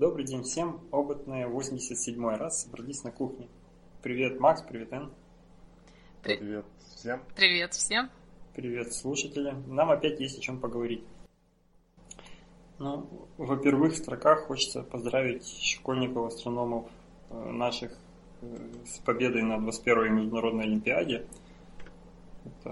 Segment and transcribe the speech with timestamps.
[0.00, 0.80] Добрый день всем.
[0.92, 3.48] Опытные 87 раз собрались на кухне.
[4.02, 5.12] Привет, Макс, привет, Эн.
[6.22, 6.64] Привет
[6.96, 7.22] всем.
[7.36, 8.10] Привет всем.
[8.54, 9.54] Привет, слушатели.
[9.66, 11.04] Нам опять есть о чем поговорить.
[12.78, 16.86] Ну, во первых строках хочется поздравить школьников, астрономов
[17.28, 17.92] э, наших
[18.40, 18.56] э,
[18.86, 21.26] с победой на 21-й международной олимпиаде.
[22.46, 22.70] Эта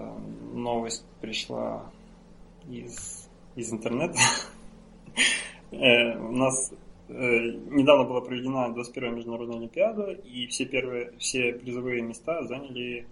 [0.51, 1.91] новость пришла
[2.67, 4.17] из, из интернета.
[5.71, 6.73] Э, у нас
[7.09, 13.07] недавно была проведена 21-я международная олимпиада, и все первые, все призовые места заняли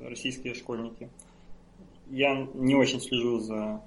[0.00, 1.10] российские школьники.
[2.08, 3.82] Я не очень слежу за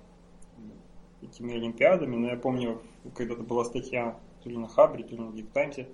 [1.21, 2.81] этими олимпиадами, но я помню,
[3.15, 5.87] когда-то была статья то ли на Хабре, то ли на Geek Times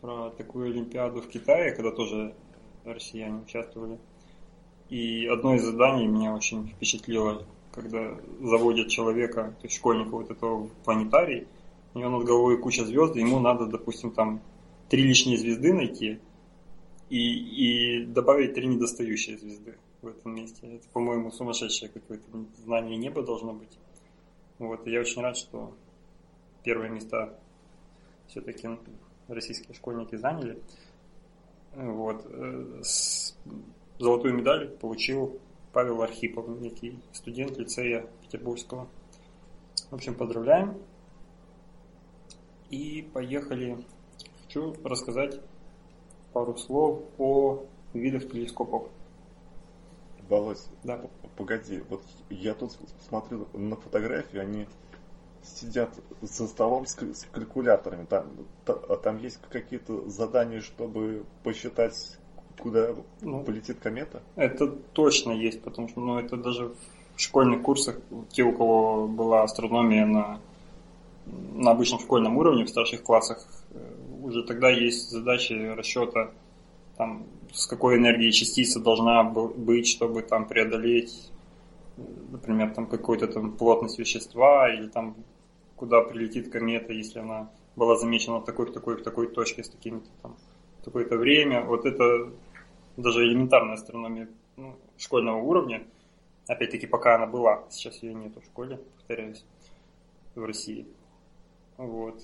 [0.00, 2.34] про такую олимпиаду в Китае, когда тоже
[2.84, 3.98] россияне участвовали.
[4.88, 10.64] И одно из заданий меня очень впечатлило, когда заводят человека, то есть школьника вот этого
[10.64, 11.46] в планетарий,
[11.94, 14.40] у него над головой куча звезд, ему надо, допустим, там
[14.88, 16.20] три лишние звезды найти
[17.08, 20.76] и, и добавить три недостающие звезды в этом месте.
[20.76, 22.26] Это, по-моему, сумасшедшее какое-то
[22.64, 23.78] знание неба должно быть.
[24.58, 25.74] Вот, и я очень рад, что
[26.62, 27.38] первые места
[28.28, 28.68] все-таки
[29.28, 30.58] российские школьники заняли.
[31.74, 32.24] Вот.
[32.26, 32.82] Э,
[33.98, 35.40] золотую медаль получил
[35.72, 38.88] Павел Архипов, некий студент лицея Петербургского.
[39.90, 40.76] В общем, поздравляем.
[42.70, 43.84] И поехали.
[44.42, 45.40] Хочу рассказать
[46.32, 48.88] пару слов о видах телескопов.
[50.28, 51.00] Володь, да.
[51.36, 52.72] погоди, вот я тут
[53.08, 54.66] смотрел на фотографии, они
[55.42, 55.90] сидят
[56.20, 58.04] за столом с, с калькуляторами.
[58.04, 58.26] Там,
[58.66, 62.18] а там есть какие-то задания, чтобы посчитать,
[62.58, 64.22] куда ну, полетит комета?
[64.36, 66.74] Это точно есть, потому что ну, это даже
[67.16, 70.40] в школьных курсах, те, у кого была астрономия на,
[71.54, 76.30] на обычном школьном уровне, в старших классах, э, уже тогда есть задачи расчета
[76.96, 81.30] там, с какой энергией частица должна быть, чтобы там преодолеть,
[82.30, 85.16] например, там какую-то там плотность вещества или там
[85.76, 89.70] куда прилетит комета, если она была замечена в такой, в такой, в такой точке с
[89.70, 90.36] таким-то там
[90.84, 91.62] такое-то время.
[91.62, 92.30] Вот это
[92.98, 95.82] даже элементарная астрономия ну, школьного уровня.
[96.46, 99.44] Опять-таки, пока она была, сейчас ее нету в школе, повторяюсь,
[100.34, 100.86] в России.
[101.80, 102.22] Вот.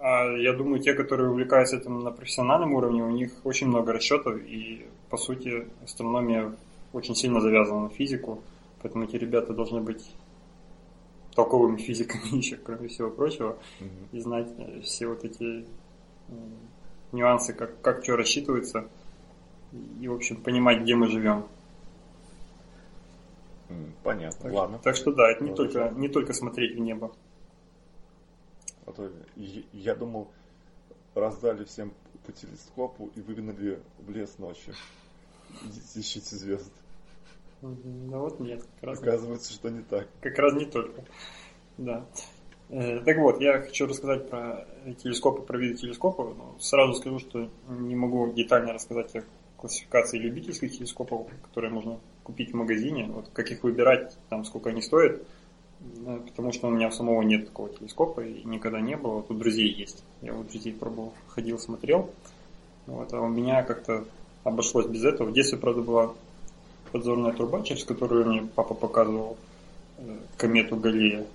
[0.00, 4.38] А я думаю, те, которые увлекаются этим на профессиональном уровне, у них очень много расчетов,
[4.38, 6.54] и, по сути, астрономия
[6.92, 8.44] очень сильно завязана на физику,
[8.80, 10.08] поэтому эти ребята должны быть
[11.34, 13.88] толковыми физиками еще, кроме всего прочего, mm-hmm.
[14.12, 14.48] и знать
[14.84, 15.66] все вот эти
[17.10, 18.88] нюансы, как, как что рассчитывается,
[20.00, 21.44] и, в общем, понимать, где мы живем.
[24.04, 24.78] Понятно, так, ладно.
[24.80, 27.10] Так что да, это не только, не только смотреть в небо.
[28.86, 30.28] А то я думал,
[31.14, 31.92] раздали всем
[32.24, 34.74] по телескопу и выгнали в лес ночью.
[35.64, 36.72] Идите ищите звезд.
[37.62, 38.62] Ну вот нет.
[38.80, 40.08] Как раз Оказывается, что не так.
[40.20, 41.04] Как раз не только.
[41.78, 42.06] Да.
[42.68, 44.66] Э, так вот, я хочу рассказать про
[45.02, 46.34] телескопы, про виды телескопа.
[46.36, 49.24] Но сразу скажу, что не могу детально рассказать о
[49.56, 53.06] классификации любительских телескопов, которые можно купить в магазине.
[53.06, 55.22] Вот как их выбирать, там сколько они стоят
[56.26, 59.24] потому что у меня самого нет такого телескопа и никогда не было.
[59.28, 60.02] У друзей есть.
[60.22, 62.10] Я у друзей пробовал, ходил, смотрел.
[62.86, 64.04] Вот, а у меня как-то
[64.44, 65.28] обошлось без этого.
[65.28, 66.14] В детстве, правда, была
[66.92, 69.36] подзорная труба, через которую мне папа показывал
[69.98, 71.26] э, комету Галлея.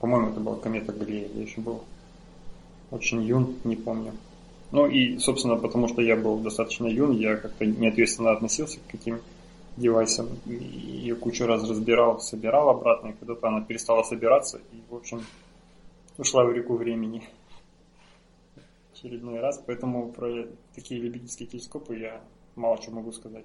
[0.00, 1.28] По-моему, это была комета Галлея.
[1.34, 1.82] Я еще был
[2.90, 4.12] очень юн, не помню.
[4.72, 9.20] Ну и, собственно, потому что я был достаточно юн, я как-то неответственно относился к каким
[9.76, 10.28] девайсом.
[10.46, 15.22] Ее кучу раз разбирал, собирал обратно, и когда-то она перестала собираться, и, в общем,
[16.18, 17.22] ушла в реку времени
[18.92, 19.62] очередной раз.
[19.66, 22.20] Поэтому про такие любительские телескопы я
[22.56, 23.44] мало что могу сказать.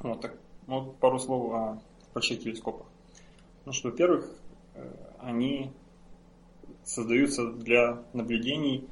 [0.00, 0.36] Вот так.
[0.66, 1.82] Вот пару слов о
[2.14, 2.86] больших телескопах.
[3.64, 4.30] Ну что, во-первых,
[4.74, 5.72] э, они
[6.84, 8.88] создаются для наблюдений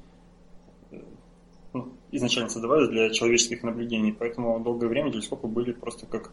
[2.12, 6.32] изначально создавались для человеческих наблюдений, поэтому долгое время телескопы были просто как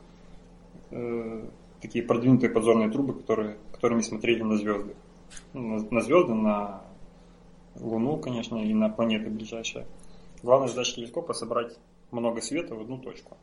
[0.91, 1.45] э,
[1.81, 4.95] такие продвинутые подзорные трубы, которые, которыми смотрели на звезды.
[5.53, 6.81] Ну, на, на звезды, на
[7.75, 9.85] Луну, конечно, и на планеты ближайшие.
[10.43, 11.77] Главная задача телескопа собрать
[12.11, 13.37] много света в одну точку.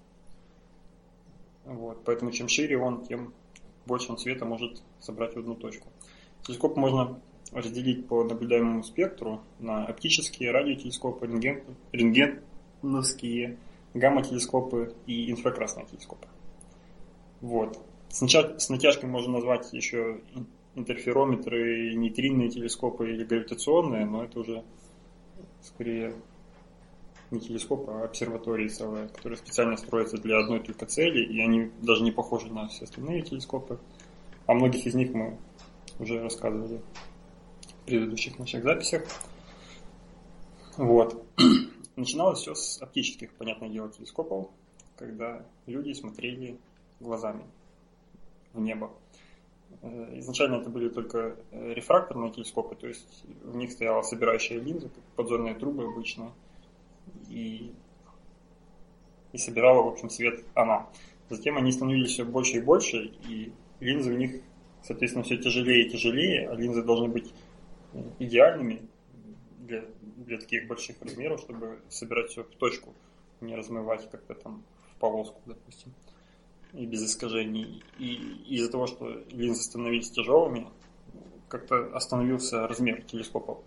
[1.65, 3.33] Вот, поэтому чем шире он, тем
[3.87, 5.89] больше он света может собрать в одну точку.
[6.43, 7.19] Телескоп можно
[7.55, 11.63] разделить по наблюдаемому спектру на оптические, радиотелескопы, рентген,
[11.93, 13.57] рентгеновские,
[13.95, 16.27] гамма-телескопы и инфракрасные телескопы.
[17.41, 17.79] Вот.
[18.09, 20.21] С, с натяжкой можно назвать еще
[20.75, 24.65] интерферометры, нейтринные телескопы или гравитационные, но это уже
[25.63, 26.15] скорее
[27.31, 32.03] не телескоп, а обсерватории целые, которые специально строятся для одной только цели, и они даже
[32.03, 33.79] не похожи на все остальные телескопы.
[34.47, 35.39] О многих из них мы
[35.99, 36.81] уже рассказывали
[37.87, 39.03] предыдущих наших записях.
[40.77, 41.25] Вот.
[41.97, 44.49] Начиналось все с оптических, понятное дело, телескопов,
[44.97, 46.59] когда люди смотрели
[47.01, 47.45] глазами
[48.53, 48.91] в небо.
[49.83, 54.91] Э, изначально это были только э, рефракторные телескопы, то есть в них стояла собирающая линза,
[55.17, 56.33] подзорные трубы обычно,
[57.29, 57.73] и,
[59.33, 60.89] и собирала, в общем, свет она.
[61.29, 64.41] Затем они становились все больше и больше, и линзы в них,
[64.83, 67.33] соответственно, все тяжелее и тяжелее, а линзы должны быть
[68.19, 68.83] идеальными
[69.59, 69.85] для,
[70.17, 72.95] для таких больших размеров, чтобы собирать все в точку,
[73.41, 75.93] не размывать как-то там в полоску, допустим
[76.75, 77.83] и без искажений.
[77.99, 78.15] И
[78.49, 80.67] из-за того, что линзы становились тяжелыми,
[81.49, 83.59] как-то остановился размер телескопов.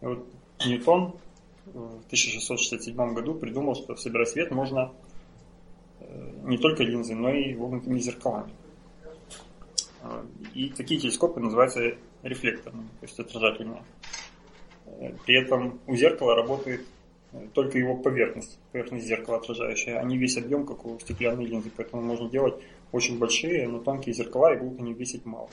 [0.00, 0.26] И вот
[0.66, 1.14] Ньютон
[1.66, 4.92] в 1667 году придумал, что собирать свет можно
[6.00, 8.52] э, не только линзы, но и вогнутыми зеркалами.
[10.54, 13.82] И такие телескопы называются рефлекторными, то есть отражательные.
[14.86, 16.86] Э, при этом у зеркала работает
[17.52, 21.70] только его поверхность, поверхность зеркала отражающая, а не весь объем, как у стеклянной линзы.
[21.76, 22.54] Поэтому можно делать
[22.92, 25.50] очень большие, но тонкие зеркала, и будут они весить мало.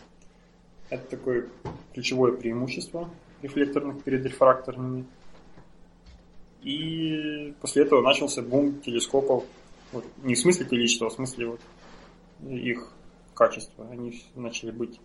[0.90, 1.50] Это такое
[1.94, 3.10] ключевое преимущество
[3.42, 5.06] рефлекторных перед рефракторными.
[6.62, 9.46] И после этого начался бум телескопов.
[9.92, 11.62] Вот, не в смысле количества, а в смысле вот
[12.48, 12.94] их
[13.42, 13.88] качества.
[13.90, 15.00] Они начали быть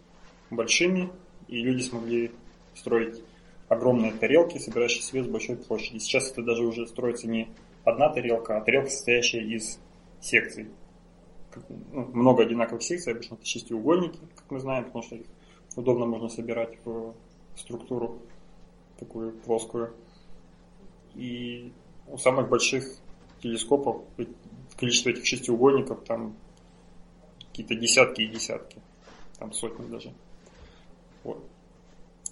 [0.50, 1.10] большими,
[1.48, 2.32] и люди смогли
[2.74, 3.22] строить
[3.68, 5.96] огромные тарелки, собирающие свет с большой площади.
[5.96, 7.48] Сейчас это даже уже строится не
[7.84, 9.78] одна тарелка, а тарелка, состоящая из
[10.20, 10.68] секций.
[11.92, 15.26] Ну, много одинаковых секций, обычно это шестиугольники, как мы знаем, потому что их
[15.74, 17.14] удобно можно собирать в
[17.54, 18.20] структуру
[18.98, 19.94] такую плоскую.
[21.14, 21.72] И
[22.06, 22.84] у самых больших
[23.40, 24.02] телескопов
[24.76, 26.36] количество этих шестиугольников там
[27.56, 28.82] какие-то десятки и десятки,
[29.38, 30.12] там сотни даже.
[31.24, 31.42] Вот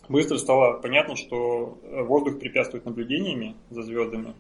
[0.09, 4.35] быстро стало понятно, что э, воздух препятствует наблюдениями за звездами,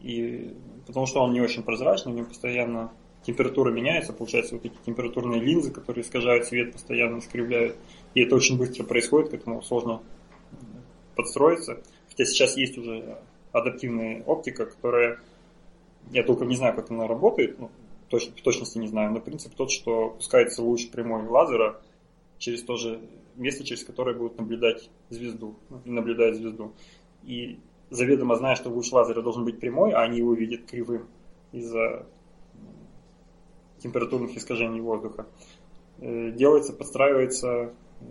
[0.00, 0.54] и
[0.86, 2.92] потому что он не очень прозрачный, у него постоянно
[3.24, 7.76] температура меняется, получается вот эти температурные линзы, которые искажают свет, постоянно искривляют,
[8.14, 10.02] и это очень быстро происходит, к этому сложно
[11.16, 11.82] подстроиться.
[12.08, 13.18] Хотя сейчас есть уже
[13.50, 15.18] адаптивная оптика, которая,
[16.12, 17.70] я только не знаю, как она работает, ну,
[18.08, 21.80] точно, в точности не знаю, но принцип тот, что пускается луч прямой лазера
[22.38, 23.00] через то же
[23.36, 26.72] место, через которое будут наблюдать звезду, ну, и наблюдают звезду.
[27.22, 27.58] И
[27.90, 31.06] заведомо зная, что луч лазера должен быть прямой, а они его видят кривым
[31.52, 32.06] из-за
[33.78, 35.26] температурных искажений воздуха,
[35.98, 37.48] э, делается, подстраивается
[38.00, 38.04] э,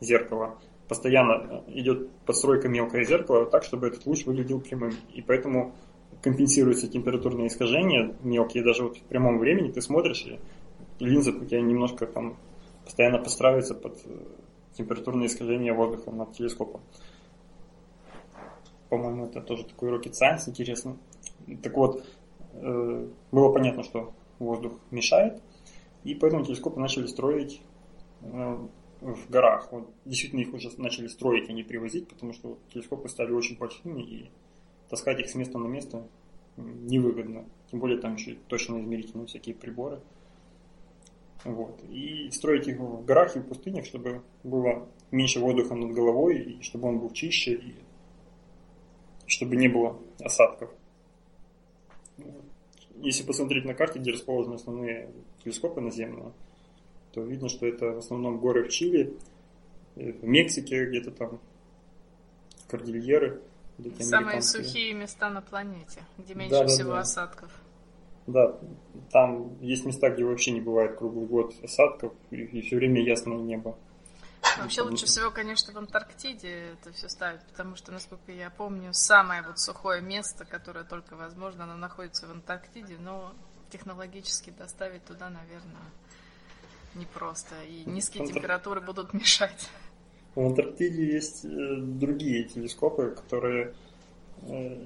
[0.00, 0.58] зеркало.
[0.88, 4.92] Постоянно идет подстройка мелкое зеркало так, чтобы этот луч выглядел прямым.
[5.14, 5.74] И поэтому
[6.22, 8.62] компенсируются температурные искажения мелкие.
[8.62, 10.38] Даже вот в прямом времени ты смотришь, и
[10.98, 12.36] линза у тебя немножко там
[12.84, 14.10] постоянно подстраивается под э,
[14.74, 16.80] температурное искажение воздуха над телескопом.
[18.88, 20.96] По-моему, это тоже такой rocket science интересно.
[21.62, 22.04] Так вот,
[22.54, 25.40] э, было понятно, что воздух мешает,
[26.04, 27.62] и поэтому телескопы начали строить
[28.22, 28.58] э,
[29.00, 29.68] в горах.
[29.70, 34.02] Вот, действительно, их уже начали строить, а не привозить, потому что телескопы стали очень большими,
[34.02, 34.30] и
[34.90, 36.06] таскать их с места на место
[36.56, 37.46] невыгодно.
[37.70, 40.00] Тем более там еще точно измерительные всякие приборы.
[41.44, 41.82] Вот.
[41.88, 46.62] И строить их в горах и в пустынях, чтобы было меньше воздуха над головой, и
[46.62, 47.74] чтобы он был чище, и
[49.26, 50.70] чтобы не было осадков.
[52.96, 55.10] Если посмотреть на карте, где расположены основные
[55.42, 56.32] телескопы наземные,
[57.12, 59.16] то видно, что это в основном горы в Чили,
[59.96, 61.40] э, в Мексике где-то там,
[62.68, 63.40] кордильеры.
[64.00, 67.00] Самые сухие места на планете, где меньше да, всего да.
[67.00, 67.50] осадков.
[68.26, 68.58] Да,
[69.10, 73.38] там есть места, где вообще не бывает круглый год осадков, и, и все время ясное
[73.38, 73.76] небо.
[74.58, 79.42] Вообще лучше всего, конечно, в Антарктиде это все ставить, потому что, насколько я помню, самое
[79.42, 83.32] вот сухое место, которое только возможно, оно находится в Антарктиде, но
[83.70, 85.90] технологически доставить туда, наверное,
[86.94, 87.54] непросто.
[87.64, 88.36] И низкие Антар...
[88.36, 89.68] температуры будут мешать.
[90.34, 91.48] В Антарктиде есть э,
[91.80, 93.74] другие телескопы, которые
[94.42, 94.76] э,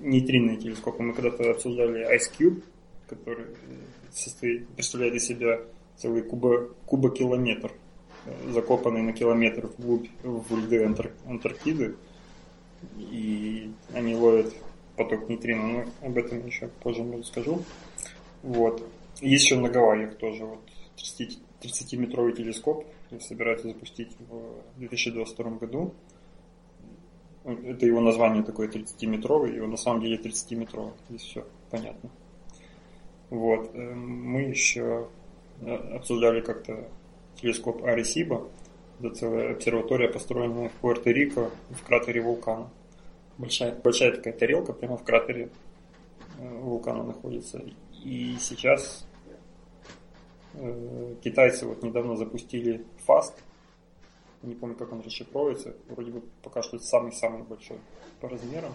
[0.00, 1.02] нейтринные телескопы.
[1.02, 2.62] Мы когда-то обсуждали Ice Cube,
[3.08, 3.46] который
[4.10, 5.60] состоит, представляет из себя
[5.96, 7.72] целый кубо, кубокилометр,
[8.24, 11.96] э, закопанный на километр вглубь в льды Антар, Антарктиды.
[12.98, 14.54] И они ловят
[14.96, 17.62] поток нейтрино, но об этом еще позже расскажу.
[18.42, 18.82] Вот.
[19.20, 20.60] Есть еще на Гавайях тоже вот
[20.96, 22.86] 30, 30-метровый телескоп
[23.20, 25.94] собираются запустить в 2022 году.
[27.44, 30.92] это его название такое 30-метровый, и на самом деле 30-метровый.
[31.08, 32.10] Здесь все понятно.
[33.30, 33.74] Вот.
[33.74, 35.08] Э, мы еще
[35.94, 36.88] обсуждали как-то
[37.40, 38.48] телескоп Аресиба.
[39.00, 42.70] Это целая обсерватория, построенная в Пуэрто-Рико, в кратере вулкана.
[43.38, 45.50] Большая, большая такая тарелка прямо в кратере
[46.38, 47.62] э, вулкана находится.
[48.04, 49.06] И сейчас
[51.22, 53.34] китайцы вот недавно запустили FAST,
[54.42, 57.78] не помню, как он расшифровывается, вроде бы пока что это самый-самый большой
[58.20, 58.72] по размерам.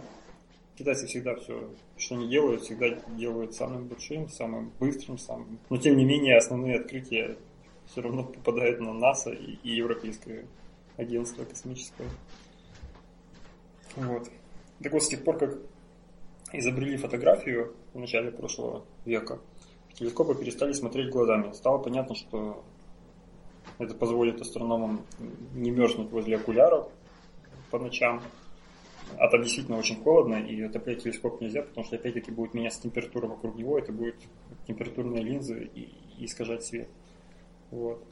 [0.78, 5.60] Китайцы всегда все, что они делают, всегда делают самым большим, самым быстрым, самым...
[5.70, 7.38] Но тем не менее основные открытия
[7.86, 10.46] все равно попадают на НАСА и, и Европейское
[10.96, 12.08] агентство космическое.
[13.96, 14.30] Вот.
[14.82, 15.58] Так вот, с тех пор, как
[16.54, 19.40] изобрели фотографию в начале прошлого века,
[20.00, 21.52] телескопы перестали смотреть глазами.
[21.52, 22.64] Стало понятно, что
[23.78, 25.06] это позволит астрономам
[25.54, 26.88] не мерзнуть возле окуляров
[27.70, 28.22] по ночам.
[29.18, 33.28] А там действительно очень холодно, и отоплять телескоп нельзя, потому что опять-таки будет меняться температура
[33.28, 34.16] вокруг него, это будет
[34.68, 35.90] температурные линзы и,
[36.26, 36.88] искажать свет.
[37.72, 38.04] Вот.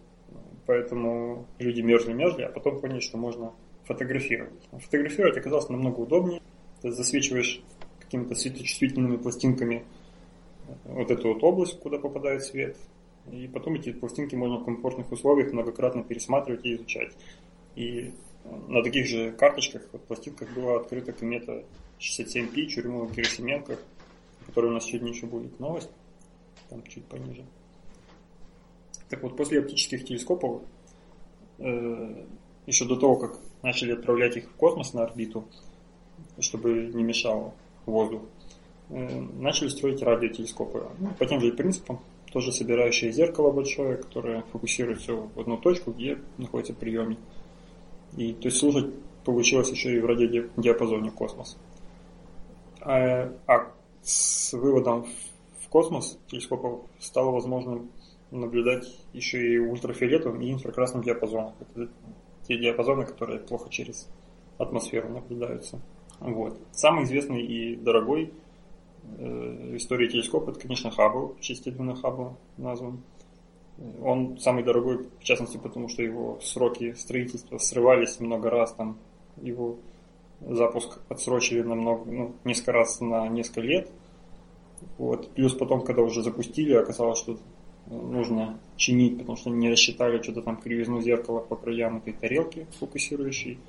[0.65, 3.53] Поэтому люди мерзли-мерзли, а потом поняли, что можно
[3.85, 4.67] фотографировать.
[4.71, 6.41] Фотографировать оказалось намного удобнее.
[6.81, 7.61] Ты засвечиваешь
[7.99, 9.85] какими-то светочувствительными пластинками
[10.85, 12.77] вот эту вот область, куда попадает свет,
[13.31, 17.13] и потом эти пластинки можно в комфортных условиях многократно пересматривать и изучать.
[17.75, 18.13] И
[18.67, 21.63] на таких же карточках, вот, пластинках была открыта комета
[21.99, 23.77] 67P Чурюмова Герасименко,
[24.45, 25.89] которая у нас сегодня еще будет новость,
[26.69, 27.45] там чуть пониже.
[29.09, 30.63] Так вот, после оптических телескопов,
[31.59, 32.25] э,
[32.65, 35.47] еще до того, как начали отправлять их в космос на орбиту,
[36.39, 37.53] чтобы не мешал
[37.85, 38.23] воздух,
[38.89, 40.87] начали строить радиотелескопы.
[40.99, 41.99] Ну, по тем же принципам,
[42.31, 47.19] тоже собирающее зеркало большое, которое фокусирует все в одну точку, где находится приемник.
[48.15, 48.93] И то есть служить
[49.25, 51.57] получилось еще и в радиодиапазоне космос.
[52.81, 55.05] А, а с выводом
[55.59, 57.91] в космос телескопов стало возможным
[58.31, 61.53] наблюдать еще и ультрафиолетовым и инфракрасным диапазоном.
[61.59, 61.89] Это
[62.47, 64.07] те диапазоны, которые плохо через
[64.57, 65.79] атмосферу наблюдаются.
[66.19, 66.57] Вот.
[66.71, 68.33] Самый известный и дорогой
[69.75, 71.95] истории телескопа, это, конечно, Хаббл, в честь Эдвина
[72.57, 73.01] назван.
[74.01, 78.97] Он самый дорогой, в частности, потому что его сроки строительства срывались много раз, там
[79.41, 79.77] его
[80.41, 83.89] запуск отсрочили на много, ну, несколько раз на несколько лет.
[84.97, 85.29] Вот.
[85.31, 87.37] Плюс потом, когда уже запустили, оказалось, что
[87.87, 93.59] нужно чинить, потому что не рассчитали что-то там кривизну зеркала по краям этой тарелки фокусирующей.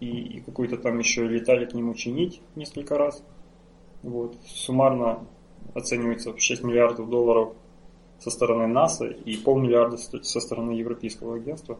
[0.00, 3.22] И, и какой-то там еще летали к нему чинить несколько раз.
[4.02, 4.36] Вот.
[4.46, 5.26] Суммарно
[5.74, 7.54] оценивается в 6 миллиардов долларов
[8.18, 11.78] со стороны НАСА и полмиллиарда со стороны Европейского агентства.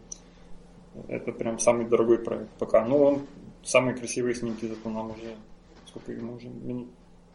[1.09, 2.85] Это прям самый дорогой проект пока.
[2.85, 3.27] Но он
[3.63, 5.37] самые красивые снимки, зато нам уже
[5.87, 6.49] сколько ему уже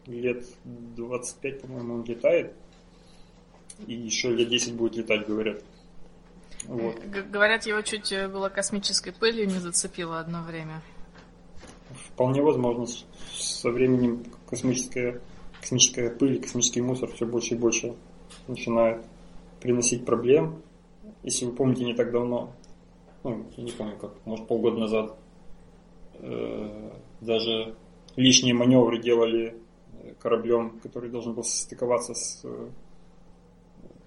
[0.07, 2.53] лет 25, по-моему, он летает.
[3.87, 5.63] И еще лет 10 будет летать, говорят.
[6.65, 6.99] Вот.
[7.05, 10.81] Говорят, его чуть э, было космической пылью не зацепило одно время.
[11.93, 12.85] Вполне возможно.
[13.33, 15.21] Со временем космическая,
[15.59, 17.95] космическая пыль, космический мусор все больше и больше
[18.47, 19.03] начинает
[19.59, 20.61] приносить проблем.
[21.23, 22.51] Если вы помните, не так давно,
[23.23, 25.15] ну, я не помню, как, может, полгода назад,
[26.15, 27.75] э, даже
[28.15, 29.55] лишние маневры делали
[30.19, 32.69] кораблем, который должен был состыковаться с э,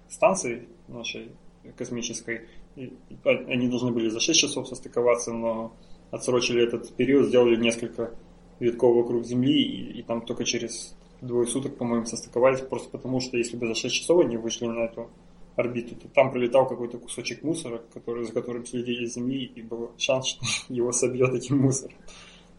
[0.09, 1.31] станцией нашей
[1.77, 2.47] космической.
[2.75, 5.73] И, они должны были за 6 часов состыковаться, но
[6.11, 8.11] отсрочили этот период, сделали несколько
[8.59, 13.37] витков вокруг Земли, и, и там только через двое суток, по-моему, состыковались, просто потому что
[13.37, 15.09] если бы за 6 часов они вышли на эту
[15.55, 20.27] орбиту, то там пролетал какой-то кусочек мусора, который, за которым следили Земли, и был шанс,
[20.27, 21.95] что его собьет этим мусором.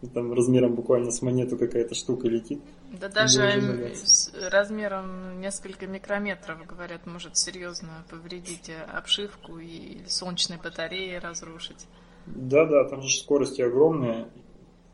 [0.03, 2.61] И там размером буквально с монету какая-то штука летит.
[2.93, 11.87] Да даже с размером несколько микрометров, говорят, может серьезно повредить обшивку и солнечные батареи разрушить.
[12.26, 14.26] Да-да, там же скорости огромные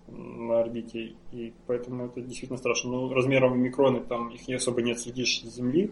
[0.09, 2.91] на орбите, и поэтому это действительно страшно.
[2.91, 5.91] Ну, размером микроны там их не особо не отследишь с Земли,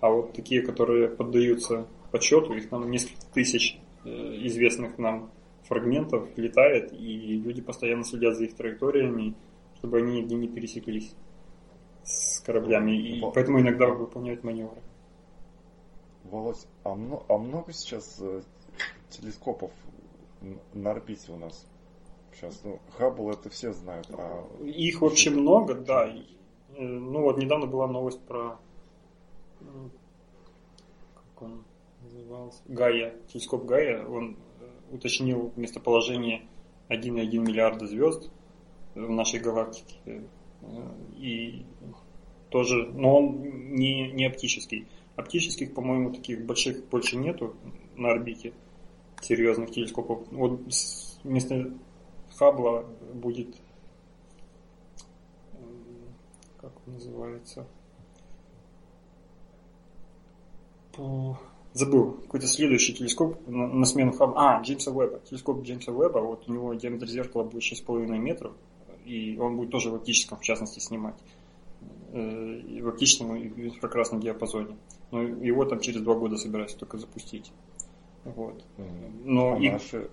[0.00, 5.30] а вот такие, которые поддаются подсчету, их там несколько тысяч э, известных нам
[5.62, 9.34] фрагментов летает, и люди постоянно следят за их траекториями,
[9.78, 11.14] чтобы они нигде не пересеклись
[12.02, 13.30] с кораблями, и Во...
[13.30, 14.82] поэтому иногда выполняют маневры.
[16.24, 18.42] Володь, а, много, а много сейчас э,
[19.08, 19.70] телескопов
[20.72, 21.66] на орбите у нас
[22.32, 22.60] сейчас.
[22.64, 24.08] Ну, Хаббл это все знают.
[24.10, 24.46] А...
[24.64, 26.08] Их вообще много, да.
[26.08, 28.58] Э, ну вот недавно была новость про
[31.14, 31.64] как он
[32.02, 32.60] назывался?
[32.66, 36.42] Гая, телескоп Гая, он э, уточнил местоположение
[36.88, 38.30] 1,1 миллиарда звезд
[38.94, 40.24] в нашей галактике.
[41.16, 41.64] И
[42.50, 44.86] тоже, но он не, не оптический.
[45.16, 47.54] Оптических, по-моему, таких больших больше нету
[47.96, 48.52] на орбите
[49.24, 50.26] серьезных телескопов.
[50.30, 50.60] Вот
[51.24, 51.72] вместо
[52.36, 53.56] Хаббла будет
[56.64, 57.66] как он называется?
[61.74, 64.58] забыл, какой-то следующий телескоп на, на смену Хаббла.
[64.58, 65.20] А, Джеймса Уэбба.
[65.28, 68.52] Телескоп Джеймса Уэбба, вот у него диаметр зеркала будет 6,5 метров,
[69.04, 71.16] и он будет тоже в оптическом, в частности, снимать.
[72.12, 74.76] Э, в оптичном и инфракрасном диапазоне.
[75.10, 77.50] Но его там через два года собираются только запустить.
[78.24, 78.64] Вот.
[79.24, 79.70] Но а и...
[79.70, 80.10] наши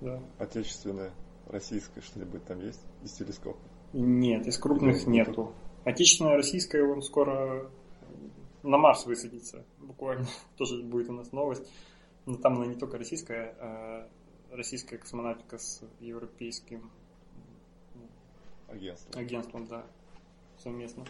[0.00, 0.20] да.
[0.38, 1.10] отечественные,
[1.46, 3.60] российское что-нибудь там есть из телескопов?
[3.92, 5.54] Нет, из крупных Или нету.
[5.84, 7.70] Отечественная, российская, он скоро
[8.62, 9.64] на Марс высадится.
[9.78, 11.70] Буквально тоже будет у нас новость.
[12.26, 14.08] Но там она не только российская, а
[14.50, 16.90] российская космонавтика с европейским
[18.68, 19.20] агентством.
[19.20, 19.86] Агентством, да,
[20.58, 21.04] совместно.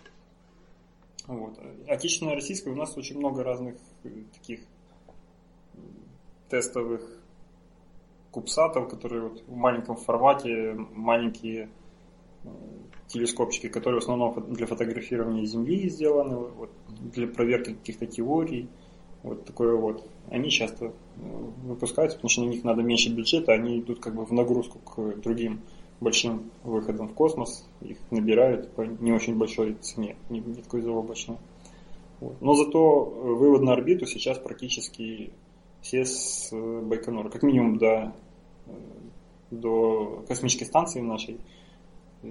[1.26, 1.58] Вот.
[1.88, 4.60] Отечественная российская у нас очень много разных э, таких
[6.48, 7.02] тестовых
[8.30, 11.70] кубсатов, которые вот в маленьком формате, маленькие
[12.44, 12.48] э,
[13.08, 18.68] телескопчики, которые в основном для фотографирования Земли сделаны, вот, для проверки каких-то теорий,
[19.22, 20.08] вот такое вот.
[20.28, 20.90] Они часто э,
[21.64, 25.16] выпускаются, потому что на них надо меньше бюджета, они идут как бы в нагрузку к
[25.20, 25.62] другим
[26.00, 31.38] большим выходам в космос, их набирают по не очень большой цене, не, не такой заоблачной.
[32.20, 32.40] Вот.
[32.40, 35.32] Но зато вывод на орбиту сейчас практически
[35.86, 38.12] все с э, Байконура, как минимум до,
[38.66, 38.72] э,
[39.52, 41.38] до космической станции нашей,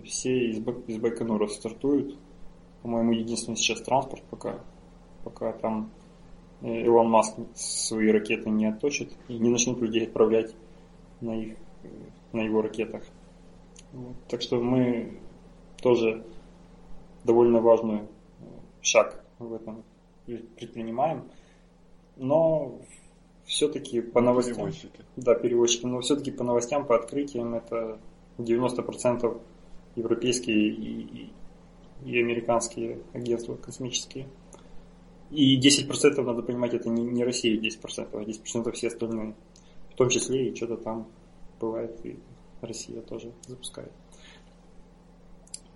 [0.03, 0.57] все из,
[0.87, 2.17] из Байконура стартуют.
[2.81, 4.59] По-моему, единственный сейчас транспорт пока,
[5.23, 5.89] пока там
[6.61, 10.53] э, Илон Маск свои ракеты не отточит и не начнет людей отправлять
[11.21, 11.55] на, их,
[12.33, 13.03] на его ракетах.
[13.93, 14.15] Вот.
[14.27, 15.17] Так что мы
[15.81, 16.25] тоже
[17.23, 18.01] довольно важный
[18.81, 19.85] шаг в этом
[20.25, 21.23] предпринимаем.
[22.17, 22.81] Но
[23.45, 24.55] все-таки по новостям...
[24.55, 24.99] Перевозчики.
[25.15, 25.85] Да, перевозчики.
[25.85, 27.99] Но все-таки по новостям, по открытиям это
[28.37, 29.41] 90%
[29.95, 31.31] европейские и,
[32.03, 34.27] и, американские агентства космические.
[35.31, 39.35] И 10% надо понимать, это не, не Россия 10%, а 10% все остальные.
[39.91, 41.07] В том числе и что-то там
[41.59, 42.19] бывает, и
[42.61, 43.91] Россия тоже запускает.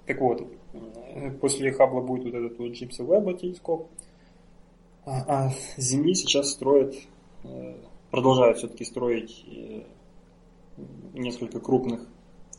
[0.06, 0.48] Так вот,
[1.40, 3.90] после Хаббла будет вот этот вот Джеймса Уэбба телескоп,
[5.06, 6.96] а, а Земли сейчас строят
[8.12, 9.84] продолжают все-таки строить э,
[11.14, 12.02] несколько крупных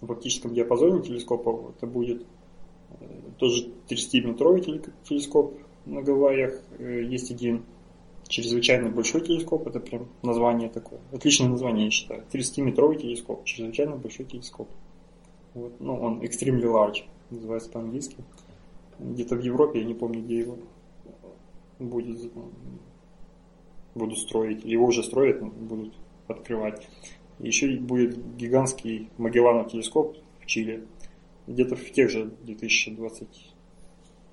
[0.00, 1.74] в оптическом диапазоне телескопов.
[1.76, 2.26] Это будет
[3.00, 3.04] э,
[3.38, 5.54] тоже 30-метровый телескоп
[5.86, 6.60] на Гавайях.
[6.78, 7.64] Есть один
[8.30, 11.00] чрезвычайно большой телескоп, это прям название такое.
[11.12, 12.24] Отличное название, я считаю.
[12.32, 14.68] 30-метровый телескоп, чрезвычайно большой телескоп.
[15.54, 15.80] Вот.
[15.80, 18.16] Ну, он extremely large, называется по-английски.
[19.00, 20.58] Где-то в Европе, я не помню, где его
[21.80, 22.30] будет
[23.94, 25.94] будут строить, его уже строят, будут
[26.28, 26.86] открывать.
[27.38, 30.86] Еще будет гигантский Магелланов телескоп в Чили,
[31.46, 32.32] где-то в тех же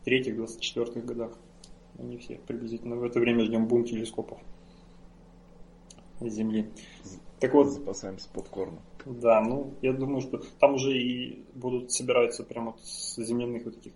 [0.06, 1.38] 2023-2024 годах.
[1.98, 4.40] Они все приблизительно в это время ждем бум телескопов
[6.20, 6.70] с Земли.
[7.40, 8.80] Так вот, запасаемся попкорном.
[9.06, 13.94] Да, ну, я думаю, что там уже и будут собираться прямо с земляных вот этих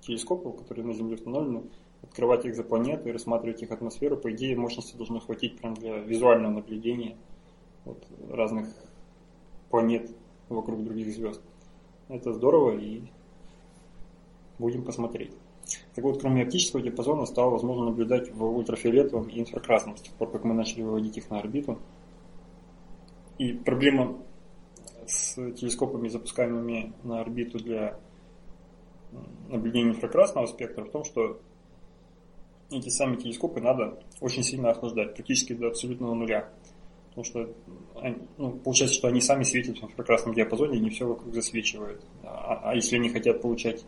[0.00, 1.62] телескопов, которые на Земле установлены,
[2.02, 7.16] открывать экзопланеты и рассматривать их атмосферу, по идее, мощности должно хватить прям для визуального наблюдения
[7.84, 8.68] вот, разных
[9.70, 10.10] планет
[10.48, 11.40] вокруг других звезд.
[12.08, 13.02] Это здорово и
[14.58, 15.32] будем посмотреть.
[15.94, 20.30] Так вот, кроме оптического диапазона стало возможно наблюдать в ультрафиолетовом и инфракрасном, с тех пор,
[20.30, 21.78] как мы начали выводить их на орбиту.
[23.38, 24.18] И проблема
[25.06, 27.98] с телескопами, запускаемыми на орбиту для
[29.48, 31.40] наблюдения инфракрасного спектра в том, что
[32.78, 36.48] эти сами телескопы надо очень сильно охлаждать, практически до абсолютного нуля.
[37.14, 37.54] Потому что
[38.38, 42.02] ну, получается, что они сами светят в инфракрасном диапазоне и не все вокруг засвечивают.
[42.22, 43.84] А, а если они хотят получать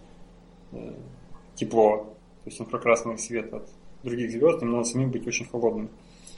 [0.72, 0.94] э,
[1.54, 3.68] тепло, то есть инфракрасный свет от
[4.02, 5.88] других звезд, им надо самим быть очень холодным.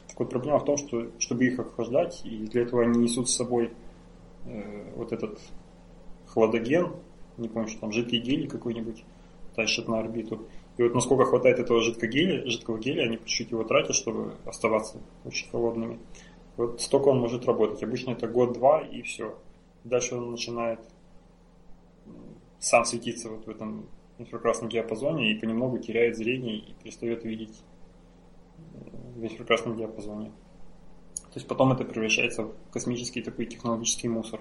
[0.09, 3.35] Так вот, проблема в том, что чтобы их охлаждать, и для этого они несут с
[3.35, 3.73] собой
[4.45, 5.41] э, вот этот
[6.29, 6.93] хладоген,
[7.37, 9.05] не помню, что там жидкий гелий какой-нибудь,
[9.57, 10.47] тащат на орбиту.
[10.77, 14.35] И вот насколько хватает этого жидкого геля, жидкого геля, они по чуть-чуть его тратят, чтобы
[14.45, 15.99] оставаться очень холодными.
[16.57, 17.83] Вот столько он может работать.
[17.83, 19.39] Обычно это год-два и все.
[19.85, 20.81] Дальше он начинает
[22.59, 23.87] сам светиться вот в этом
[24.19, 27.63] инфракрасном диапазоне и понемногу теряет зрение и перестает видеть
[29.15, 30.31] в инфракрасном диапазоне.
[31.17, 34.41] То есть потом это превращается в космический такой технологический мусор.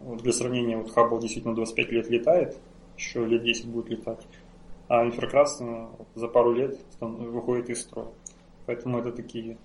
[0.00, 2.56] Вот для сравнения, вот Хаббл действительно 25 лет летает,
[2.96, 4.24] еще лет 10 будет летать,
[4.88, 8.08] а инфракрасный за пару лет выходит из строя.
[8.66, 9.58] Поэтому это такие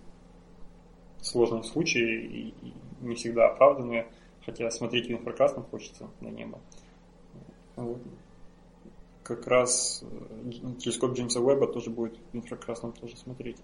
[1.22, 4.08] сложные случаи и не всегда оправданные,
[4.46, 5.12] хотя смотреть в
[5.64, 6.60] хочется на небо.
[7.76, 8.02] Вот.
[9.24, 13.58] Как раз э, телескоп Джеймса Уэбба тоже будет в инфракрасном тоже смотреть.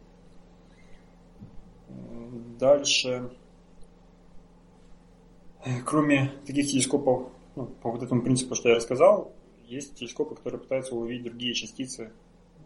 [2.58, 3.30] Дальше,
[5.86, 9.34] кроме таких телескопов, ну, по вот этому принципу, что я рассказал,
[9.70, 12.12] есть телескопы, которые пытаются увидеть другие частицы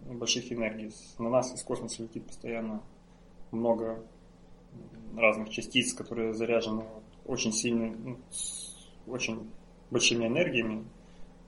[0.05, 0.91] больших энергий.
[1.19, 2.81] На нас из космоса летит постоянно
[3.51, 4.03] много
[5.15, 6.85] разных частиц, которые заряжены
[7.25, 8.17] очень сильно, ну,
[9.07, 9.49] очень
[9.91, 10.85] большими энергиями,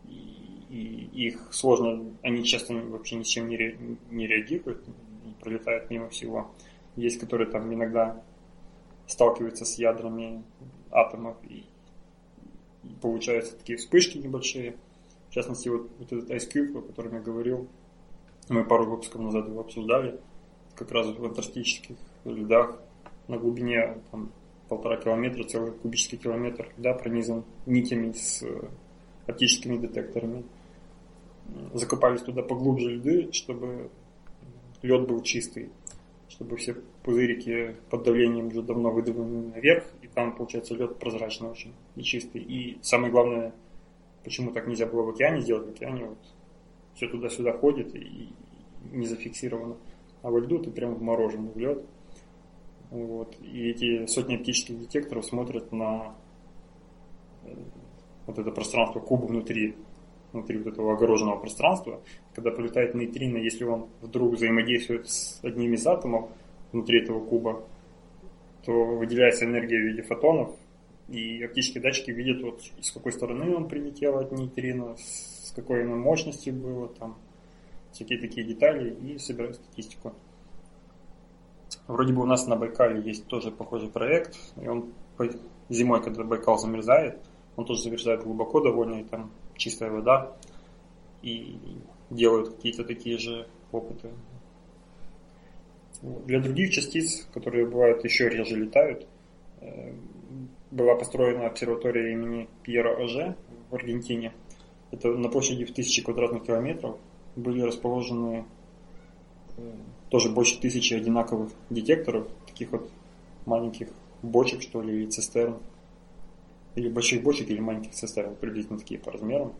[0.04, 3.78] и, и их сложно, они часто вообще ни с чем не, ре,
[4.12, 4.86] не реагируют,
[5.42, 6.52] пролетают мимо всего.
[6.96, 8.22] Есть, которые там иногда
[9.08, 10.44] сталкиваются с ядрами
[10.92, 11.66] атомов и,
[12.84, 14.76] и получаются такие вспышки небольшие.
[15.36, 17.68] Частности, вот, вот этот Ice Cube, о котором я говорил,
[18.48, 20.18] мы пару выпусков назад его обсуждали,
[20.76, 22.80] как раз в антарктических льдах
[23.28, 24.32] на глубине там,
[24.70, 28.70] полтора километра, целый кубический километр льда пронизан нитями с э,
[29.28, 30.46] оптическими детекторами.
[31.74, 33.90] Закопались туда поглубже льды, чтобы
[34.84, 35.70] лед был чистый,
[36.30, 41.74] чтобы все пузырики под давлением уже давно выдавлены наверх, и там получается лед прозрачный очень
[41.98, 42.40] и чистый.
[42.40, 43.54] И самое главное,
[44.26, 46.18] почему так нельзя было в океане сделать, в океане вот
[46.96, 48.34] все туда-сюда ходит и
[48.92, 49.78] не зафиксировано.
[50.24, 51.86] А во льду ты прям вмороженный в лед.
[52.90, 53.38] Вот.
[53.42, 56.16] И эти сотни оптических детекторов смотрят на
[57.44, 57.54] э,
[58.26, 59.76] вот это пространство куба внутри,
[60.34, 62.02] внутри вот этого огороженного пространства.
[62.34, 66.30] Когда полетает нейтрино, если он вдруг взаимодействует с одним из атомов
[66.72, 67.64] внутри этого куба,
[68.66, 70.56] то выделяется энергия в виде фотонов,
[71.08, 75.96] и оптические датчики видят, вот, с какой стороны он прилетел от нейтрино, с какой оно
[75.96, 77.18] мощностью было, там,
[77.92, 80.14] всякие такие детали, и собирают статистику.
[81.88, 84.94] Вроде бы у нас на Байкале есть тоже похожий проект, и он
[85.70, 87.20] зимой, когда Байкал замерзает,
[87.56, 90.36] он тоже замерзает глубоко довольно, и там чистая вода,
[91.22, 91.58] и
[92.10, 94.10] делают какие-то такие же опыты.
[96.02, 99.08] Для других частиц, которые бывают еще реже летают,
[99.62, 99.94] э,
[100.76, 103.38] была построена обсерватория имени Пьера Оже
[103.70, 104.34] в Аргентине.
[104.92, 106.98] Это на площади в тысячи квадратных километров
[107.38, 108.46] были расположены
[109.56, 109.72] э,
[110.10, 112.90] тоже больше тысячи одинаковых детекторов, таких вот
[113.46, 113.88] маленьких
[114.22, 115.60] бочек, что ли, или цистерн.
[116.76, 119.54] Или больших бочек, или маленьких цистерн, приблизительно такие по размерам.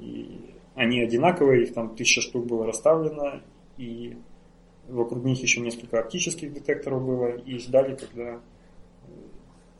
[0.00, 3.40] И они одинаковые, их там тысяча штук было расставлено,
[3.78, 4.18] и
[4.86, 8.40] вокруг них еще несколько оптических детекторов было, и ждали, когда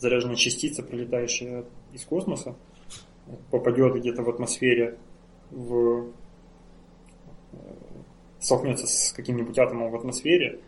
[0.03, 2.57] заряженная частица, прилетающая из космоса,
[3.51, 4.99] попадет где-то в атмосфере
[5.51, 6.13] в
[8.41, 10.59] столкнется с каким-нибудь атомом в атмосфере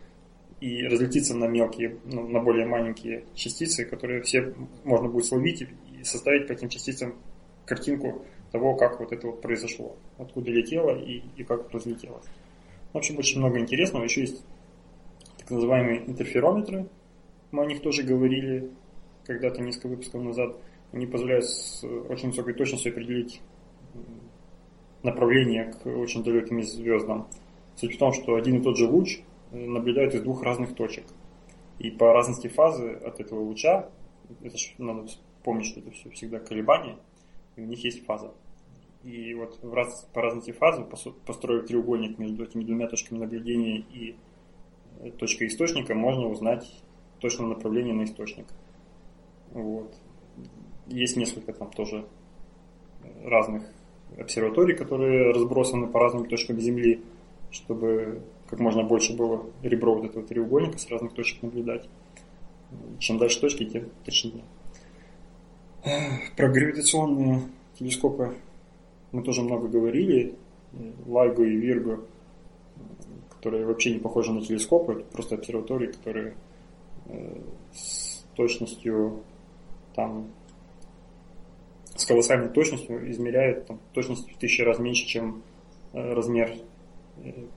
[0.61, 4.53] и разлетится на мелкие, ну, на более маленькие частицы, которые все
[4.85, 7.15] можно будет словить и составить по этим частицам
[7.65, 12.25] картинку того, как вот это вот произошло, откуда летело и, и как разлетелось.
[12.93, 14.05] В общем, очень много интересного.
[14.05, 14.45] Еще есть
[15.37, 16.87] так называемые интерферометры.
[17.51, 18.71] Мы о них тоже говорили
[19.25, 20.57] когда-то несколько выпусков назад.
[20.91, 23.41] Они позволяют с очень высокой точностью определить
[25.03, 27.27] направление к очень далеким звездам.
[27.75, 29.19] Суть в том, что один и тот же луч
[29.51, 31.05] э, наблюдают из двух разных точек.
[31.79, 33.89] И по разности фазы от этого луча,
[34.41, 35.07] это же надо
[35.43, 36.97] помнить, что это все всегда колебания,
[37.55, 38.33] и у них есть фаза.
[39.03, 40.83] И вот в раз, по разности фазы,
[41.25, 44.15] построив треугольник между этими двумя точками наблюдения и
[45.01, 46.65] э, точкой источника, можно узнать
[47.19, 48.47] точное направление на источник.
[49.55, 49.91] Вот.
[50.85, 52.05] Есть несколько там тоже
[53.23, 53.63] разных
[54.19, 57.01] обсерваторий, которые разбросаны по разным точкам Земли
[57.55, 61.87] чтобы как можно больше было ребро вот этого треугольника с разных точек наблюдать.
[62.99, 64.43] Чем дальше точки, тем точнее.
[66.35, 67.43] Про гравитационные
[67.79, 68.35] телескопы
[69.11, 70.35] мы тоже много говорили.
[71.05, 72.01] Лайго и Вирго,
[73.29, 76.35] которые вообще не похожи на телескопы, это просто обсерватории, которые
[77.05, 77.41] э,
[77.73, 79.23] с точностью
[79.95, 80.29] там
[81.95, 85.43] с колоссальной точностью измеряют там, точность в тысячи раз меньше, чем
[85.93, 86.53] э, размер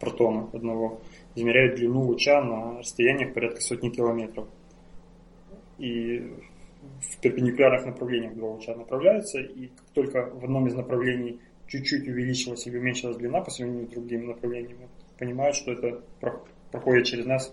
[0.01, 1.01] протона одного,
[1.35, 4.47] измеряют длину луча на расстояниях порядка сотни километров.
[5.79, 6.33] И
[7.01, 12.67] в перпендикулярных направлениях два луча направляются, и как только в одном из направлений чуть-чуть увеличилась
[12.67, 16.03] или уменьшилась длина по сравнению с другими направлениями, понимают, что это
[16.71, 17.53] проходит через нас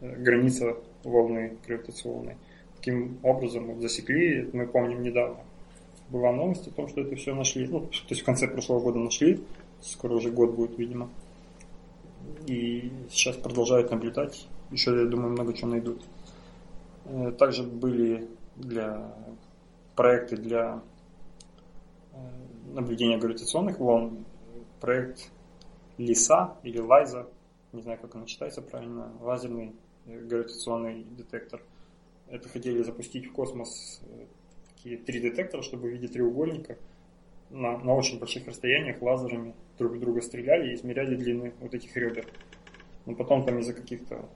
[0.00, 2.36] э, граница волны гравитационной.
[2.78, 5.38] Таким образом вот засекли, мы помним недавно,
[6.10, 7.66] была новость о том, что это все нашли.
[7.66, 9.40] Ну, то есть в конце прошлого года нашли.
[9.80, 11.10] Скоро уже год будет, видимо.
[12.46, 14.46] И сейчас продолжают наблюдать.
[14.70, 16.02] Еще, я думаю, много чего найдут.
[17.04, 19.12] Э, также были для
[19.96, 20.82] проекты для
[22.12, 22.16] э,
[22.74, 24.24] наблюдения гравитационных волн.
[24.80, 25.30] Проект
[25.98, 27.26] ЛИСА или ЛАЙЗа,
[27.72, 29.72] не знаю, как оно читается правильно, лазерный
[30.06, 31.60] э, гравитационный детектор.
[32.30, 34.00] Это хотели запустить в космос
[34.74, 36.78] такие три детектора, чтобы в виде треугольника
[37.50, 41.96] на, на очень больших расстояниях лазерами друг в друга стреляли и измеряли длины вот этих
[41.96, 42.26] ребер.
[43.06, 44.28] Но потом там из-за каких-то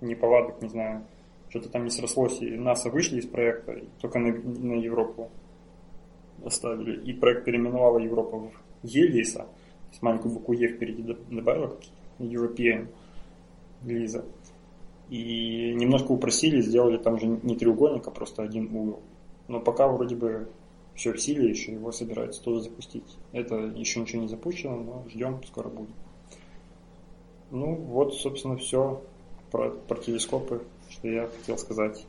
[0.00, 1.06] неполадок, не знаю,
[1.50, 5.30] что-то там не срослось, и НАСА вышли из проекта, и только на, на Европу
[6.44, 7.00] оставили.
[7.04, 9.46] И проект переименовала Европа в ЕЛИСа,
[9.90, 11.80] есть маленькую букву Е впереди добавила, как
[12.18, 12.88] European
[13.84, 14.24] Лиза.
[15.10, 19.00] И немножко упросили, сделали там же не треугольник, а просто один угол.
[19.48, 20.48] Но пока вроде бы
[20.94, 23.16] все в силе, еще его собираются тоже запустить.
[23.32, 25.94] Это еще ничего не запущено, но ждем, скоро будет.
[27.50, 29.02] Ну, вот, собственно, все
[29.50, 32.06] про, про телескопы, что я хотел сказать.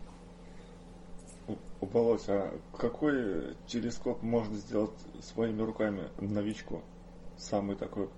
[1.79, 6.81] Володь, а какой телескоп можно сделать своими руками новичку?
[7.37, 8.09] Самый такой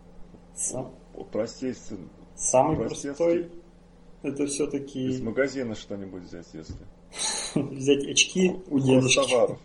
[0.53, 0.91] Сам...
[1.31, 1.99] простейший.
[2.35, 3.49] Самый простой?
[4.23, 5.09] Это все-таки...
[5.09, 6.75] Из магазина что-нибудь взять, если
[7.55, 9.57] взять очки у дедушки.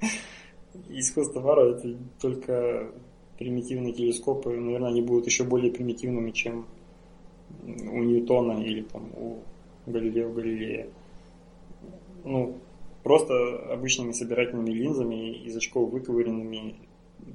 [0.88, 2.90] Из хостовара это только
[3.38, 6.66] примитивные телескопы, наверное, они будут еще более примитивными, чем
[7.62, 9.38] у Ньютона или там у
[9.86, 10.88] Галилео Галилея.
[12.24, 12.58] Ну,
[13.02, 16.76] просто обычными собирательными линзами из очков выковыренными,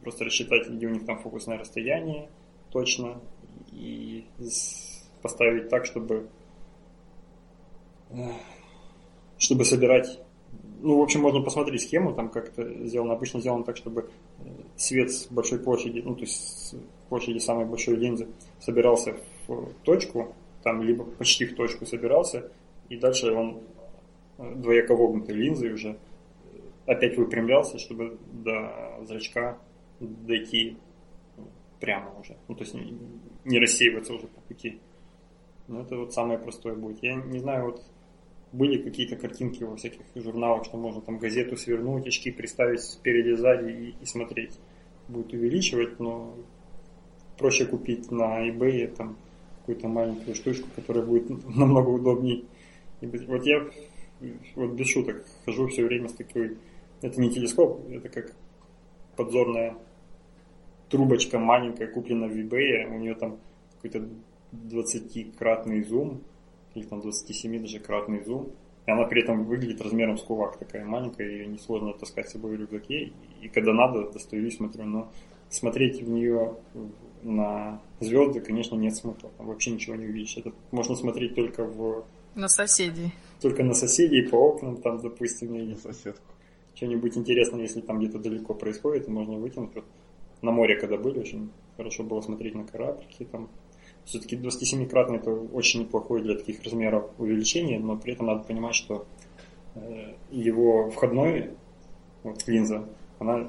[0.02, 2.30] просто рассчитать, где у них там фокусное расстояние
[2.72, 3.20] точно,
[3.72, 4.26] и
[5.22, 6.28] поставить так, чтобы
[9.38, 10.20] чтобы собирать
[10.82, 14.10] ну, в общем, можно посмотреть схему, там как-то сделано, обычно сделано так, чтобы
[14.76, 16.76] свет с большой площади, ну, то есть с
[17.10, 18.28] площади самой большой линзы
[18.60, 19.16] собирался
[19.48, 22.52] в точку, там либо почти в точку собирался,
[22.90, 23.62] и дальше он
[24.38, 25.98] двояко вогнутой линзой уже
[26.86, 29.58] опять выпрямлялся, чтобы до зрачка
[30.00, 30.78] дойти
[31.80, 32.38] прямо уже.
[32.48, 32.76] Ну, то есть
[33.44, 34.80] не рассеиваться уже по пути.
[35.68, 37.02] Ну, это вот самое простое будет.
[37.02, 37.84] Я не знаю, вот
[38.56, 43.70] были какие-то картинки во всяких журналах, что можно там газету свернуть, очки приставить спереди, сзади
[43.70, 44.58] и, и смотреть.
[45.08, 46.36] Будет увеличивать, но
[47.38, 49.18] проще купить на eBay там
[49.60, 52.44] какую-то маленькую штучку, которая будет намного удобнее.
[53.02, 53.68] Вот я
[54.56, 56.58] вот без шуток хожу все время с такой,
[57.02, 58.34] это не телескоп, это как
[59.18, 59.76] подзорная
[60.90, 63.38] трубочка маленькая, куплена в eBay, у нее там
[63.74, 64.08] какой-то
[64.54, 66.22] 20-кратный зум,
[66.76, 68.52] или там 27 даже кратный зум.
[68.86, 72.56] И она при этом выглядит размером с кулак, такая маленькая, ее несложно таскать с собой
[72.56, 73.12] в рюкзаке.
[73.42, 74.86] И когда надо, достаю и смотрю.
[74.86, 75.12] Но
[75.50, 76.56] смотреть в нее
[77.24, 79.32] на звезды, конечно, нет смысла.
[79.38, 80.38] Там вообще ничего не увидишь.
[80.38, 82.06] Это можно смотреть только в...
[82.36, 83.12] На соседей.
[83.42, 85.72] Только на соседей, по окнам, там, допустим, или...
[85.72, 86.34] На соседку.
[86.76, 89.74] Что-нибудь интересное, если там где-то далеко происходит, можно вытянуть.
[89.74, 89.86] Вот
[90.42, 93.50] на море, когда были, очень хорошо было смотреть на кораблики, там
[94.06, 99.06] все-таки 27-кратный это очень неплохое для таких размеров увеличение, но при этом надо понимать, что
[99.76, 101.52] э, его входной
[102.24, 102.88] вот, линза,
[103.20, 103.48] она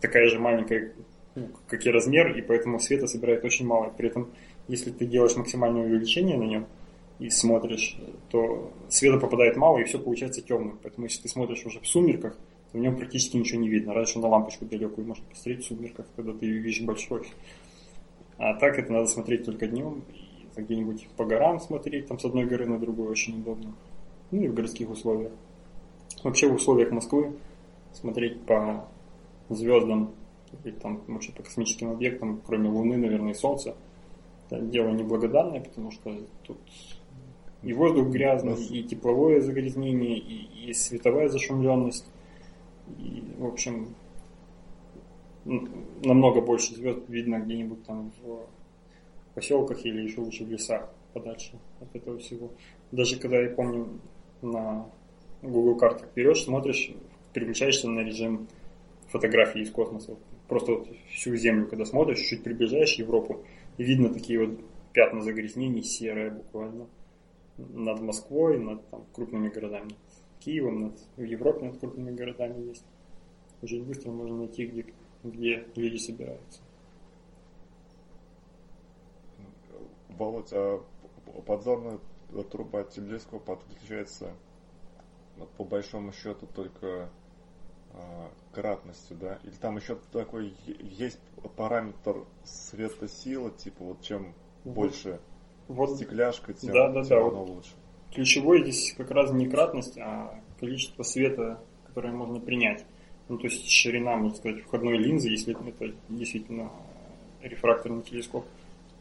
[0.00, 0.92] такая же маленькая,
[1.34, 3.92] ну, как и размер, и поэтому света собирает очень мало.
[3.96, 4.30] При этом,
[4.68, 6.66] если ты делаешь максимальное увеличение на нем
[7.18, 7.96] и смотришь,
[8.30, 10.78] то света попадает мало, и все получается темным.
[10.82, 12.36] Поэтому, если ты смотришь уже в сумерках,
[12.72, 13.94] то в нем практически ничего не видно.
[13.94, 17.22] Раньше на лампочку далекую можно посмотреть в сумерках, когда ты видишь большой.
[18.38, 20.02] А так это надо смотреть только днем,
[20.56, 23.74] и где-нибудь по горам смотреть, там с одной горы на другую очень удобно.
[24.30, 25.32] Ну и в городских условиях.
[26.22, 27.34] Вообще в условиях Москвы
[27.92, 28.88] смотреть по
[29.48, 30.12] звездам
[30.64, 33.74] или там вообще по космическим объектам, кроме Луны, наверное, и Солнца,
[34.48, 36.58] это дело неблагодарное, потому что тут
[37.62, 42.06] и воздух грязный, и тепловое загрязнение, и, и световая зашумленность.
[42.98, 43.94] И, в общем,
[45.44, 48.46] намного больше звезд видно где-нибудь там в
[49.34, 52.50] поселках или еще лучше в лесах подальше от этого всего.
[52.92, 54.00] Даже когда я помню
[54.42, 54.86] на
[55.42, 56.92] Google картах берешь, смотришь,
[57.32, 58.48] переключаешься на режим
[59.08, 60.16] фотографии из космоса.
[60.48, 63.44] Просто вот всю Землю, когда смотришь, чуть приближаешь Европу,
[63.78, 64.60] и видно такие вот
[64.92, 66.86] пятна загрязнений, серые буквально,
[67.56, 69.90] над Москвой, над там, крупными городами,
[70.40, 72.84] Киевом, над, в Европе над крупными городами есть.
[73.62, 74.84] Очень быстро можно найти, где
[75.24, 76.60] где люди собираются.
[80.10, 80.84] Володь, а
[81.46, 81.98] подзорная
[82.50, 84.32] труба телескопа отличается
[85.56, 87.10] по большому счету только
[87.92, 89.38] а, кратностью, да?
[89.42, 91.18] Или там еще такой есть
[91.56, 94.34] параметр светосила, типа вот чем
[94.64, 95.20] больше
[95.68, 97.70] вот, стекляшка, тем, да, да, тем да, оно вот лучше.
[98.12, 102.84] Ключевой здесь как раз не кратность, а количество света, которое можно принять.
[103.28, 106.70] Ну, то есть ширина, можно сказать, входной линзы, если это действительно
[107.42, 108.44] рефракторный телескоп,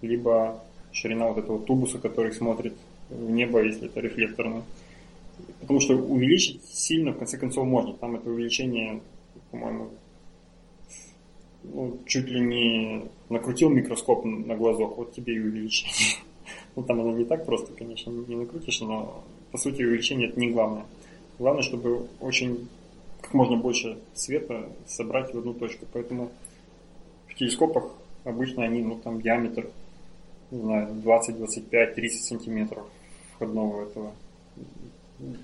[0.01, 2.73] либо ширина вот этого тубуса, который смотрит
[3.09, 4.63] в небо, если это рефлекторный.
[5.59, 7.93] Потому что увеличить сильно, в конце концов, можно.
[7.93, 9.01] Там это увеличение,
[9.51, 9.89] по-моему,
[11.63, 15.93] ну, чуть ли не накрутил микроскоп на глазок, вот тебе и увеличение.
[16.75, 20.49] Ну, там оно не так просто, конечно, не накрутишь, но, по сути, увеличение это не
[20.49, 20.85] главное.
[21.37, 22.67] Главное, чтобы очень
[23.23, 25.85] как можно больше света собрать в одну точку.
[25.93, 26.29] Поэтому
[27.27, 27.85] в телескопах
[28.25, 29.69] обычно они, ну, там диаметр,
[30.51, 32.85] не знаю, 20, 25, 30 сантиметров
[33.33, 34.11] входного этого.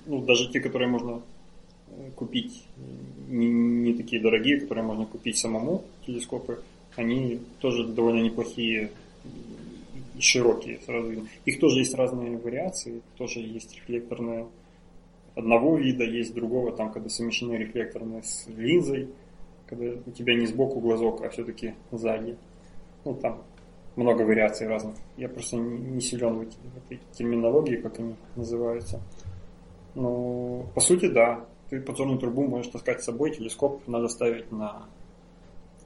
[0.05, 1.21] Ну, даже те, которые можно
[1.87, 2.65] э, купить,
[3.29, 6.61] не, не такие дорогие, которые можно купить самому, телескопы,
[6.97, 8.91] они тоже довольно неплохие
[10.15, 11.29] и широкие сразу видно.
[11.45, 14.47] Их тоже есть разные вариации, тоже есть рефлекторные
[15.35, 19.09] одного вида, есть другого, там, когда совмещены рефлекторные с линзой,
[19.67, 22.37] когда у тебя не сбоку глазок, а все-таки сзади.
[23.05, 23.43] Ну, там
[23.95, 24.95] много вариаций разных.
[25.17, 29.01] Я просто не силен в этой терминологии, как они называются.
[29.95, 31.45] Но, по сути, да.
[31.69, 34.87] Ты подзорную трубу можешь таскать с собой, телескоп надо ставить на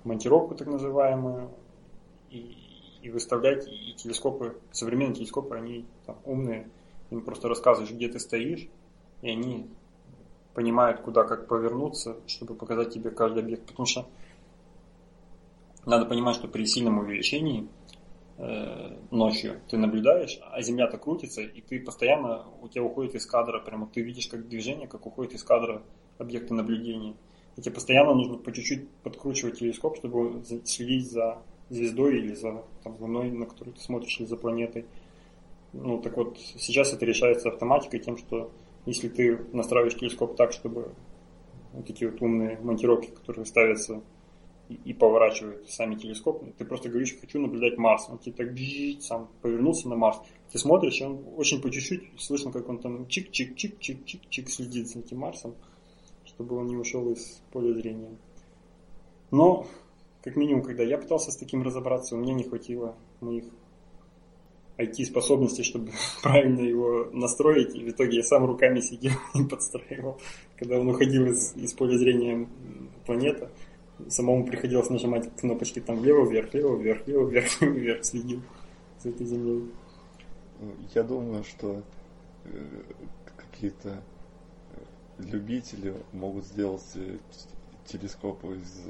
[0.06, 1.50] монтировку, так называемую,
[2.30, 2.56] и,
[3.02, 6.70] и выставлять, и телескопы, современные телескопы, они там, умные,
[7.10, 8.70] им просто рассказываешь, где ты стоишь,
[9.24, 9.68] и они
[10.54, 13.66] понимают, куда как повернуться, чтобы показать тебе каждый объект.
[13.66, 14.06] Потому что
[15.86, 17.70] надо понимать, что при сильном увеличении
[18.38, 23.60] э, ночью ты наблюдаешь, а Земля-то крутится, и ты постоянно, у тебя уходит из кадра,
[23.60, 25.82] прямо ты видишь как движение, как уходит из кадра
[26.18, 27.16] объекты наблюдения.
[27.56, 32.98] И тебе постоянно нужно по чуть-чуть подкручивать телескоп, чтобы следить за звездой или за там,
[33.00, 34.86] луной, на которую ты смотришь, или за планетой.
[35.72, 38.52] Ну так вот, сейчас это решается автоматикой тем, что
[38.86, 40.94] если ты настраиваешь телескоп так, чтобы
[41.74, 44.02] вот эти вот умные монтировки, которые ставятся
[44.70, 48.08] и, и поворачивают сами телескоп, ты просто говоришь, хочу наблюдать Марс.
[48.10, 50.20] Он тебе так сам повернулся на Марс.
[50.52, 55.20] Ты смотришь, и он очень по чуть-чуть, слышно, как он там чик-чик-чик-чик-чик-чик следит за этим
[55.20, 55.56] Марсом,
[56.26, 58.16] чтобы он не ушел из поля зрения.
[59.32, 59.66] Но,
[60.24, 63.46] как минимум, когда я пытался с таким разобраться, у меня не хватило моих
[64.78, 65.92] IT-способностей, чтобы
[66.24, 67.76] правильно его настроить.
[67.76, 70.20] И в итоге я сам руками сидел и подстраивал.
[70.58, 72.48] Когда он уходил из, из поля зрения
[73.06, 73.50] планеты,
[74.08, 78.42] самому приходилось нажимать кнопочки там влево-вверх, лево-вверх, лево-вверх, лево-вверх, следил
[79.00, 79.72] за этой землей.
[80.96, 81.84] Я думаю, что
[82.46, 82.84] э,
[83.36, 84.02] какие-то
[84.72, 84.80] э,
[85.20, 87.18] любители могут сделать э,
[87.86, 88.82] телескопы из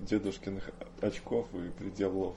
[0.00, 2.34] дедушкиных очков и приделав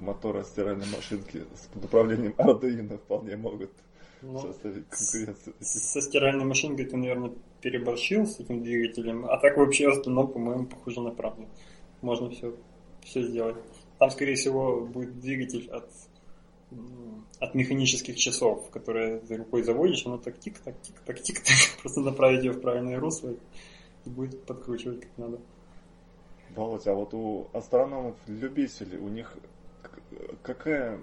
[0.00, 3.70] мотора стиральной машинки с направлением Arduino вполне могут
[4.22, 5.54] ну, составить конкуренцию.
[5.60, 11.00] Со стиральной машинкой ты, наверное, переборщил с этим двигателем, а так вообще остальное, по-моему, похоже
[11.00, 11.46] на правду.
[12.00, 12.54] Можно все,
[13.02, 13.56] все сделать.
[13.98, 15.88] Там, скорее всего, будет двигатель от,
[17.38, 22.52] от механических часов, которые ты рукой заводишь, оно так тик-так, тик-так, тик-так, просто направить ее
[22.52, 23.34] в правильное русло
[24.04, 25.40] и будет подкручивать как надо.
[26.54, 29.36] Володя, а вот у астрономов-любителей, у них
[30.42, 31.00] какая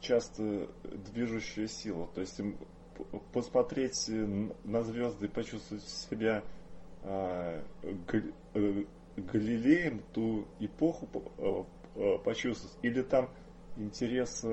[0.00, 0.68] часто
[1.12, 2.08] движущая сила?
[2.14, 2.40] То есть
[3.32, 4.08] посмотреть
[4.64, 6.42] на звезды и почувствовать себя
[7.02, 8.84] а, э,
[9.16, 11.64] Галилеем, ту эпоху э,
[11.96, 12.76] э, почувствовать?
[12.82, 13.28] Или там
[13.76, 14.44] интерес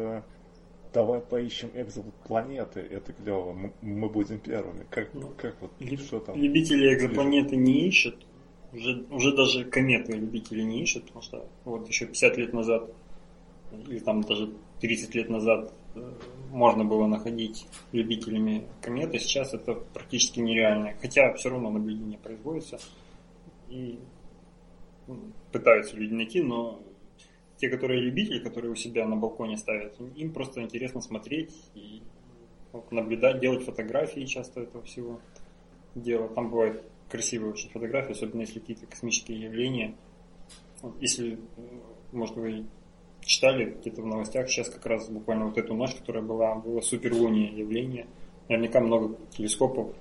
[0.96, 4.86] давай поищем экзопланеты, это клево, мы, мы будем первыми.
[4.89, 6.41] Как, ну, как вот, Люб, что там?
[6.41, 8.26] Любители экзопланеты не ищут,
[8.72, 12.89] уже, уже даже кометы любители не ищут, потому что вот еще 50 лет назад
[13.88, 16.14] или там даже 30 лет назад э,
[16.52, 20.93] можно было находить любителями кометы, сейчас это практически нереально.
[21.02, 22.80] Хотя все равно наблюдение производится
[23.70, 23.99] и
[25.08, 25.20] ну,
[25.52, 26.82] пытаются люди найти, но
[27.58, 32.02] те, которые любители, которые у себя на балконе ставят, им просто интересно смотреть и
[32.91, 35.20] наблюдать, делать фотографии часто этого всего
[35.95, 36.28] дела.
[36.30, 39.95] Там бывают красивые очень фотографии, особенно если какие-то космические явления.
[40.99, 41.38] Если, э,
[42.12, 42.66] может, вы
[43.26, 47.47] читали где-то в новостях, сейчас как раз буквально вот эту ночь, которая была, было суперлуние
[47.57, 48.05] явление.
[48.47, 49.93] Наверняка много телескопов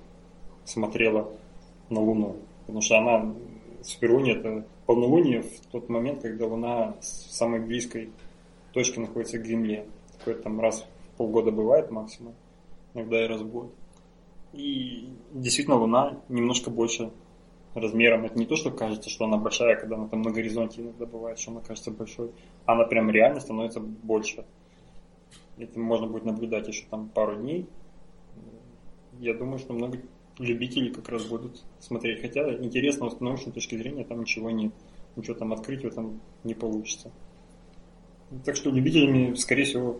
[0.63, 1.31] смотрело
[1.89, 3.33] на Луну, потому что она,
[3.81, 8.11] суперлуния, это полнолуние в тот момент, когда Луна в самой близкой
[8.73, 9.85] точке находится к Земле.
[10.19, 12.35] Такое там раз в полгода бывает максимум,
[12.93, 13.73] иногда и раз в год.
[14.53, 17.11] И действительно Луна немножко больше
[17.75, 18.25] размером.
[18.25, 21.37] Это не то, что кажется, что она большая, когда она там на горизонте иногда бывает,
[21.37, 22.31] что она кажется большой.
[22.65, 24.45] Она прям реально становится больше.
[25.57, 27.67] Это можно будет наблюдать еще там пару дней.
[29.19, 29.99] Я думаю, что много
[30.39, 32.21] любителей как раз будут смотреть.
[32.21, 34.73] Хотя интересно, с научной точки зрения там ничего нет.
[35.15, 37.11] Ничего там открыть в этом не получится.
[38.43, 39.99] Так что любителями, скорее всего,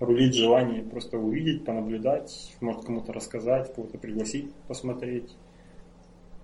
[0.00, 5.36] рулить желание просто увидеть, понаблюдать, может кому-то рассказать, кого-то пригласить посмотреть.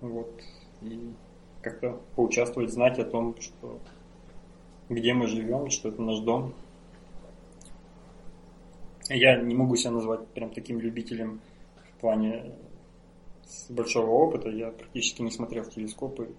[0.01, 0.41] Вот.
[0.81, 1.13] И
[1.61, 3.79] как-то поучаствовать, знать о том, что
[4.89, 6.53] где мы живем, что это наш дом.
[9.09, 11.41] Я не могу себя назвать прям таким любителем
[11.75, 12.55] в плане
[13.69, 14.49] большого опыта.
[14.49, 16.29] Я практически не смотрел в телескопы,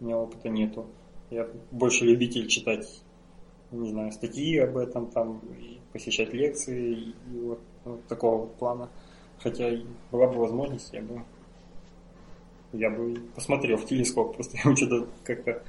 [0.00, 0.86] у меня опыта нету.
[1.30, 3.02] Я больше любитель читать,
[3.72, 8.90] не знаю, статьи об этом, там, и посещать лекции, и вот, вот такого плана.
[9.38, 9.70] Хотя
[10.10, 11.22] была бы возможность, я бы
[12.72, 15.62] я бы посмотрел в телескоп, просто ему что-то как-то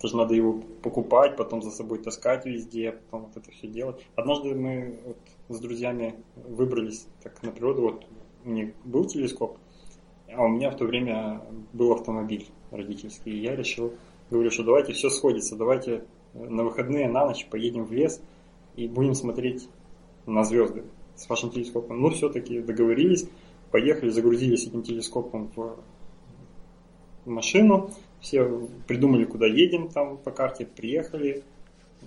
[0.00, 4.04] тоже надо его покупать, потом за собой таскать везде, потом вот это все делать.
[4.16, 5.16] Однажды мы вот
[5.48, 8.06] с друзьями выбрались так на природу, вот
[8.44, 9.58] у них был телескоп,
[10.28, 11.40] а у меня в то время
[11.72, 13.94] был автомобиль родительский, и я решил,
[14.30, 16.04] говорю, что давайте все сходится, давайте
[16.34, 18.20] на выходные на ночь поедем в лес
[18.74, 19.68] и будем смотреть
[20.26, 22.00] на звезды с вашим телескопом.
[22.00, 23.28] Ну, все-таки договорились,
[23.72, 25.76] поехали, загрузились этим телескопом в
[27.24, 28.44] машину, все
[28.86, 31.42] придумали, куда едем там по карте, приехали,
[32.02, 32.06] э,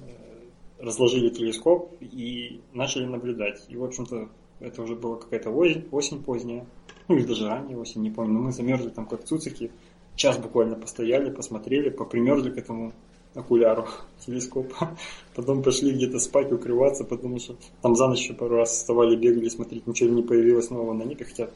[0.79, 3.65] разложили телескоп и начали наблюдать.
[3.67, 6.65] И, в общем-то, это уже была какая-то осень, осень поздняя,
[7.07, 9.71] ну или даже ранняя осень, не помню, но мы замерзли там как цуцики,
[10.15, 12.93] час буквально постояли, посмотрели, попримерзли к этому
[13.35, 13.87] окуляру
[14.25, 14.97] телескопа.
[15.35, 19.49] Потом пошли где-то спать, укрываться, потому что там за ночь еще пару раз вставали, бегали,
[19.49, 21.49] смотреть, ничего не появилось нового на небе, хотя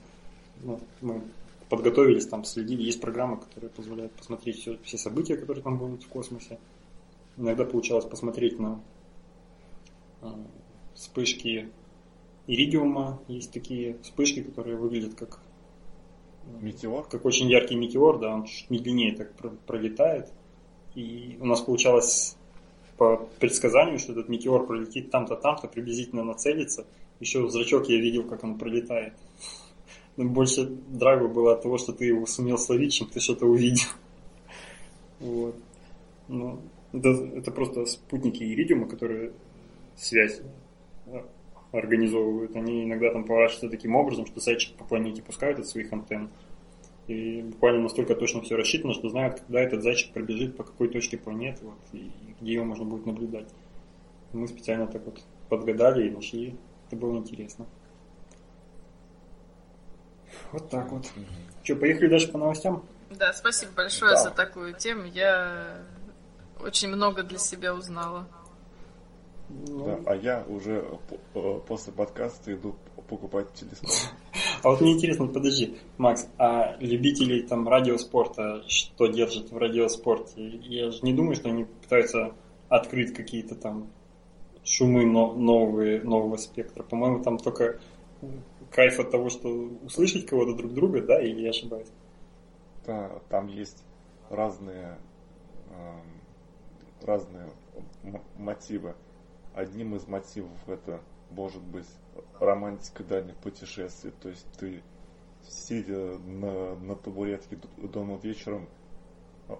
[0.61, 1.23] ну, мы
[1.69, 2.83] подготовились, там следили.
[2.83, 6.59] Есть программы, которые позволяют посмотреть все, все события, которые там будут в космосе.
[7.37, 8.81] Иногда получалось посмотреть на
[10.21, 10.27] э,
[10.95, 11.69] вспышки
[12.47, 13.21] иридиума.
[13.27, 15.39] Есть такие вспышки, которые выглядят как
[16.59, 19.33] метеор, как очень яркий метеор, да, он чуть медленнее так
[19.65, 20.31] пролетает.
[20.95, 22.35] И у нас получалось
[22.97, 26.85] по предсказанию, что этот метеор пролетит там-то, там-то, приблизительно нацелится.
[27.19, 29.13] Еще зрачок я видел, как он пролетает.
[30.17, 33.87] Но больше драйва было от того, что ты его сумел словить, чем ты что-то увидел.
[35.19, 35.55] Вот.
[36.27, 36.59] Ну,
[36.91, 39.31] это, это просто спутники Иридиума, которые
[39.95, 40.41] связь
[41.71, 42.55] организовывают.
[42.55, 46.29] Они иногда там поворачиваются таким образом, что зайчик по планете пускают от своих антенн.
[47.09, 51.17] И буквально настолько точно все рассчитано, что знают, когда этот зайчик пробежит, по какой точке
[51.17, 53.49] планеты, вот, и где его можно будет наблюдать.
[54.31, 56.55] Мы специально так вот подгадали и нашли.
[56.85, 57.65] Это было интересно.
[60.51, 61.11] Вот так вот.
[61.63, 62.85] Что, поехали дальше по новостям?
[63.09, 64.21] Да, спасибо большое да.
[64.21, 65.05] за такую тему.
[65.05, 65.81] Я
[66.63, 68.27] очень много для себя узнала.
[69.49, 69.85] Ну...
[69.85, 70.85] Да, а я уже
[71.33, 72.75] э, после подкаста иду
[73.07, 73.89] покупать телескоп.
[74.61, 80.47] А вот мне интересно, подожди, Макс, а любителей там радиоспорта что держат в радиоспорте?
[80.47, 82.33] Я же не думаю, что они пытаются
[82.67, 83.89] открыть какие-то там
[84.63, 86.83] шумы новые, нового спектра.
[86.83, 87.79] По-моему, там только
[88.71, 89.49] кайф от того, что
[89.83, 91.87] услышать кого-то друг друга, да, или я ошибаюсь?
[92.85, 93.83] Да, там есть
[94.29, 94.97] разные,
[95.69, 97.49] э, разные
[98.37, 98.95] мотивы.
[99.59, 101.01] Одним из мотивов это
[101.31, 101.85] может быть
[102.39, 104.13] романтика дальних путешествий.
[104.21, 104.81] То есть ты
[105.45, 108.69] сидя на, на табуретке дома вечером,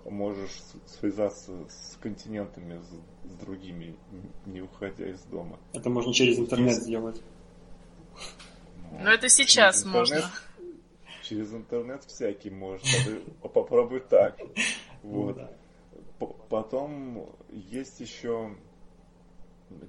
[0.05, 3.93] можешь связаться с континентами, с, с другими,
[4.45, 5.59] не уходя из дома.
[5.73, 6.83] Это можно через интернет Есть...
[6.83, 7.21] сделать.
[8.91, 10.31] Ну, Но это сейчас интернет, можно.
[11.23, 12.85] Через интернет всякий может.
[13.41, 14.39] Попробуй так.
[15.03, 15.37] Вот.
[16.47, 18.55] Потом есть еще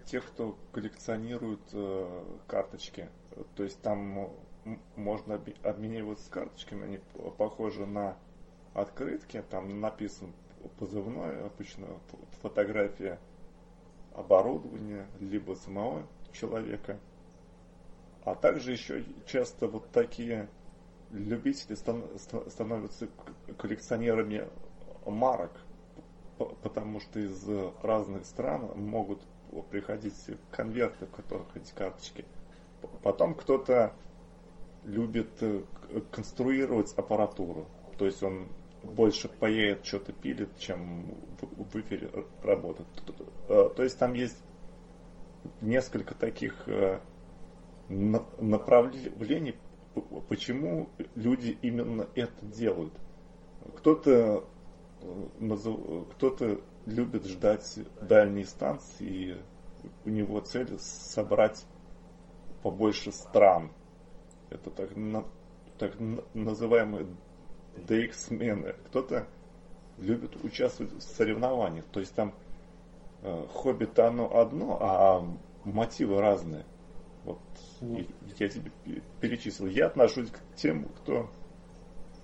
[0.07, 3.09] тех, кто коллекционирует э, карточки.
[3.55, 4.31] То есть там
[4.97, 7.01] можно обмениваться карточками, они
[7.39, 8.17] похожи на
[8.75, 10.33] открытки, там написан
[10.79, 11.87] позывной, обычно
[12.43, 13.19] фотография
[14.15, 16.99] оборудования, либо самого человека.
[18.25, 20.49] А также еще часто вот такие
[21.11, 23.09] любители становятся
[23.57, 24.47] коллекционерами
[25.07, 25.53] марок,
[26.63, 27.49] потому что из
[27.83, 29.23] разных стран могут
[29.71, 30.15] приходить
[30.51, 32.25] конверты, в которых эти карточки.
[33.03, 33.93] Потом кто-то
[34.85, 35.63] любит э,
[36.11, 37.67] конструировать аппаратуру.
[37.99, 38.49] То есть он
[38.83, 42.11] больше поедет, что-то пилит, чем в эфире
[42.43, 42.89] работает.
[43.49, 44.39] Э, то есть там есть
[45.61, 47.01] несколько таких э,
[47.89, 49.57] направлений,
[50.29, 52.95] почему люди именно это делают.
[53.77, 54.45] Кто-то
[56.15, 59.43] кто-то любит ждать дальние станции, и
[60.05, 61.65] у него цель собрать
[62.63, 63.73] побольше стран.
[64.51, 64.91] Это так,
[65.79, 65.95] так
[66.35, 67.07] называемые
[67.77, 68.75] DX-мены.
[68.87, 69.27] Кто-то
[69.99, 71.85] любит участвовать в соревнованиях.
[71.87, 72.35] То есть там
[73.23, 75.27] э, хобби-то оно одно, а
[75.65, 76.65] мотивы разные.
[77.25, 77.41] Вот
[77.81, 78.09] mm.
[78.39, 78.73] я тебе
[79.21, 79.69] перечислил.
[79.69, 81.31] Я отношусь к тем, кто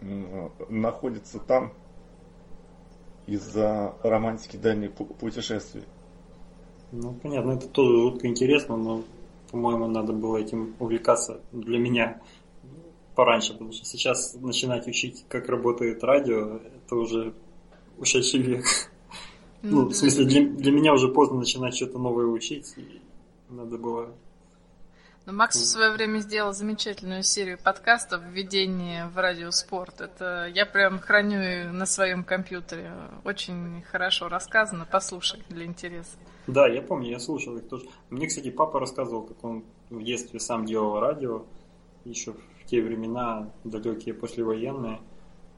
[0.01, 1.73] э, находится там
[3.27, 5.83] из-за романтики дальних путешествий.
[6.93, 9.03] Ну, понятно, это тоже жутко интересно, но,
[9.51, 12.21] по-моему, надо было этим увлекаться для меня
[13.17, 17.35] пораньше, потому что сейчас начинать учить, как работает радио, это уже
[17.99, 18.65] ушедший век.
[19.63, 23.01] Ну, ну в смысле, для, для меня уже поздно начинать что-то новое учить, и
[23.49, 24.15] надо было
[25.27, 30.01] но ну, Макс в свое время сделал замечательную серию подкастов «Введение в радиоспорт».
[30.01, 32.93] Это я прям храню на своем компьютере.
[33.25, 34.87] Очень хорошо рассказано.
[34.89, 36.17] Послушай для интереса.
[36.47, 37.87] Да, я помню, я слушал их тоже.
[38.09, 41.43] Мне, кстати, папа рассказывал, как он в детстве сам делал радио,
[42.05, 45.01] еще в те времена, далекие послевоенные,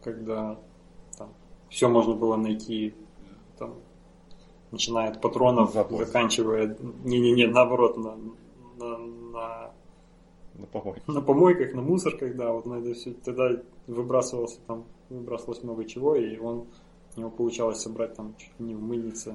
[0.02, 0.58] когда
[1.18, 1.34] там
[1.68, 2.94] все можно было найти,
[3.58, 3.74] там,
[4.70, 6.06] начиная от патронов, Заплатить.
[6.06, 8.16] заканчивая, не-не-не, наоборот, на,
[8.78, 9.70] на, на,
[10.54, 11.08] на помойках.
[11.08, 13.12] На помойках, на мусорках, да, вот на это все.
[13.12, 13.50] Тогда
[13.86, 16.66] выбрасывался там, выбрасывалось много чего, и он,
[17.16, 19.34] у него получалось собрать там чуть ли не в мыльнице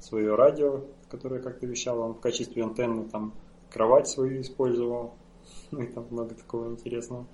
[0.00, 3.32] свое радио, которое как-то вещало, он в качестве антенны там
[3.70, 5.14] кровать свою использовал,
[5.70, 7.26] ну и там много такого интересного.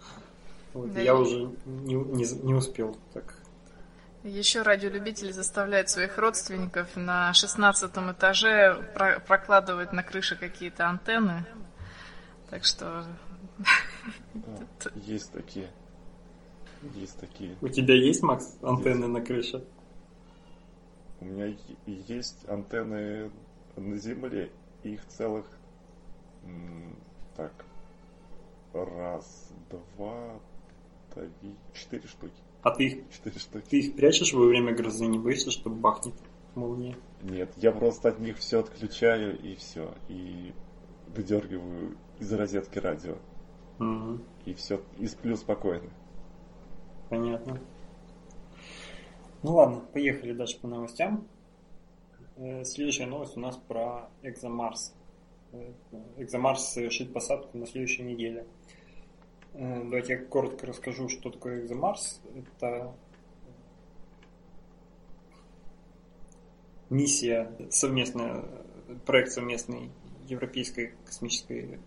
[0.74, 1.20] Вот, да я и...
[1.20, 3.41] уже не, не, не успел так
[4.24, 8.74] еще радиолюбители заставляют своих родственников на шестнадцатом этаже
[9.26, 11.44] прокладывать на крыше какие-то антенны.
[12.50, 13.06] Так что...
[14.94, 15.70] Есть такие.
[16.94, 17.56] Есть такие.
[17.60, 19.12] У тебя есть, Макс, антенны есть.
[19.12, 19.64] на крыше?
[21.20, 21.56] У меня
[21.86, 23.30] есть антенны
[23.76, 24.50] на земле.
[24.82, 25.46] Их целых...
[27.36, 27.52] Так.
[28.72, 30.40] Раз, два,
[31.14, 32.32] три, четыре штуки.
[32.62, 33.64] А ты их, Четыре штуки.
[33.68, 36.14] ты их прячешь во время грозы, не боишься, что бахнет
[36.54, 36.96] молния?
[37.22, 39.94] Нет, я просто от них все отключаю и все.
[40.08, 40.52] И
[41.08, 43.16] выдергиваю из розетки радио.
[43.78, 44.20] Угу.
[44.46, 45.90] И все, и сплю спокойно.
[47.10, 47.60] Понятно.
[49.42, 51.26] Ну ладно, поехали дальше по новостям.
[52.36, 54.94] Э, следующая новость у нас про Экзомарс.
[55.52, 55.72] Э,
[56.16, 58.46] Экзомарс совершит посадку на следующей неделе.
[59.54, 62.20] Э, давайте я коротко расскажу, что такое Экзомарс.
[62.34, 62.94] Это
[66.88, 68.44] миссия совместная,
[69.04, 69.90] проект совместный
[70.26, 71.80] Европейской космической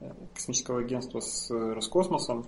[0.00, 2.46] э, космического агентства с Роскосмосом.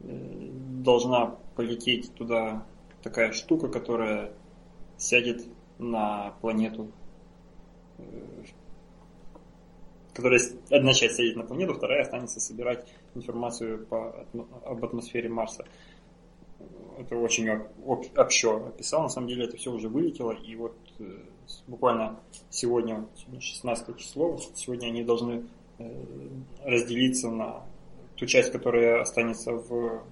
[0.00, 0.50] Э,
[0.82, 2.66] должна полететь туда
[3.02, 4.32] такая штука, которая
[4.96, 5.46] сядет
[5.78, 6.90] на планету
[10.14, 10.40] которая
[10.70, 14.26] одна часть сядет на планету, вторая останется собирать информацию по,
[14.64, 15.64] об атмосфере Марса.
[16.98, 19.02] Это очень об, общо описал.
[19.02, 20.32] На самом деле это все уже вылетело.
[20.32, 21.04] И вот э,
[21.66, 25.44] буквально сегодня, сегодня 16 число, сегодня они должны
[25.78, 26.28] э,
[26.64, 27.62] разделиться на
[28.16, 30.02] ту часть, которая останется в,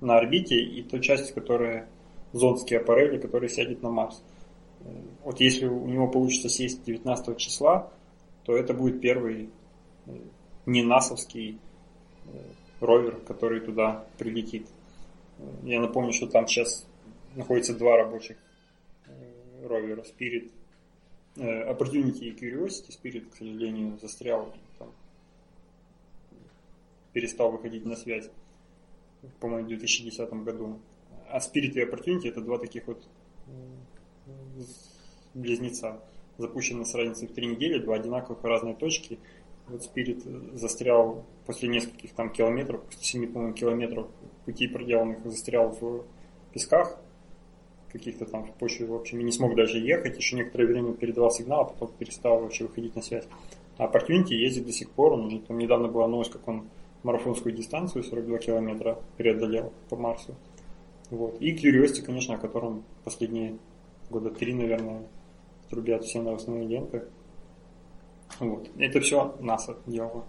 [0.00, 1.88] на орбите, и ту часть, которая
[2.32, 4.22] зондские аппарели, который сядет на Марс.
[4.80, 4.84] Э,
[5.24, 7.90] вот если у него получится сесть 19 числа,
[8.44, 9.50] то это будет первый
[10.68, 11.58] не насовский
[12.80, 14.66] ровер, который туда прилетит.
[15.62, 16.86] Я напомню, что там сейчас
[17.34, 18.36] находится два рабочих
[19.06, 20.50] э, ровера Spirit,
[21.36, 22.90] э, Opportunity и Curiosity.
[22.90, 24.92] Spirit, к сожалению, застрял, там,
[27.12, 28.28] перестал выходить на связь,
[29.40, 30.80] по-моему, в 2010 году.
[31.30, 33.06] А Spirit и Opportunity это два таких вот
[33.46, 34.62] э,
[35.34, 36.00] близнеца,
[36.36, 39.18] запущены с разницей в три недели, два одинаковых разные точки–
[39.68, 40.22] вот Спирит
[40.54, 44.06] застрял после нескольких там километров, после 7, по-моему, километров
[44.44, 46.04] пути проделанных, застрял в
[46.52, 46.98] песках
[47.92, 51.30] каких-то там в почве, в общем, и не смог даже ехать, еще некоторое время передавал
[51.30, 53.24] сигнал, а потом перестал вообще выходить на связь.
[53.78, 56.68] А Opportunity ездит до сих пор, он там недавно была новость, как он
[57.02, 60.34] марафонскую дистанцию 42 километра преодолел по Марсу.
[61.10, 61.40] Вот.
[61.40, 63.58] И Curiosity, конечно, о котором последние
[64.10, 65.06] года три, наверное,
[65.70, 67.04] трубят все новостные ленты.
[68.40, 68.68] Вот.
[68.78, 70.24] Это все НАСА делало.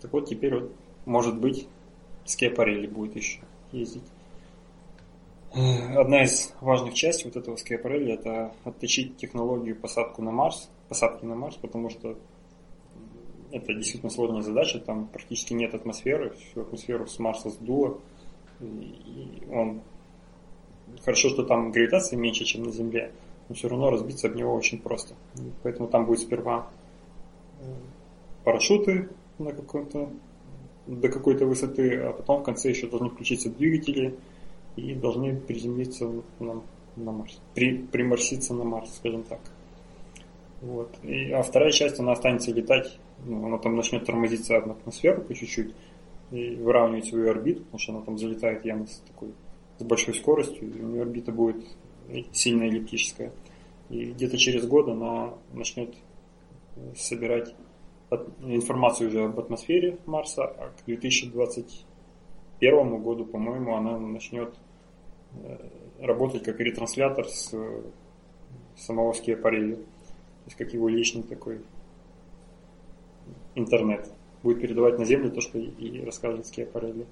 [0.00, 0.72] Так вот, теперь вот,
[1.06, 1.66] может быть,
[2.24, 3.40] Скиапарелли будет еще
[3.72, 4.02] ездить.
[5.54, 11.24] Э, одна из важных частей вот этого Скиапарелли это отточить технологию посадку на Марс, посадки
[11.24, 12.16] на Марс, потому что
[13.52, 18.00] это действительно сложная задача, там практически нет атмосферы, всю атмосферу с Марса сдуло,
[18.60, 19.80] и он
[21.04, 23.12] хорошо, что там гравитация меньше, чем на Земле,
[23.48, 25.14] но все равно разбиться об него очень просто.
[25.62, 26.68] Поэтому там будет сперва
[28.44, 29.08] парашюты
[29.38, 30.10] на каком-то
[30.86, 34.14] до какой-то высоты, а потом в конце еще должны включиться двигатели
[34.76, 36.10] и должны приземлиться
[36.40, 36.62] на,
[36.96, 39.40] на Марс, при, приморситься на Марс, скажем так.
[40.60, 40.94] Вот.
[41.02, 45.34] И, а вторая часть, она останется летать, ну, она там начнет тормозиться в атмосферу по
[45.34, 45.74] чуть-чуть
[46.30, 49.30] и выравнивать свою орбиту, потому что она там залетает явно с такой
[49.78, 51.64] с большой скоростью, и у нее орбита будет
[52.32, 53.32] сильно эллиптическая.
[53.90, 55.94] И где-то через год она начнет
[56.96, 57.54] собирать
[58.40, 64.54] информацию уже об атмосфере Марса, а к 2021 году, по-моему, она начнет
[65.32, 65.56] э,
[66.00, 67.54] работать как ретранслятор с
[68.76, 69.76] самого Скиапарелли.
[69.76, 69.82] То
[70.46, 71.60] есть как его личный такой
[73.54, 74.10] интернет.
[74.42, 77.06] Будет передавать на Землю то, что и рассказывает Скиапарелли.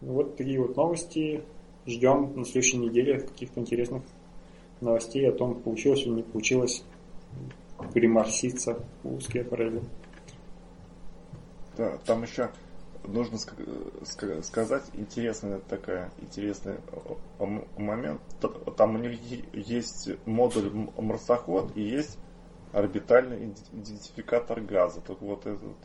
[0.00, 1.42] Вот такие вот новости.
[1.86, 4.02] Ждем на следующей неделе каких-то интересных
[4.80, 6.82] новостей о том, получилось или не получилось
[7.92, 9.82] приморситься у Скиапарелли.
[11.76, 12.50] Да, там еще
[13.06, 16.76] нужно сказать интересный такая интересный
[17.76, 18.20] момент.
[18.76, 19.18] Там у них
[19.52, 22.18] есть модуль марсоход и есть
[22.72, 25.00] орбитальный идентификатор газа.
[25.00, 25.76] Так вот этот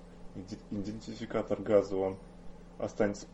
[0.71, 2.17] идентификатор газа он
[2.77, 3.27] останется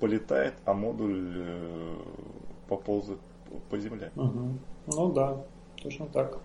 [0.00, 1.96] полетает, а модуль э,
[2.68, 3.18] поползет
[3.68, 4.10] по земле.
[4.16, 4.58] Угу.
[4.86, 5.44] Ну да,
[5.82, 6.38] точно так.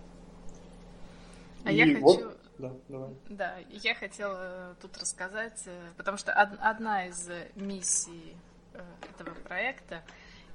[1.68, 2.16] А и я вот...
[2.16, 3.10] хочу да, давай.
[3.30, 8.36] Да, я хотела тут рассказать, э, потому что одна из миссий
[8.74, 10.04] э, этого проекта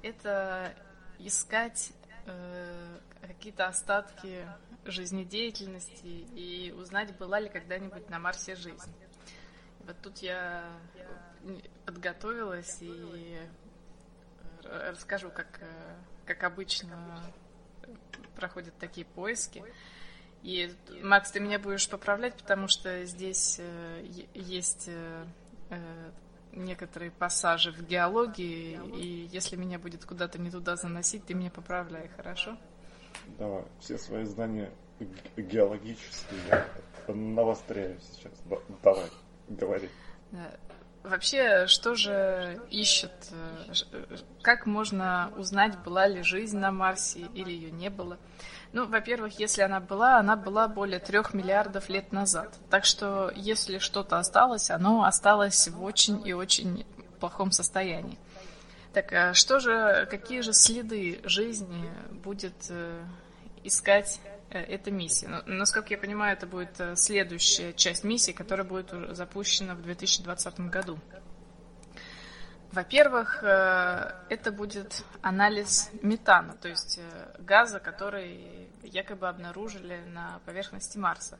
[0.01, 0.75] это
[1.19, 1.93] искать
[2.25, 4.45] э, какие-то остатки
[4.83, 8.93] жизнедеятельности и узнать, была ли когда-нибудь на Марсе жизнь.
[9.85, 10.65] Вот тут я
[11.85, 13.39] подготовилась и
[14.63, 15.61] расскажу, как,
[16.25, 17.23] как обычно
[18.35, 19.63] проходят такие поиски.
[20.43, 20.69] И,
[21.01, 25.25] Макс, ты меня будешь поправлять, потому что здесь э, есть э,
[25.69, 26.11] э,
[26.51, 32.09] некоторые пассажи в геологии, и если меня будет куда-то не туда заносить, ты меня поправляй,
[32.17, 32.57] хорошо?
[33.39, 34.69] Давай, все свои знания
[35.37, 36.67] геологические я
[37.07, 38.33] навостряю сейчас.
[38.83, 39.09] Давай,
[39.47, 39.89] говори.
[41.03, 43.11] Вообще, что же ищет?
[44.41, 48.17] Как можно узнать, была ли жизнь на Марсе или ее не было?
[48.73, 52.55] Ну, во-первых, если она была, она была более трех миллиардов лет назад.
[52.71, 56.83] Так что, если что-то осталось, оно осталось в очень и очень
[57.19, 58.17] плохом состоянии.
[58.91, 63.03] Так, а что же, какие же следы жизни будет э,
[63.63, 64.19] искать
[64.49, 65.27] э, эта миссия?
[65.27, 70.59] Ну, насколько я понимаю, это будет э, следующая часть миссии, которая будет запущена в 2020
[70.61, 70.99] году.
[72.73, 80.97] Во-первых, э, это будет анализ метана, то есть э, газа, который якобы обнаружили на поверхности
[80.97, 81.37] Марса.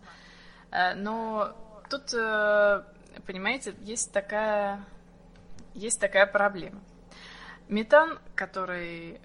[0.69, 1.57] Э, но
[1.89, 2.11] тут,
[3.25, 4.85] понимаете, есть такая,
[5.73, 6.81] есть такая проблема.
[7.67, 9.19] Метан, который,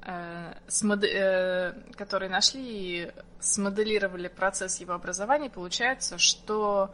[0.00, 6.92] который нашли и смоделировали процесс его образования, получается, что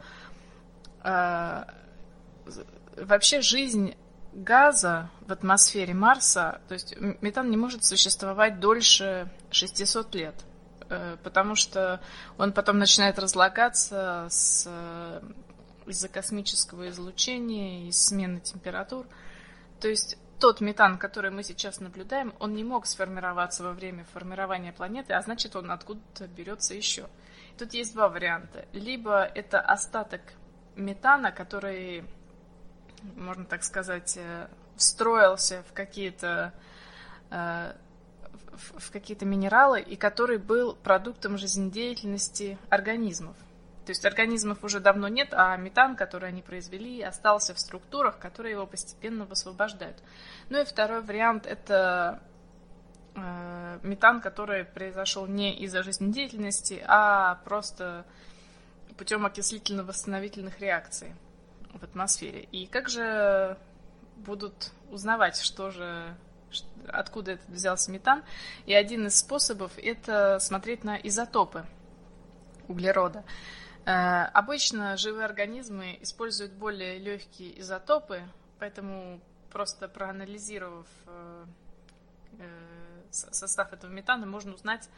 [2.97, 3.95] вообще жизнь
[4.35, 10.35] газа в атмосфере Марса, то есть метан не может существовать дольше 600 лет,
[10.89, 12.01] э, потому что
[12.37, 15.21] он потом начинает разлагаться с, э,
[15.87, 19.07] из-за космического излучения и смены температур.
[19.79, 24.73] То есть тот метан, который мы сейчас наблюдаем, он не мог сформироваться во время формирования
[24.73, 27.07] планеты, а значит он откуда-то берется еще.
[27.57, 28.65] Тут есть два варианта.
[28.73, 30.21] Либо это остаток
[30.75, 32.03] метана, который
[33.15, 36.53] можно так сказать, э, встроился в какие-то
[37.31, 37.73] э,
[38.77, 43.35] в какие-то минералы, и который был продуктом жизнедеятельности организмов.
[43.85, 48.53] То есть организмов уже давно нет, а метан, который они произвели, остался в структурах, которые
[48.53, 49.97] его постепенно высвобождают.
[50.49, 52.19] Ну и второй вариант– это
[53.15, 58.05] э, метан, который произошел не из-за жизнедеятельности, а просто
[58.97, 61.13] путем окислительно-восстановительных реакций
[61.79, 62.43] в атмосфере.
[62.51, 63.57] И как же
[64.17, 66.15] будут узнавать, что же,
[66.87, 68.23] откуда этот взялся метан?
[68.65, 71.65] И один из способов это смотреть на изотопы
[72.67, 73.23] углерода.
[73.85, 78.23] Э, обычно живые организмы используют более легкие изотопы,
[78.59, 79.21] поэтому
[79.51, 81.45] просто проанализировав э,
[82.39, 84.89] э, состав этого метана, можно узнать,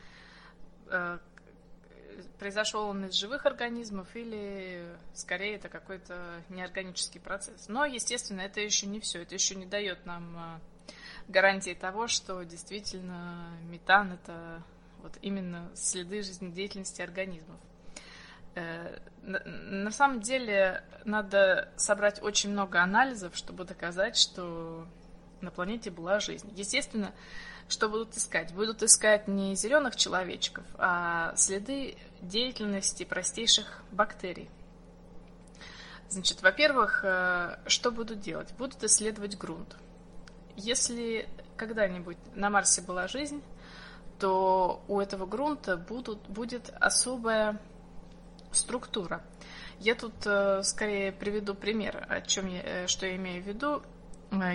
[2.40, 7.68] произошел он из живых организмов или скорее это какой-то неорганический процесс.
[7.68, 9.22] Но, естественно, это еще не все.
[9.22, 10.60] Это еще не дает нам а,
[11.28, 14.64] гарантии того, что действительно метан это
[15.02, 17.60] вот именно следы жизнедеятельности организмов.
[18.56, 24.88] Э, на самом деле надо собрать очень много анализов, чтобы доказать, что
[25.42, 26.52] на планете была жизнь.
[26.56, 27.14] Естественно,
[27.70, 28.54] что будут искать?
[28.54, 34.50] Будут искать не зеленых человечков, а следы деятельности простейших бактерий.
[36.10, 38.54] Значит, во-первых, э, что будут делать?
[38.58, 39.76] Будут исследовать грунт.
[40.56, 43.44] Если когда-нибудь на Марсе была жизнь,
[44.20, 47.60] то у этого грунта будут, будет особая
[48.52, 49.22] структура.
[49.80, 53.84] Я тут э, скорее приведу пример, о чем я, э, что я имею в виду.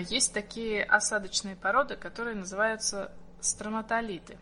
[0.09, 4.37] Есть такие осадочные породы, которые называются строматолиты.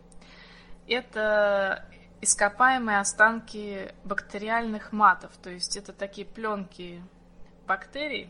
[0.88, 1.86] Это
[2.22, 7.02] ископаемые останки бактериальных матов, то есть это такие пленки
[7.68, 8.30] бактерий,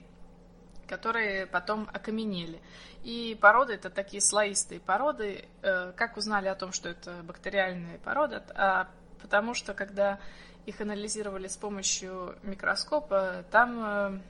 [0.88, 2.62] которые потом окаменели.
[3.04, 5.46] И породы это такие слоистые породы.
[5.62, 8.42] Э, как узнали о том, что это бактериальные породы?
[8.56, 8.88] А
[9.22, 10.20] потому что когда
[10.66, 14.22] их анализировали с помощью микроскопа, там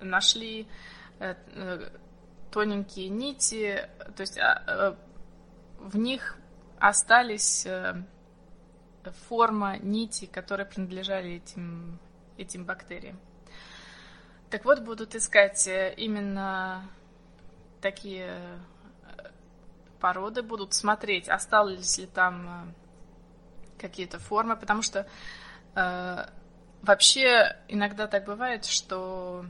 [0.00, 0.66] нашли
[1.18, 1.88] Э, э,
[2.50, 4.96] тоненькие нити, то есть а,
[5.78, 6.38] в них
[6.78, 7.66] остались
[9.12, 11.98] форма нити, которые принадлежали этим,
[12.36, 13.18] этим бактериям.
[14.50, 16.88] Так вот, будут искать именно
[17.80, 18.38] такие
[20.00, 22.74] породы, будут смотреть, остались ли там
[23.78, 25.06] какие-то формы, потому что
[25.74, 26.26] э,
[26.82, 29.46] вообще иногда так бывает, что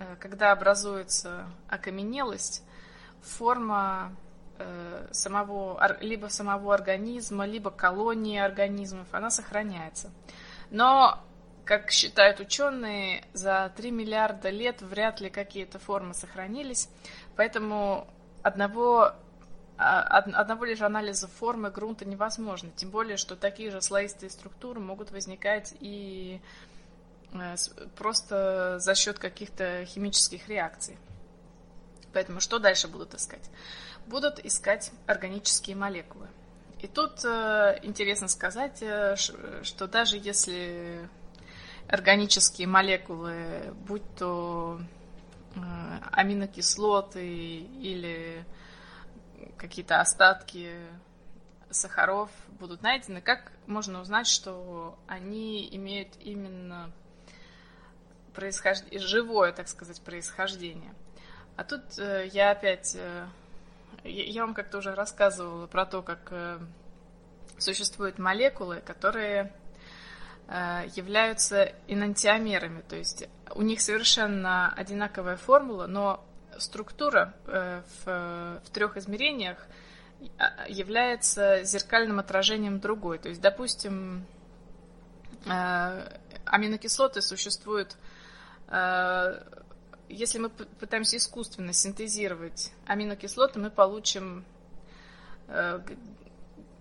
[0.00, 2.64] Э, когда образуется окаменелость,
[3.22, 4.29] форма э,
[5.10, 10.10] самого, либо самого организма, либо колонии организмов, она сохраняется.
[10.70, 11.18] Но,
[11.64, 16.88] как считают ученые, за 3 миллиарда лет вряд ли какие-то формы сохранились,
[17.36, 18.06] поэтому
[18.42, 19.14] одного
[19.76, 25.10] а, одного лишь анализа формы грунта невозможно, тем более, что такие же слоистые структуры могут
[25.10, 26.40] возникать и
[27.32, 27.54] Э,
[27.96, 30.96] просто за счет каких-то химических реакций.
[32.12, 33.50] Поэтому что дальше будут искать?
[34.06, 36.28] Будут искать органические молекулы.
[36.80, 41.08] И тут э, интересно сказать, э, что даже если
[41.88, 44.80] органические молекулы, будь то
[45.54, 45.60] э,
[46.12, 48.44] аминокислоты или
[49.56, 50.74] какие-то остатки
[51.70, 56.90] сахаров будут найдены, как можно узнать, что они имеют именно
[58.34, 60.94] происхождение, живое, так сказать, происхождение.
[61.56, 63.26] А тут э, я опять, э,
[64.04, 66.58] я вам как-то уже рассказывала про то, как э,
[67.58, 69.52] существуют молекулы, которые
[70.48, 76.24] э, являются энантиомерами, то есть у них совершенно одинаковая формула, но
[76.58, 79.66] структура э, в, в трех измерениях
[80.38, 83.18] а, является зеркальным отражением другой.
[83.18, 84.26] То есть, допустим,
[86.44, 87.96] аминокислоты существуют
[90.10, 94.44] если мы пытаемся искусственно синтезировать аминокислоты, мы получим
[95.48, 95.80] э,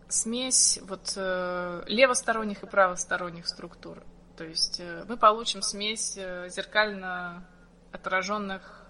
[0.07, 4.03] смесь вот э, левосторонних и правосторонних структур.
[4.37, 7.45] То есть мы получим смесь зеркально
[7.91, 8.85] отраженных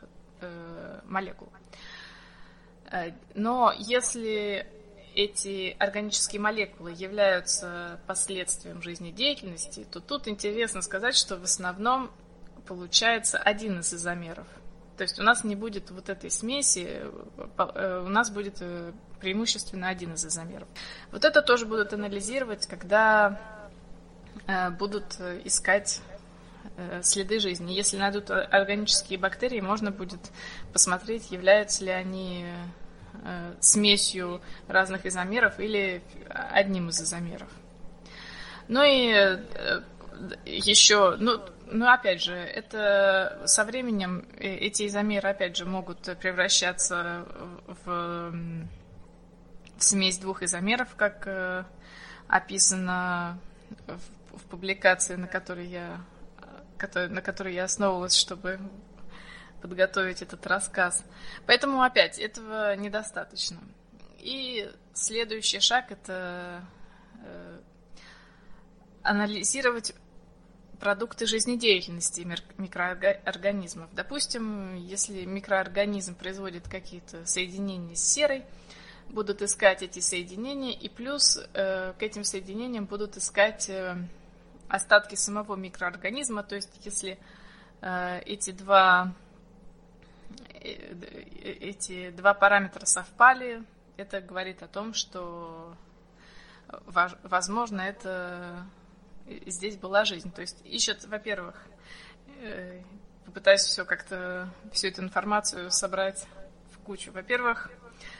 [1.05, 1.49] молекул.
[3.33, 4.67] Но если
[5.15, 12.11] эти органические молекулы являются последствием жизнедеятельности, то тут интересно сказать, что в основном
[12.69, 14.45] получается один из изомеров.
[14.95, 17.01] То есть у нас не будет вот этой смеси,
[17.47, 20.67] э, у нас будет э, преимущественно один из изомеров.
[21.11, 23.41] Вот это тоже будут анализировать, когда
[24.45, 26.01] э, будут искать
[27.01, 27.73] следы жизни.
[27.73, 30.19] Если найдут органические бактерии, можно будет
[30.71, 32.45] посмотреть, являются ли они
[33.59, 37.49] смесью разных изомеров или одним из изомеров.
[38.67, 39.39] Ну и
[40.45, 41.41] еще, ну,
[41.71, 47.25] ну, опять же, это со временем эти изомеры, опять же, могут превращаться
[47.85, 48.31] в,
[49.77, 51.63] в смесь двух изомеров, как э,
[52.27, 53.39] описано
[53.87, 56.01] в, в публикации, на которой я,
[56.77, 58.59] который, на которой я основывалась, чтобы
[59.61, 61.03] подготовить этот рассказ.
[61.45, 63.59] Поэтому, опять, этого недостаточно.
[64.17, 66.61] И следующий шаг это
[67.23, 67.59] э,
[69.03, 69.93] анализировать
[70.79, 72.21] продукты жизнедеятельности
[72.57, 73.89] микроорганизмов.
[73.93, 78.45] Допустим, если микроорганизм производит какие-то соединения с серой,
[79.09, 83.97] будут искать эти соединения, и плюс э, к этим соединениям будут искать э,
[84.67, 86.43] остатки самого микроорганизма.
[86.43, 87.19] То есть, если
[87.81, 89.13] э, эти два
[90.61, 90.93] э,
[91.61, 93.63] эти два параметра совпали,
[93.97, 95.75] это говорит о том, что
[97.23, 98.65] возможно это
[99.45, 100.31] здесь была жизнь.
[100.31, 101.55] То есть ищут, во-первых,
[102.41, 102.81] э,
[103.25, 106.25] попытаюсь все как-то всю эту информацию собрать
[106.71, 107.11] в кучу.
[107.11, 107.69] Во-первых,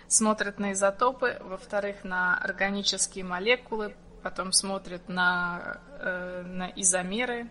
[0.08, 7.48] смотрят на изотопы, во-вторых, на органические молекулы, потом смотрят на, э, на изомеры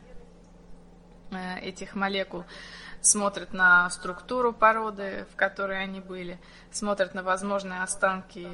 [1.30, 2.44] э, этих молекул,
[3.00, 6.38] смотрят на структуру породы, в которой они были,
[6.70, 8.46] смотрят на возможные останки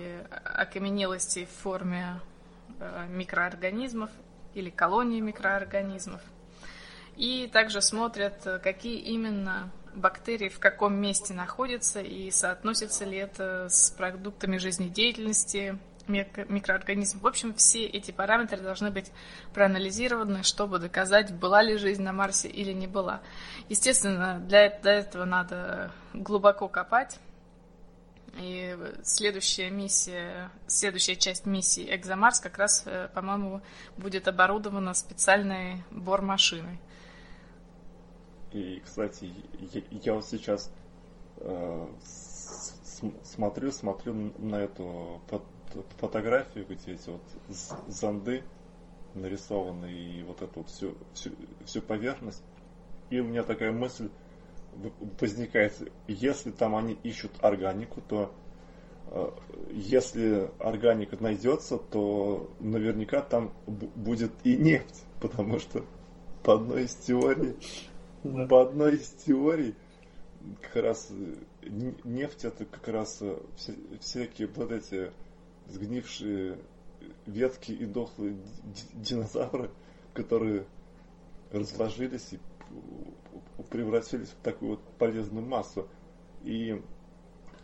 [0.44, 2.20] окаменелости в форме
[3.09, 4.11] микроорганизмов
[4.55, 6.22] или колонии микроорганизмов.
[7.16, 13.90] И также смотрят, какие именно бактерии в каком месте находятся и соотносится ли это с
[13.90, 17.22] продуктами жизнедеятельности микроорганизмов.
[17.22, 19.11] В общем, все эти параметры должны быть
[19.55, 23.20] проанализированы, чтобы доказать, была ли жизнь на Марсе или не была.
[23.68, 27.18] Естественно, для этого надо глубоко копать.
[28.39, 33.62] И следующая миссия, следующая часть миссии Экзомарс как раз, э, по-моему,
[33.97, 36.80] будет оборудована специальной бормашиной.
[38.53, 39.32] И, кстати,
[39.91, 40.72] я, вот сейчас
[41.39, 41.87] э,
[43.22, 45.20] смотрю, смотрю на эту
[45.99, 47.22] фотографию, где эти вот
[47.89, 48.45] зонды
[49.14, 51.30] нарисованы и вот эту вот всю, всю,
[51.64, 52.43] всю поверхность.
[53.11, 54.09] И у меня такая мысль
[55.20, 55.75] возникает,
[56.07, 58.33] если там они ищут органику, то
[59.09, 59.31] э,
[59.72, 65.85] если органика найдется, то наверняка там будет и нефть, потому что
[66.43, 67.57] по одной из теорий
[68.25, 68.47] да.
[68.47, 69.75] По одной из теорий,
[70.62, 71.35] как раз э,
[72.05, 73.39] нефть это как раз э,
[74.01, 75.12] всякие вот эти
[75.68, 76.59] сгнившие
[77.27, 78.39] ветки и дохлые
[78.95, 79.70] динозавры,
[80.14, 80.64] которые
[81.53, 82.41] разложились и
[83.69, 85.89] превратились в такую вот полезную массу.
[86.43, 86.83] И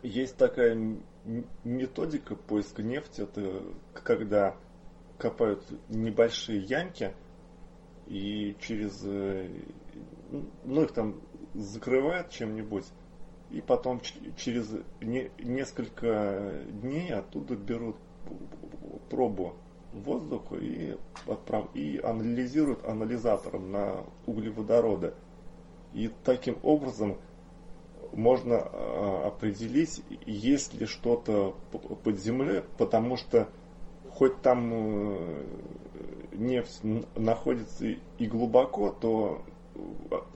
[0.01, 0.97] есть такая
[1.63, 4.55] методика поиска нефти, это когда
[5.17, 7.13] копают небольшие ямки
[8.07, 9.49] и через э,
[10.63, 11.21] ну их там
[11.53, 12.85] закрывают чем-нибудь,
[13.51, 14.01] и потом
[14.37, 14.71] через
[15.01, 17.97] не, несколько дней оттуда берут
[19.09, 19.55] пробу
[19.93, 20.97] воздуха и,
[21.27, 25.13] отправ, и анализируют анализатором на углеводороды.
[25.93, 27.17] И таким образом
[28.13, 31.55] можно а, определить, есть ли что-то
[32.03, 33.49] под землей, потому что
[34.13, 35.45] хоть там э,
[36.33, 36.81] нефть
[37.15, 39.41] находится и глубоко, то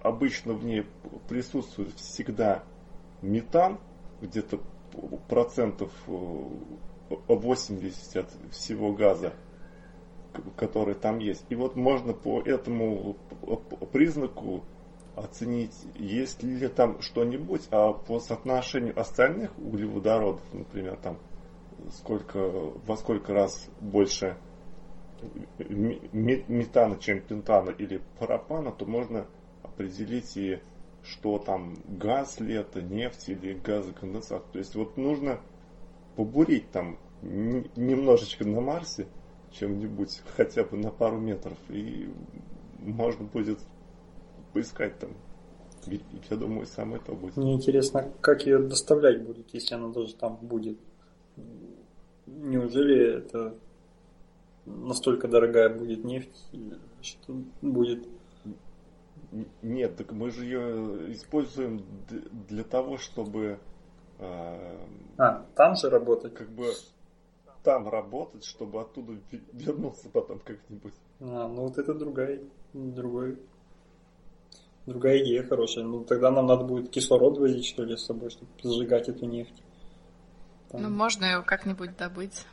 [0.02, 0.86] обычно в ней
[1.28, 2.64] присутствует всегда
[3.22, 3.80] метан,
[4.22, 4.62] где-то
[5.28, 9.34] процентов 80 э, от всего газа,
[10.56, 11.46] который там есть.
[11.50, 13.18] И вот можно по этому
[13.92, 14.64] признаку
[15.16, 21.18] оценить, есть ли там что-нибудь, а по соотношению остальных углеводородов, например, там
[21.94, 24.38] сколько, во сколько раз больше
[25.60, 29.26] метана, чем пентана или пропана, то можно
[29.64, 30.60] определить и
[31.04, 34.52] что там газ ли это, нефть или газоконденсат.
[34.52, 35.40] То есть вот нужно
[36.16, 39.08] побурить там немножечко на Марсе,
[39.52, 42.10] чем-нибудь, хотя бы на пару метров, и
[42.80, 43.60] можно будет
[44.56, 45.12] поискать там.
[46.32, 47.36] Я думаю, самое то будет.
[47.38, 50.80] Мне интересно, как ее доставлять будут, если она даже там будет.
[52.26, 53.56] Неужели это
[54.66, 56.50] настолько дорогая будет нефть,
[57.02, 58.08] что будет...
[59.62, 61.84] Нет, так мы же ее используем
[62.48, 63.60] для того, чтобы...
[64.18, 64.78] Э,
[65.18, 66.34] а, там же работать?
[66.34, 66.68] Как бы
[67.64, 69.20] там работать, чтобы оттуда
[69.52, 70.94] вернуться потом как-нибудь.
[71.20, 72.40] А, ну вот это другая,
[72.74, 73.38] другой,
[74.86, 75.86] другая идея хорошая.
[75.86, 79.64] Ну тогда нам надо будет кислород возить, что ли, с собой, чтобы сжигать эту нефть.
[80.70, 80.82] Там.
[80.82, 82.46] Ну можно его как-нибудь добыть.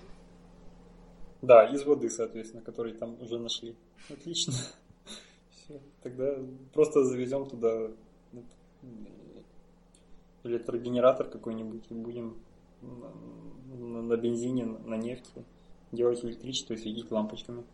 [1.41, 3.75] Да, из воды, соответственно, который там уже нашли.
[4.09, 4.55] Отлично.
[5.51, 6.37] Все, тогда
[6.73, 7.91] просто завезем туда
[10.45, 12.37] электрогенератор какой-нибудь и будем
[12.81, 15.45] на, на бензине, на нефти
[15.93, 17.65] делать электричество и светить лампочками.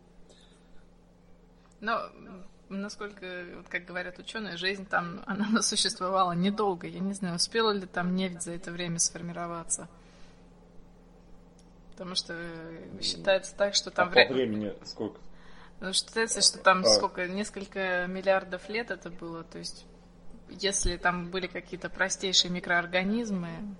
[1.80, 2.00] Но
[2.68, 6.86] насколько, вот как говорят ученые, жизнь там, она существовала недолго.
[6.86, 9.88] Я не знаю, успела ли там нефть за это время сформироваться.
[11.92, 12.36] Потому что
[13.00, 14.08] считается так, что там...
[14.08, 14.26] А вре...
[14.26, 15.18] по времени сколько?
[15.80, 16.84] Ну, считается, что там а...
[16.84, 19.42] сколько, несколько миллиардов лет это было.
[19.44, 19.84] То есть,
[20.48, 23.76] если там были какие-то простейшие микроорганизмы,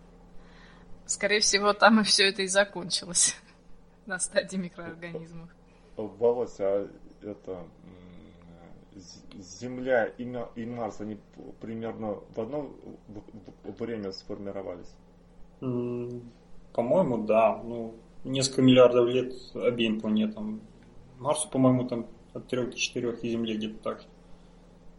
[1.09, 3.35] Скорее всего, там и все это и закончилось
[4.07, 5.49] на стадии микроорганизмов.
[5.97, 6.87] Володь, а
[7.23, 7.67] это
[9.39, 11.19] Земля и Марс, они
[11.61, 12.71] примерно в одно
[13.79, 14.95] время сформировались?
[15.61, 17.63] По-моему, да.
[17.65, 17.95] Ну,
[18.25, 20.61] несколько миллиардов лет обеим планетам.
[21.19, 24.05] Марсу, по-моему, там от 3 до 4 и Земле где-то так.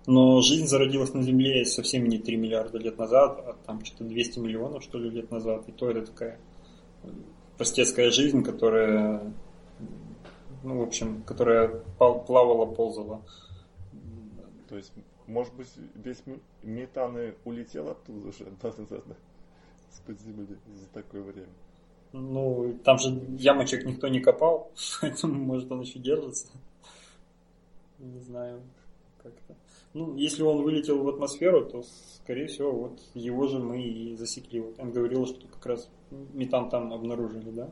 [0.07, 4.39] Но жизнь зародилась на Земле совсем не 3 миллиарда лет назад, а там что-то 200
[4.39, 5.67] миллионов, что ли, лет назад.
[5.67, 6.39] И то это такая
[7.57, 9.33] простецкая жизнь, которая,
[10.63, 13.21] ну, в общем, которая плавала, ползала.
[14.69, 14.93] То есть,
[15.25, 16.21] может быть, весь
[16.61, 19.15] метан и улетел оттуда уже, да, да, да,
[19.91, 21.49] с-под земли за такое время.
[22.11, 26.47] Ну, там же ямочек никто не копал, поэтому, может, он еще держится.
[27.97, 28.61] Не знаю,
[29.21, 29.55] как-то.
[29.93, 31.83] Ну, если он вылетел в атмосферу, то,
[32.17, 34.61] скорее всего, вот его же мы и засекли.
[34.61, 37.71] Вот он говорил, что как раз метан там обнаружили, да?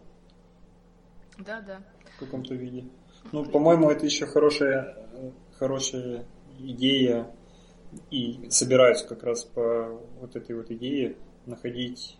[1.38, 1.84] Да, да.
[2.16, 2.89] В каком-то виде.
[3.32, 5.08] Ну, по-моему, это еще хорошая,
[5.60, 6.26] хорошая
[6.60, 7.32] идея,
[8.12, 12.18] и собираются как раз по вот этой вот идее находить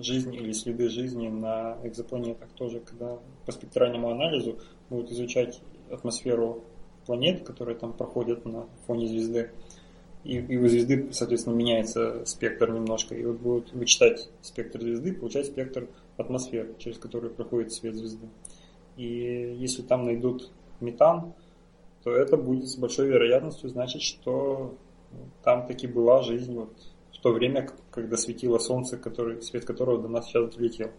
[0.00, 4.58] жизнь или следы жизни на экзопланетах тоже, когда по спектральному анализу
[4.88, 5.60] будут изучать
[5.90, 6.64] атмосферу
[7.06, 9.50] планет, которые там проходят на фоне звезды.
[10.22, 13.14] И, и у звезды, соответственно, меняется спектр немножко.
[13.14, 18.28] И вот будут вычитать спектр звезды, получать спектр атмосферы, через который проходит свет звезды.
[18.96, 20.50] И если там найдут
[20.80, 21.32] метан,
[22.04, 24.74] то это будет с большой вероятностью значить, что
[25.42, 26.72] там таки была жизнь вот
[27.12, 30.90] в то время, когда светило солнце, который, свет которого до нас сейчас долетел.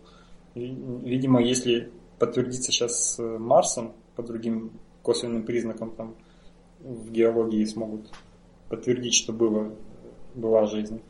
[0.54, 4.72] Видимо, если подтвердится сейчас с Марсом по другим
[5.02, 6.16] косвенным признакам там
[6.80, 8.12] в геологии смогут
[8.70, 9.74] подтвердить, что было,
[10.36, 11.02] была жизнь,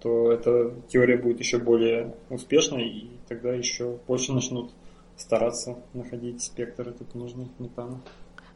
[0.00, 4.72] то эта теория будет еще более успешной, и тогда еще больше начнут
[5.16, 8.00] стараться находить спектр этот нужный метана.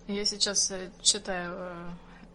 [0.08, 1.90] Я сейчас э, читаю э,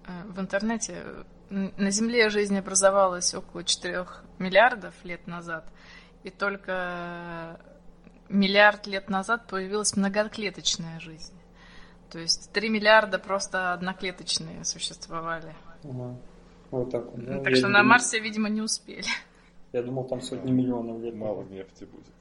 [0.08, 1.04] э, в интернете,
[1.50, 4.06] на Земле жизнь образовалась около 4
[4.40, 5.66] миллиардов лет назад,
[6.24, 7.60] и только
[8.30, 11.34] миллиард лет назад появилась многоклеточная жизнь.
[12.10, 15.54] То есть 3 миллиарда просто одноклеточные существовали.
[15.84, 16.18] Угу.
[16.72, 17.24] Вот так вот.
[17.24, 17.40] Да?
[17.40, 19.08] Так я что думал, на Марсе, видимо, не успели.
[19.74, 21.16] Я думал, там сотни миллионов лет.
[21.16, 22.14] Мало нефти будет.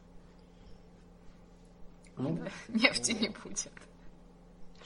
[2.16, 2.38] Ну,
[2.68, 3.70] нефти не будет.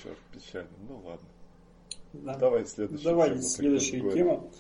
[0.03, 0.71] Черт, печально.
[0.89, 1.29] Ну ладно.
[2.13, 2.37] Да.
[2.37, 3.43] Давай следующую Давай тему.
[3.43, 4.51] следующую тему.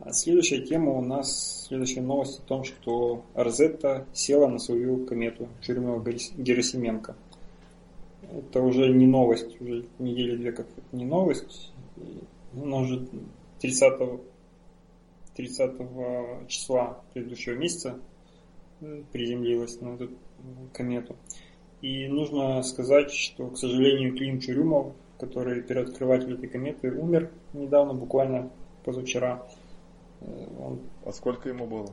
[0.00, 5.48] А следующая тема у нас, следующая новость о том, что Розетта села на свою комету
[5.62, 7.16] Черного Герасименко.
[8.30, 11.72] Это уже не новость, уже недели две как не новость.
[12.52, 13.06] Она уже
[13.60, 14.20] 30,
[15.34, 17.98] 30 числа предыдущего месяца
[19.12, 20.10] приземлилась на эту
[20.74, 21.16] комету.
[21.86, 28.50] И нужно сказать, что, к сожалению, Клим Чурюмов, который первооткрыватель этой кометы, умер недавно, буквально
[28.84, 29.46] позавчера.
[30.20, 30.80] Э, он...
[31.04, 31.92] А сколько ему было?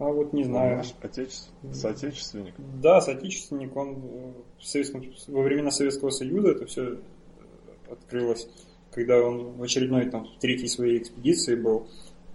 [0.00, 0.72] А вот не знаю.
[0.72, 1.52] Он наш отечеств...
[1.72, 2.54] соотечественник?
[2.58, 3.76] Да, соотечественник.
[3.76, 5.04] Он э, в Советском...
[5.28, 6.98] во времена Советского Союза это все
[7.88, 8.48] открылось,
[8.90, 11.86] когда он в очередной там в третьей своей экспедиции был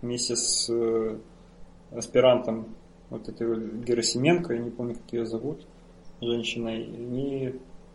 [0.01, 1.19] вместе с э,
[1.91, 2.73] аспирантом
[3.09, 5.67] вот этой вот Герасименко, я не помню, как ее зовут
[6.21, 7.53] женщиной, они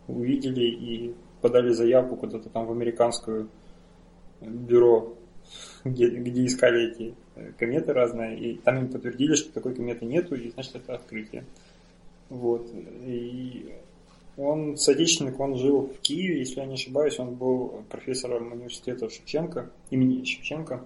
[0.09, 3.47] увидели и подали заявку куда-то там в американское
[4.41, 5.15] бюро,
[5.85, 10.35] где, где искали эти э, кометы разные, и там им подтвердили, что такой кометы нету,
[10.35, 11.45] и значит это открытие.
[12.29, 12.69] Вот.
[13.05, 13.75] И
[14.37, 19.71] он соотечественник, он жил в Киеве, если я не ошибаюсь, он был профессором университета Шевченко,
[19.91, 20.85] имени Шевченко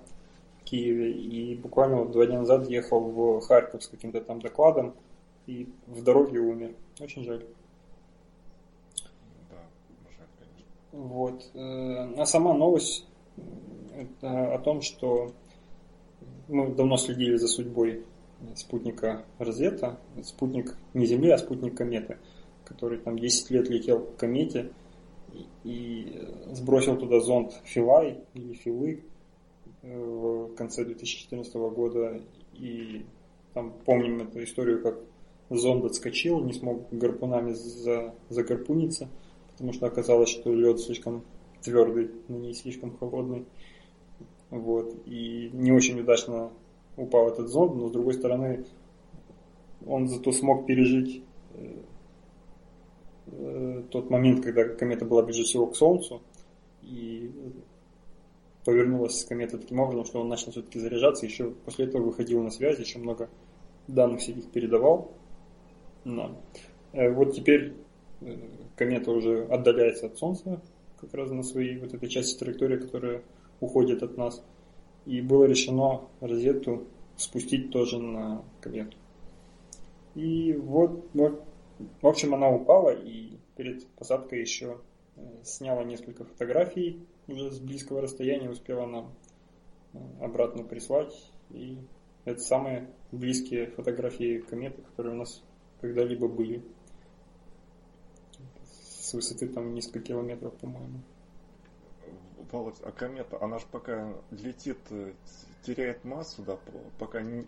[0.61, 4.95] в Киеве, и буквально вот два дня назад ехал в Харьков с каким-то там докладом,
[5.47, 6.75] и в дороге умер.
[7.01, 7.45] Очень жаль.
[9.51, 9.59] Да,
[10.17, 10.67] жаль, конечно.
[10.93, 11.51] Вот.
[11.55, 13.07] Э, а сама новость
[13.95, 15.33] это о том, что
[16.49, 18.05] мы давно следили за судьбой
[18.55, 19.99] спутника Розетта.
[20.23, 22.19] Спутник не Земли, а спутник кометы,
[22.65, 24.73] который там 10 лет летел к комете
[25.65, 29.05] и сбросил туда зонд Филай или Филы
[29.83, 32.21] э, в конце 2014 года.
[32.55, 33.05] И
[33.55, 34.99] там помним эту историю, как
[35.51, 39.09] зонд отскочил, не смог гарпунами за, загарпуниться,
[39.53, 41.25] потому что оказалось, что лед слишком
[41.63, 43.47] твердый, но не слишком холодный.
[44.51, 44.95] Вот.
[45.07, 46.51] И не очень удачно
[46.97, 48.65] упал этот зонд, но с другой стороны,
[49.87, 51.23] он зато смог пережить
[53.27, 56.23] э, тот момент, когда комета была ближе всего к Солнцу,
[56.83, 57.31] и
[58.65, 62.79] повернулась комета таким образом, что он начал все-таки заряжаться, еще после этого выходил на связь,
[62.79, 63.29] еще много
[63.87, 65.13] данных всяких передавал
[66.07, 66.31] Да.
[66.93, 67.75] Э, вот теперь
[68.21, 68.37] э,
[68.77, 70.63] комета уже отдаляется от Солнца,
[71.01, 73.23] как раз на своей вот этой части траектории, которая
[73.61, 74.41] уходит от нас.
[75.05, 76.87] И было решено розету
[77.17, 78.97] спустить тоже на комету.
[80.15, 81.45] И вот, вот,
[82.01, 84.79] в общем, она упала, и перед посадкой еще
[85.17, 89.13] э, сняла несколько фотографий уже с близкого расстояния, успела нам
[90.21, 91.13] обратно прислать.
[91.51, 91.79] И
[92.25, 95.43] это самые близкие фотографии кометы, которые у нас
[95.81, 96.63] когда-либо были.
[98.65, 101.01] С высоты там несколько километров, по-моему.
[102.51, 105.13] Володь, а комета, она же пока летит, э,
[105.65, 106.59] теряет массу, да,
[106.99, 107.45] пока не,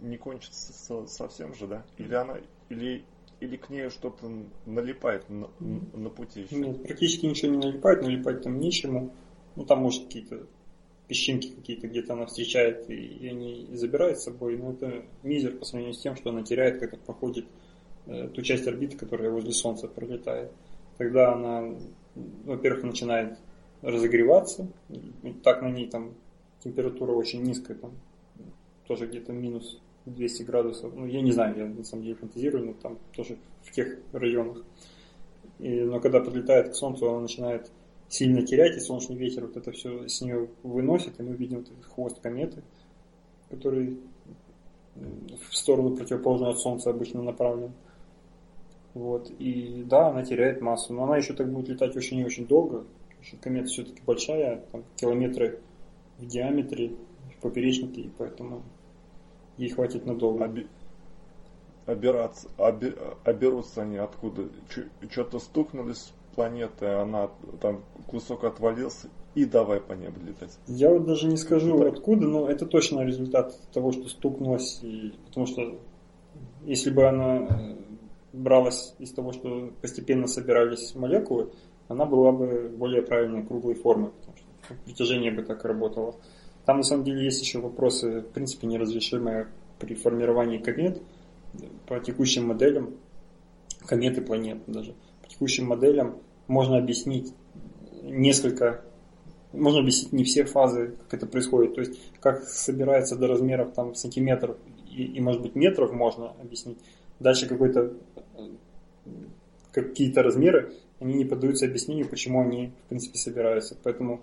[0.00, 1.84] не, кончится совсем же, да?
[1.98, 3.04] Или она, или,
[3.38, 4.28] или к ней что-то
[4.66, 6.56] налипает на, на пути еще?
[6.56, 9.12] Нет, практически ничего не налипает, налипать там нечему.
[9.56, 10.46] Ну, там, может, какие-то
[11.10, 15.64] песчинки какие-то где-то она встречает, и, и они забирают с собой, но это мизер по
[15.64, 17.46] сравнению с тем, что она теряет, когда проходит
[18.34, 20.52] ту часть орбиты, которая возле Солнца пролетает.
[20.98, 21.74] Тогда она,
[22.44, 23.38] во-первых, начинает
[23.82, 24.68] разогреваться,
[25.42, 26.14] так на ней там
[26.62, 27.92] температура очень низкая, там
[28.86, 32.72] тоже где-то минус 200 градусов, ну я не знаю, я на самом деле фантазирую, но
[32.74, 34.64] там тоже в тех районах.
[35.58, 37.70] И, но когда подлетает к Солнцу, она начинает
[38.08, 41.70] сильно терять, и солнечный ветер вот это все с нее выносит, и мы видим вот
[41.70, 42.62] этот хвост кометы,
[43.50, 44.00] который
[44.96, 47.72] в сторону противоположную от Солнца обычно направлен.
[48.94, 49.30] Вот.
[49.38, 52.84] И да, она теряет массу, но она еще так будет летать очень и очень долго.
[53.22, 55.60] что комета все-таки большая, там, километры
[56.18, 56.96] в диаметре,
[57.36, 58.62] в поперечнике, и поэтому
[59.56, 60.44] ей хватит надолго.
[60.44, 60.66] Оби...
[61.86, 62.94] Обираться, оби...
[63.24, 64.48] оберутся они откуда?
[65.10, 67.30] Что-то стукнулись планеты, она
[67.60, 70.58] там кусок отвалился, и давай по небу летать.
[70.66, 71.94] Я вот даже не скажу так.
[71.94, 75.78] откуда, но это точно результат того, что стукнулась, и, потому что
[76.64, 77.76] если бы она э,
[78.32, 81.52] бралась из того, что постепенно собирались молекулы,
[81.88, 86.16] она была бы более правильной круглой формы, потому что притяжение бы так работало.
[86.64, 91.02] Там на самом деле есть еще вопросы, в принципе, неразрешимые при формировании комет
[91.86, 92.94] по текущим моделям,
[93.86, 94.94] кометы планет даже
[95.30, 96.18] текущим моделям
[96.48, 97.32] можно объяснить
[98.02, 98.84] несколько,
[99.52, 101.74] можно объяснить не все фазы, как это происходит.
[101.74, 104.56] То есть, как собирается до размеров там сантиметров
[104.90, 106.78] и, и может быть метров можно объяснить.
[107.20, 107.94] Дальше какой-то
[109.72, 113.76] какие-то размеры, они не поддаются объяснению, почему они, в принципе, собираются.
[113.82, 114.20] Поэтому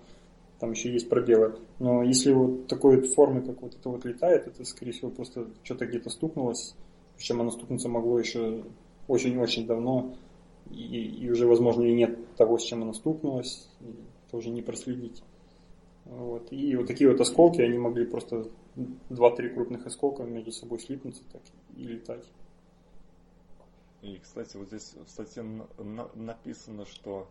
[0.58, 1.58] там еще есть пробелы.
[1.78, 5.46] Но если вот такой вот формы, как вот это вот летает, это, скорее всего, просто
[5.62, 6.74] что-то где-то стукнулось.
[7.16, 8.64] Причем оно стукнуться могло еще
[9.06, 10.14] очень-очень давно
[10.70, 13.68] и, и уже, возможно, и нет того, с чем она стукнулась,
[14.30, 15.22] тоже не проследить.
[16.04, 16.52] Вот.
[16.52, 18.48] И вот такие вот осколки, они могли просто
[19.10, 21.42] 2-3 крупных осколка между собой слипнуться так
[21.76, 22.24] и летать.
[24.02, 27.28] И, кстати, вот здесь в статье на- написано, что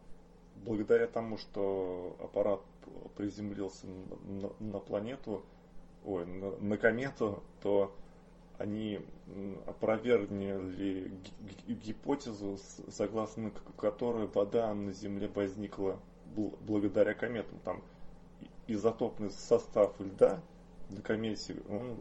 [0.65, 2.61] благодаря тому, что аппарат
[3.15, 5.43] приземлился на, на планету,
[6.05, 7.93] ой, на, на комету, то
[8.57, 8.99] они
[9.65, 11.11] опровергли
[11.67, 12.57] гипотезу,
[12.89, 15.99] согласно которой вода на Земле возникла
[16.35, 17.59] благодаря кометам.
[17.63, 17.83] Там
[18.67, 20.41] изотопный состав льда
[20.89, 21.97] на комете он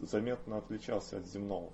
[0.00, 1.70] заметно отличался от земного.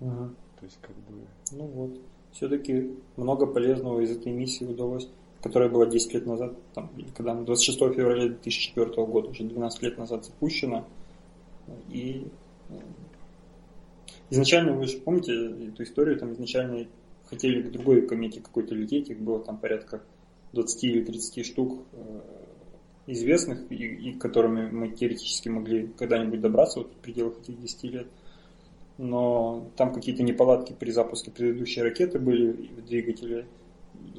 [0.00, 0.30] Угу.
[0.60, 1.26] То есть как бы...
[1.52, 2.00] Ну вот.
[2.32, 5.08] Все-таки много полезного из этой миссии удалось,
[5.42, 10.24] которая была 10 лет назад, там, когда 26 февраля 2004 года, уже 12 лет назад
[10.24, 10.84] запущена.
[11.88, 12.28] И
[14.30, 16.86] Изначально, вы же помните эту историю, там изначально
[17.28, 20.02] хотели к другой комете какой-то лететь, их было там порядка
[20.52, 22.20] 20 или 30 штук э,
[23.08, 28.06] известных, и, и которыми мы теоретически могли когда-нибудь добраться вот, в пределах этих 10 лет.
[29.02, 33.46] Но там какие-то неполадки при запуске предыдущей ракеты были в двигателе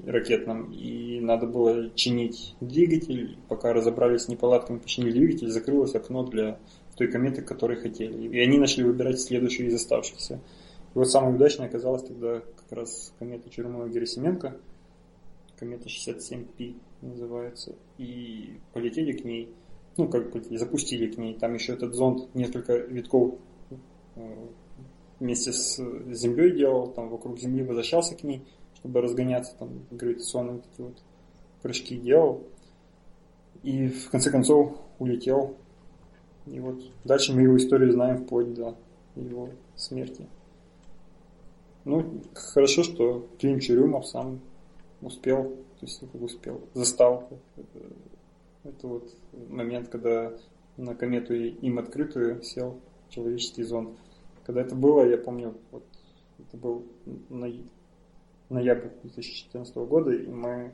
[0.07, 3.37] ракетном, и надо было чинить двигатель.
[3.47, 6.57] Пока разобрались с неполадками, починили двигатель, закрылось окно для
[6.97, 8.27] той кометы, которой хотели.
[8.27, 10.41] И они начали выбирать следующую из оставшихся.
[10.95, 14.57] И вот самой удачной оказалась тогда как раз комета Черумова-Герасименко,
[15.59, 19.53] комета 67P называется, и полетели к ней,
[19.97, 23.35] ну как полетели, запустили к ней, там еще этот зонд несколько витков
[24.15, 24.47] э,
[25.21, 25.77] вместе с
[26.11, 30.97] Землей делал, там вокруг Земли возвращался к ней, чтобы разгоняться, там гравитационные эти вот
[31.61, 32.43] прыжки делал.
[33.63, 35.55] И в конце концов улетел
[36.47, 38.75] и вот дальше мы его историю знаем вплоть до
[39.15, 40.27] его смерти.
[41.85, 44.39] Ну, хорошо, что Клим Черюмов сам
[45.01, 45.43] успел,
[45.79, 47.27] то есть как успел, застал
[48.63, 49.11] это вот
[49.49, 50.33] момент, когда
[50.77, 52.79] на комету им открытую сел
[53.09, 53.97] человеческий зонд.
[54.45, 55.83] Когда это было, я помню, вот
[56.39, 56.85] Это был
[58.49, 60.73] ноябрь 2014 года, и мы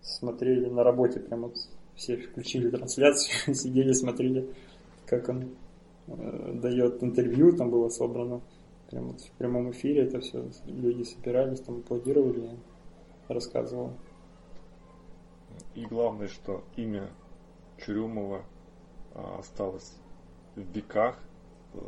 [0.00, 1.56] смотрели на работе, прям вот
[1.94, 4.48] все включили трансляцию, сидели, смотрели,
[5.06, 5.56] как он
[6.06, 8.40] э, дает интервью, там было собрано
[8.90, 12.58] прям вот в прямом эфире это все, люди собирались, там аплодировали,
[13.28, 13.92] рассказывал.
[15.74, 17.10] И главное, что имя
[17.78, 18.44] Чурюмова
[19.14, 19.96] а, осталось
[20.54, 21.18] в веках,
[21.74, 21.78] э,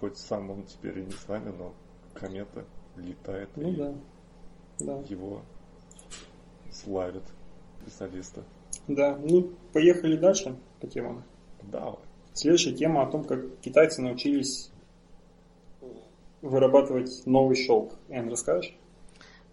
[0.00, 1.74] хоть сам он теперь и не с нами, но
[2.14, 2.64] комета
[2.96, 3.50] летает.
[3.56, 3.94] Ну и да,
[4.78, 5.02] да.
[5.08, 5.42] Его
[6.72, 7.24] славят
[7.82, 8.42] специалисты.
[8.88, 11.22] Да, ну поехали дальше по темам.
[11.62, 11.96] Да.
[12.32, 14.70] Следующая тема о том, как китайцы научились
[16.40, 17.94] вырабатывать новый шелк.
[18.08, 18.74] Эн, расскажешь?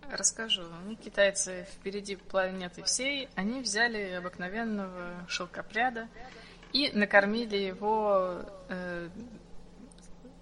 [0.09, 0.63] Расскажу.
[0.85, 6.07] Ну, китайцы впереди планеты всей, они взяли обыкновенного шелкопряда
[6.71, 9.09] и накормили его э,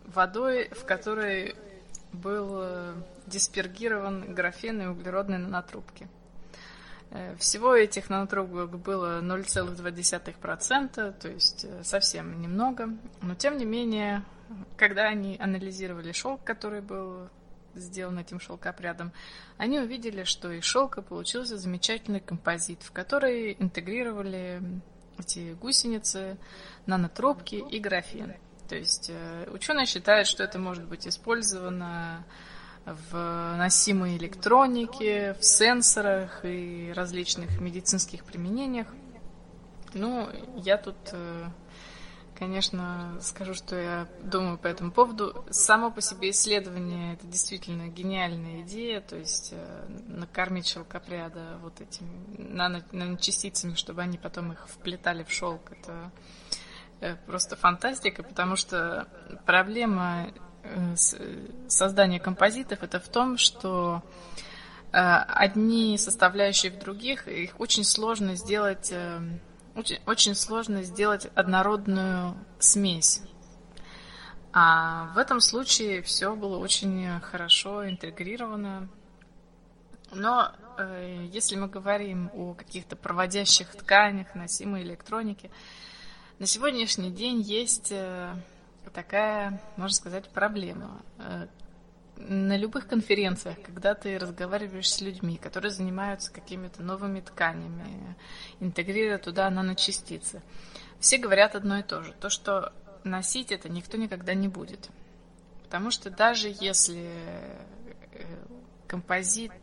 [0.07, 1.55] водой, в которой
[2.11, 2.93] был э,
[3.27, 6.07] диспергирован графен и углеродные нанотрубки.
[7.11, 12.89] Э, всего этих нанотрубок было 0,2%, то есть э, совсем немного,
[13.21, 14.23] но тем не менее,
[14.77, 17.29] когда они анализировали шелк, который был
[17.75, 19.11] сделан этим шелкопрядом,
[19.57, 24.61] они увидели, что из шелка получился замечательный композит, в который интегрировали
[25.19, 26.37] эти гусеницы,
[26.85, 28.33] нанотрубки и графен.
[28.67, 32.25] То есть э, ученые считают, что это может быть использовано
[32.85, 38.87] в носимой электронике, в сенсорах и различных медицинских применениях.
[39.93, 41.49] Ну, я тут э,
[42.37, 45.45] Конечно, скажу, что я думаю по этому поводу.
[45.49, 52.09] Само по себе исследование это действительно гениальная идея, то есть э, накормить шелкопряда вот этими
[52.91, 55.71] наночастицами, чтобы они потом их вплетали в шелк.
[55.71, 56.11] Это
[57.25, 59.07] просто фантастика, потому что
[59.45, 60.27] проблема
[60.63, 60.95] э,
[61.67, 64.03] создания композитов это в том, что
[64.91, 68.93] одни составляющие в других, их очень сложно сделать
[69.75, 73.21] очень, очень сложно сделать однородную смесь.
[74.53, 78.87] А в этом случае все было очень хорошо интегрировано.
[80.13, 85.51] Но э, если мы говорим о каких-то проводящих тканях, носимой электронике,
[86.39, 88.33] на сегодняшний день есть э,
[88.93, 91.01] такая, можно сказать, проблема.
[91.17, 91.47] Э,
[92.17, 98.15] на любых конференциях, когда ты разговариваешь с людьми, которые занимаются какими-то новыми тканями,
[98.59, 100.41] интегрируя туда наночастицы,
[100.99, 102.13] все говорят одно и то же.
[102.19, 104.89] То, что носить это никто никогда не будет.
[105.63, 107.09] Потому что даже если
[108.11, 108.25] э,
[108.87, 109.53] композит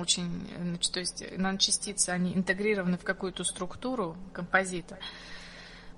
[0.00, 4.98] очень, значит, то есть наночастицы, они интегрированы в какую-то структуру композита,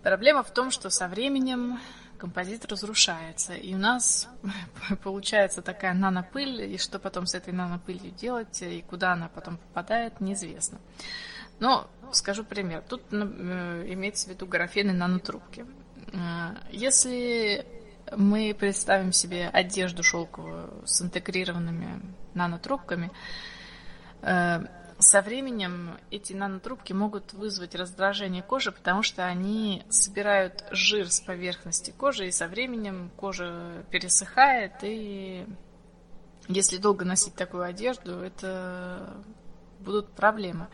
[0.03, 1.79] проблема в том, что со временем
[2.21, 3.55] композит разрушается.
[3.55, 4.29] И у нас
[5.03, 10.21] получается такая нанопыль, и что потом с этой нанопылью делать, и куда она потом попадает,
[10.21, 10.79] неизвестно.
[11.59, 12.83] Но скажу пример.
[12.89, 13.17] Тут э,
[13.89, 15.65] имеется в виду графены нанотрубки.
[16.13, 17.67] Э, если
[18.17, 22.01] мы представим себе одежду шелковую с интегрированными
[22.35, 23.11] нанотрубками, э,
[24.23, 31.91] со временем эти нанотрубки могут вызвать раздражение кожи, потому что они собирают жир с поверхности
[31.91, 35.47] кожи, и со временем кожа пересыхает, и
[36.49, 39.23] если долго носить такую одежду, это
[39.79, 40.69] будут проблемы.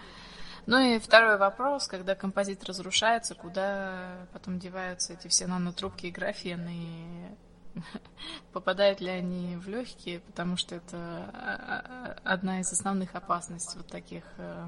[0.67, 7.37] Ну и второй вопрос, когда композит разрушается, куда потом деваются эти все нанотрубки и графены,
[8.53, 13.89] попадают ли они в легкие, потому что это а, а, одна из основных опасностей вот
[13.89, 14.67] таких э,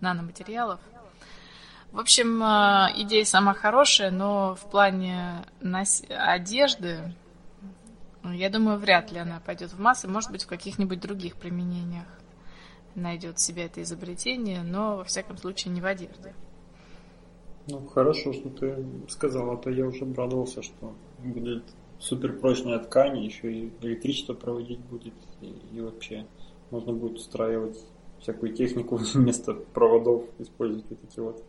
[0.00, 0.80] наноматериалов.
[1.90, 5.44] В общем, э, идея сама хорошая, но в плане
[6.08, 7.14] одежды,
[8.24, 12.06] я думаю, вряд ли она пойдет в массы, может быть, в каких-нибудь других применениях
[12.94, 16.34] найдет себе это изобретение, но, во всяком случае, не в одежде.
[17.68, 21.64] Ну, хорошо, что ты сказала, а то я уже обрадовался, что будет
[22.02, 26.26] суперпрочная ткань, еще и электричество проводить будет, и, и вообще
[26.70, 27.80] можно будет устраивать
[28.18, 31.44] всякую технику вместо проводов, использовать вот эти вот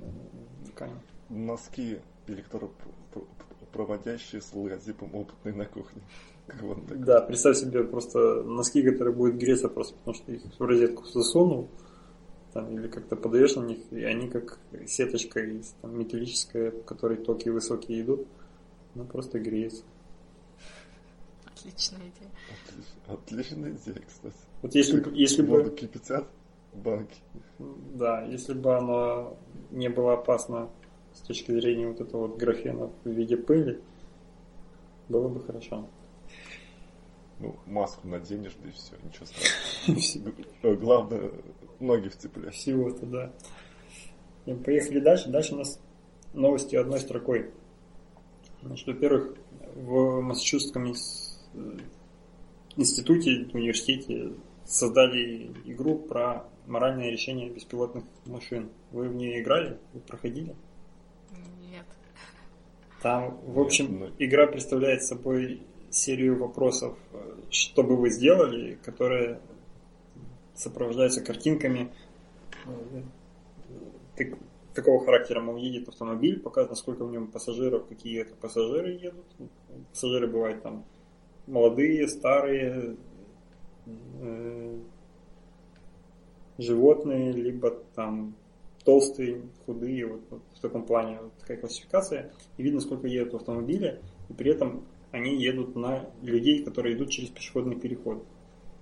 [0.00, 0.04] э,
[0.70, 0.94] ткани.
[1.28, 6.00] Носки электропроводящие с логотипом опытный на кухне.
[6.88, 11.68] Да, представь себе просто носки, которые будут греться просто потому, что их в розетку засунул,
[12.54, 17.18] там, или как-то подаешь на них, и они как сеточка из там, металлическая, по которой
[17.18, 18.26] токи высокие идут,
[18.96, 19.84] ну, просто греется.
[21.44, 22.30] Отличная идея.
[23.06, 24.36] Отличная идея, кстати.
[24.62, 25.58] Вот если, как если бы...
[25.58, 26.26] Воду кипятят
[26.72, 27.20] банки.
[27.58, 29.36] Да, если бы оно
[29.70, 30.70] не было опасно
[31.12, 33.80] с точки зрения вот этого вот графена в виде пыли,
[35.08, 35.88] было бы хорошо.
[37.38, 40.76] Ну, маску наденешь, да и все, ничего страшного.
[40.76, 41.32] Главное,
[41.80, 42.54] ноги вцеплять.
[42.54, 43.32] Всего-то, да.
[44.64, 45.28] Поехали дальше.
[45.28, 45.80] Дальше у нас
[46.32, 47.50] новости одной строкой.
[48.66, 49.36] Значит, во-первых,
[49.74, 50.92] в Массачусетском
[52.76, 54.32] институте, университете
[54.64, 58.70] создали игру про моральное решение беспилотных машин.
[58.90, 59.78] Вы в нее играли?
[59.92, 60.56] Вы проходили?
[61.60, 61.86] Нет.
[63.02, 66.98] Там, в общем, Нет, игра представляет собой серию вопросов,
[67.50, 69.40] что бы вы сделали, которые
[70.54, 71.92] сопровождаются картинками
[74.16, 74.28] так,
[74.76, 75.40] такого характера.
[75.40, 79.26] Мол, едет автомобиль, показано, сколько в нем пассажиров, какие это пассажиры едут.
[79.90, 80.84] Пассажиры бывают там
[81.46, 82.96] молодые, старые,
[83.86, 84.78] э,
[86.58, 88.34] животные, либо там
[88.84, 92.32] толстые, худые, вот, вот в таком плане вот такая классификация.
[92.56, 93.70] И видно, сколько едут в
[94.28, 98.24] и при этом они едут на людей, которые идут через пешеходный переход.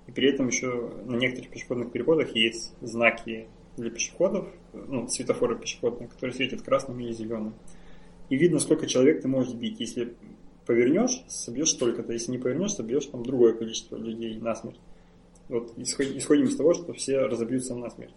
[0.07, 6.09] И при этом еще на некоторых пешеходных переходах есть знаки для пешеходов, ну, светофоры пешеходные,
[6.09, 7.55] которые светят красным или зеленым.
[8.31, 9.81] И видно, сколько человек ты можешь сбить.
[9.81, 10.15] Если
[10.67, 12.13] повернешь, собьешь столько-то.
[12.13, 14.81] Если не повернешь, собьешь там другое количество людей насмерть.
[15.49, 18.15] Вот исходим из того, что все разобьются насмерть.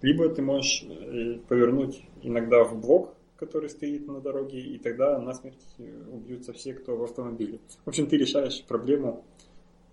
[0.00, 5.64] Либо ты можешь э, повернуть иногда в блок, который стоит на дороге, и тогда насмерть
[5.78, 7.60] э, убьются все, кто в автомобиле.
[7.84, 9.24] В общем, ты решаешь проблему,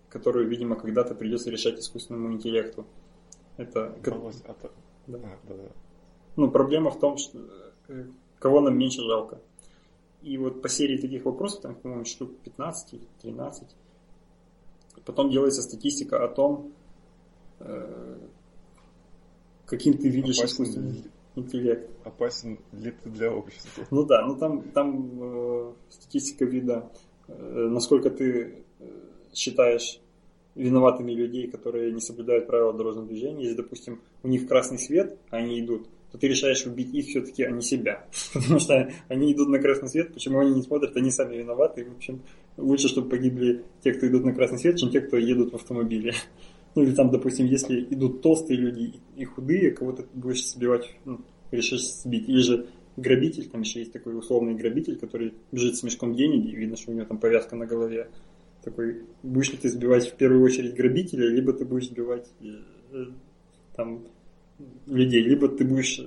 [0.10, 2.86] которую, видимо, когда-то придется решать искусственному интеллекту.
[3.58, 3.96] Это...
[4.48, 4.56] А,
[5.10, 5.18] да.
[5.24, 5.70] А, да, да.
[6.36, 7.40] Ну, проблема в том, что
[7.88, 8.06] э,
[8.40, 9.40] кого нам меньше жалко.
[10.22, 13.68] И вот по серии таких вопросов, там, по-моему, штук 15 или 13,
[15.06, 16.74] потом делается статистика о том,
[17.60, 18.18] э,
[19.66, 21.04] каким ты видишь опасен искусственный
[21.36, 21.90] интеллект.
[22.04, 23.86] Опасен ли ты для общества?
[23.92, 26.92] Ну да, ну там, там э, статистика вида,
[27.28, 28.86] э, насколько ты э,
[29.34, 30.00] считаешь
[30.60, 33.44] виноватыми людей, которые не соблюдают правила дорожного движения.
[33.44, 37.44] Если, допустим, у них красный свет, а они идут, то ты решаешь убить их все-таки,
[37.44, 38.06] а не себя.
[38.34, 41.86] Потому что они идут на красный свет, почему они не смотрят, они сами виноваты.
[41.86, 42.22] В общем,
[42.58, 46.14] лучше, чтобы погибли те, кто идут на красный свет, чем те, кто едут в автомобиле.
[46.76, 51.20] Ну или там, допустим, если идут толстые люди и худые, кого ты будешь сбивать, ну,
[51.50, 52.30] решишь сбить.
[52.30, 56.56] Или же грабитель, там еще есть такой условный грабитель, который бежит с мешком денег, и
[56.56, 58.10] видно, что у него там повязка на голове
[58.64, 63.06] такой, будешь ли ты сбивать в первую очередь грабителя, либо ты будешь сбивать э,
[63.76, 64.06] там
[64.86, 66.02] людей, либо ты будешь,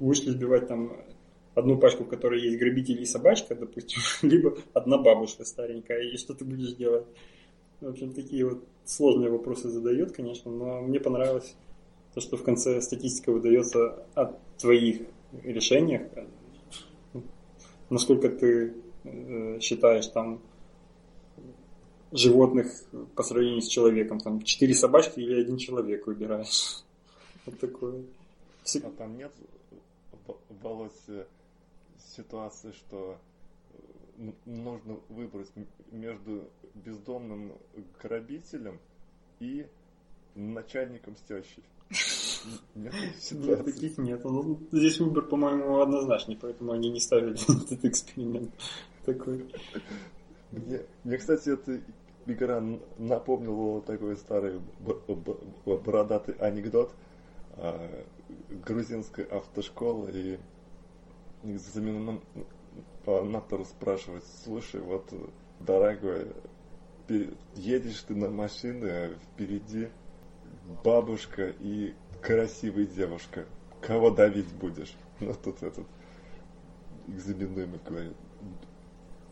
[0.00, 0.92] будешь ли сбивать там
[1.54, 6.34] одну пачку, в которой есть грабитель и собачка, допустим, либо одна бабушка старенькая, и что
[6.34, 7.06] ты будешь делать?
[7.80, 11.54] В общем, такие вот сложные вопросы задает, конечно, но мне понравилось
[12.14, 15.02] то, что в конце статистика выдается о твоих
[15.44, 16.02] решениях,
[17.90, 18.74] насколько ты
[19.04, 20.40] э, считаешь там
[22.12, 22.72] животных
[23.14, 24.20] по сравнению с человеком.
[24.20, 26.82] Там четыре собачки или один человек выбираешь.
[27.46, 28.04] Вот такое.
[28.82, 29.32] А там нет,
[30.62, 30.92] Володь,
[32.16, 33.18] ситуации, что
[34.18, 35.48] э, нужно выбрать
[35.90, 36.44] между
[36.74, 37.52] бездомным
[38.02, 38.78] грабителем
[39.40, 39.66] и
[40.34, 41.64] начальником с тещей.
[42.74, 42.94] Нет,
[43.32, 44.24] нет таких нет.
[44.24, 48.50] Ну, здесь выбор, по-моему, однозначный, поэтому они не ставили этот эксперимент
[49.04, 49.46] такой.
[50.50, 51.80] Мне, мне, кстати, эта
[52.26, 52.62] игра
[52.96, 54.60] напомнила такой старый
[55.66, 56.94] бородатый анекдот
[57.56, 58.04] а,
[58.66, 60.38] грузинской автошколы и
[61.44, 62.24] экзаменатор
[63.64, 65.12] спрашивает, слушай, вот,
[65.60, 66.32] дорогой,
[67.54, 69.88] едешь ты на машине, а впереди
[70.84, 73.46] бабушка и красивая девушка.
[73.80, 74.96] Кого давить будешь?
[75.20, 75.84] Ну, тут этот
[77.08, 78.16] экзаменуемый говорит,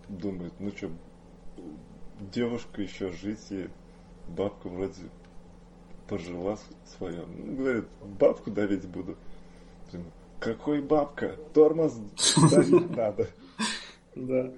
[0.09, 0.91] думает, ну что,
[2.21, 3.69] девушка еще жить, и
[4.29, 5.03] бабка вроде
[6.09, 7.25] пожила свое.
[7.27, 7.85] Ну, говорит,
[8.19, 9.17] бабку давить буду.
[10.41, 11.37] Какой бабка?
[11.55, 11.95] Тормоз
[12.51, 13.29] давить надо.
[14.15, 14.53] Да.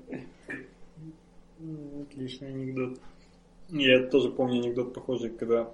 [1.58, 3.00] Ну, отличный анекдот.
[3.70, 5.70] Я тоже помню анекдот похожий, когда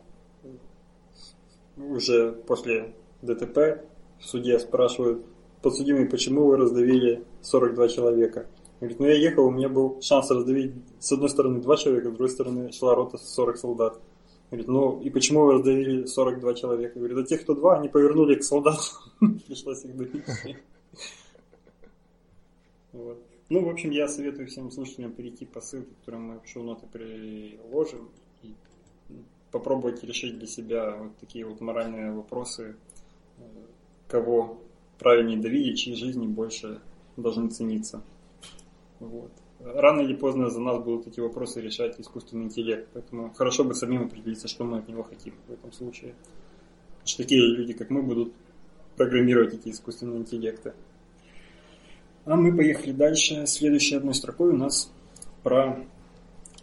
[1.77, 3.85] уже после ДТП
[4.19, 5.25] в суде спрашивают,
[5.63, 8.47] подсудимый, почему вы раздавили 42 человека?
[8.81, 12.13] Говорит, ну я ехал, у меня был шанс раздавить с одной стороны два человека, с
[12.13, 14.01] другой стороны шла рота 40 солдат.
[14.51, 16.99] Говорит, ну и почему вы раздавили 42 человека?
[16.99, 18.85] Говорит, а тех, кто два, они повернули к солдатам.
[19.47, 20.25] Пришлось их давить.
[22.93, 23.19] Вот.
[23.51, 28.09] Ну, в общем, я советую всем слушателям перейти по ссылке, которую мы в шоу-ноты приложим,
[28.43, 28.55] и
[29.51, 32.77] попробовать решить для себя вот такие вот моральные вопросы,
[33.39, 33.43] э,
[34.09, 34.61] кого
[34.99, 36.81] правильнее давили, чьи жизни больше
[37.17, 38.03] должны цениться.
[39.09, 39.33] Вот.
[39.61, 42.89] рано или поздно за нас будут эти вопросы решать искусственный интеллект.
[42.93, 46.15] Поэтому хорошо бы самим определиться, что мы от него хотим в этом случае.
[46.93, 48.33] Потому что такие люди, как мы, будут
[48.97, 50.75] программировать эти искусственные интеллекты.
[52.25, 53.47] А мы поехали дальше.
[53.47, 54.91] Следующей одной строкой у нас
[55.43, 55.85] про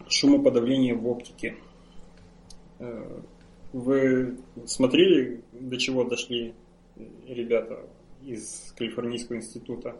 [0.07, 1.55] шумоподавление в оптике.
[2.80, 3.22] Э,
[3.73, 6.53] вы смотрели, до чего дошли
[7.27, 7.85] ребята
[8.23, 9.95] из Калифорнийского института?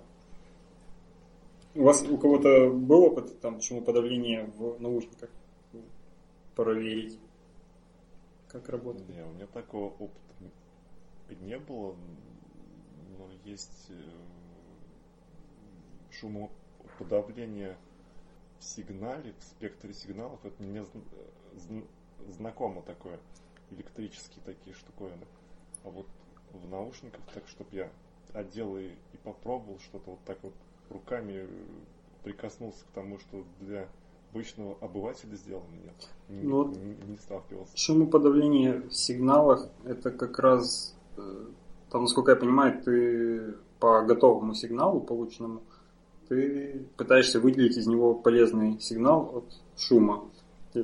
[1.74, 5.30] У вас у кого-то был опыт там шумоподавления в наушниках?
[6.54, 7.18] Проверить,
[8.50, 9.08] как работает?
[9.08, 10.20] Не, у меня такого опыта
[11.40, 11.96] не было,
[13.18, 13.94] но есть э,
[16.12, 17.78] шумоподавление
[18.60, 20.44] в сигнале, в спектре сигналов.
[20.44, 20.86] Это мне
[22.28, 23.18] знакомо такое.
[23.70, 25.26] Электрические такие штуковины.
[25.86, 26.08] А вот
[26.52, 27.90] в наушниках, так чтобы я
[28.34, 30.54] одел и, и попробовал что-то вот так вот
[30.90, 31.48] руками
[32.24, 33.88] прикоснулся к тому, что для
[34.32, 36.10] обычного обывателя сделано, нет.
[36.30, 37.76] Не, ну, не, не сталкивался.
[37.76, 41.46] Шумоподавление в сигналах это как раз, э,
[41.90, 45.62] там, насколько я понимаю, ты по готовому сигналу, полученному,
[46.30, 50.24] ты пытаешься выделить из него полезный сигнал от шума.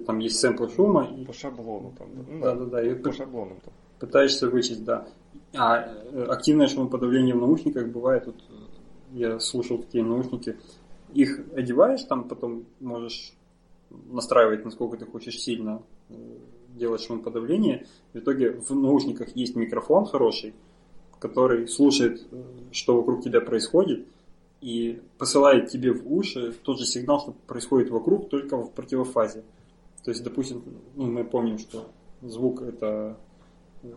[0.06, 1.06] Там есть сэмплы шума.
[1.06, 1.24] И...
[1.24, 2.10] По шаблону там.
[2.42, 2.84] Да, да, да.
[2.84, 3.74] И по шаблонам там.
[4.00, 5.08] Пытаешься вычесть, да.
[5.56, 8.36] А э, активное шумоподавление в наушниках бывает, вот
[9.14, 10.58] я слушал такие наушники,
[11.14, 13.34] их одеваешь, там потом можешь
[13.90, 16.14] настраивать, насколько ты хочешь сильно э,
[16.76, 17.88] делать шумоподавление.
[18.14, 20.54] В итоге в наушниках есть микрофон хороший,
[21.20, 24.06] который слушает, э, что вокруг тебя происходит,
[24.60, 29.44] и посылает тебе в уши тот же сигнал, что происходит вокруг, только в противофазе.
[30.04, 30.64] То есть, допустим,
[30.96, 31.90] ну, мы помним, что
[32.22, 33.18] звук это
[33.84, 33.94] э,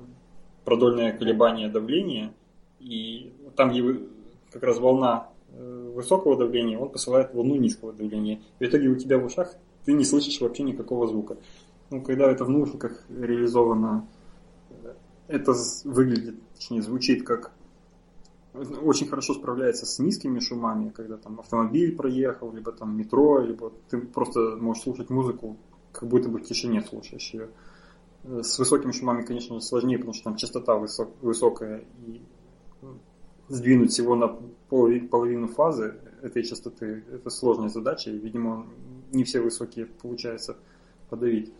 [0.65, 2.32] продольное колебание давления,
[2.78, 3.70] и там
[4.51, 8.40] как раз волна э, высокого давления, он посылает волну низкого давления.
[8.59, 9.55] В итоге у тебя в ушах
[9.85, 11.36] ты не слышишь вообще никакого звука.
[11.90, 14.06] Ну, когда это в наушниках реализовано,
[14.70, 14.93] э,
[15.28, 15.52] это
[15.85, 17.52] выглядит, точнее, звучит как
[18.82, 23.98] очень хорошо справляется с низкими шумами, когда там автомобиль проехал, либо там метро, либо ты
[23.98, 25.56] просто можешь слушать музыку,
[25.93, 27.51] как будто бы в тишине слушаешь ее.
[28.24, 32.22] Э, с высокими шумами, конечно, сложнее, потому что там частота высок, высокая, и
[33.51, 34.28] сдвинуть всего на
[34.68, 38.66] половину фазы этой частоты, это сложная задача, и, видимо,
[39.12, 40.56] не все высокие получается
[41.10, 41.52] подавить.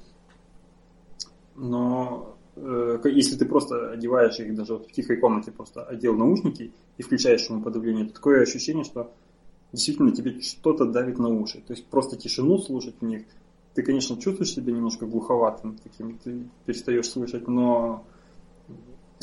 [1.57, 6.73] Но э, если ты просто одеваешь их даже вот в тихой комнате, просто одел наушники
[6.97, 9.13] и включаешь шумоподавление, то такое ощущение, что
[9.73, 11.61] действительно тебе что-то давит на уши.
[11.61, 13.25] То есть просто тишину слушать в них.
[13.75, 18.05] Ты, конечно, чувствуешь себя немножко глуховатым таким, ты перестаешь слышать, но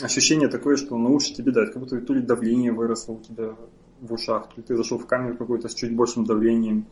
[0.01, 3.55] ощущение такое, что на уши тебе дают, как будто то ли давление выросло у тебя
[3.99, 6.85] в ушах, то ли ты зашел в камеру какой-то с чуть большим давлением,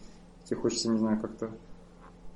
[0.45, 1.52] тебе хочется, не знаю, как-то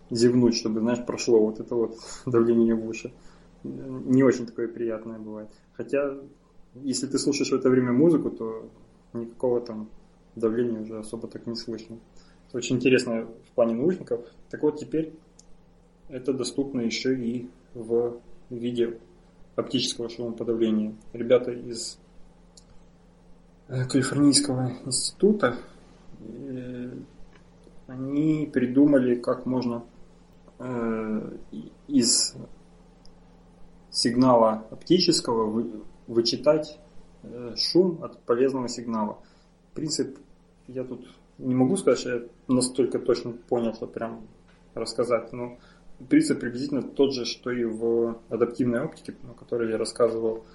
[0.09, 3.11] зевнуть, чтобы, знаешь, прошло вот это вот давление в уши.
[3.63, 5.49] Не очень такое приятное бывает.
[5.73, 6.17] Хотя,
[6.75, 8.69] если ты слушаешь в это время музыку, то
[9.13, 9.89] никакого там
[10.35, 11.97] давления уже особо так не слышно.
[12.47, 14.21] Это очень интересно в плане наушников.
[14.49, 15.13] Так вот, теперь
[16.07, 18.19] это доступно еще и в
[18.49, 18.99] виде
[19.60, 20.95] оптического шумоподавления.
[21.14, 21.99] Ребята из
[23.68, 25.57] э, Калифорнийского института,
[26.19, 26.91] э,
[27.88, 29.84] они придумали, как можно
[30.60, 31.38] э,
[31.88, 32.36] из
[33.91, 35.65] сигнала оптического
[36.07, 36.80] вычитать
[37.56, 39.18] шум от полезного сигнала.
[39.73, 40.18] Принцип
[40.68, 41.07] я тут
[41.38, 44.22] не могу сказать, что я настолько точно понял, что прям
[44.76, 45.57] рассказать, но
[46.07, 50.45] принцип приблизительно тот же, что и в адаптивной оптике, о которой я рассказывал.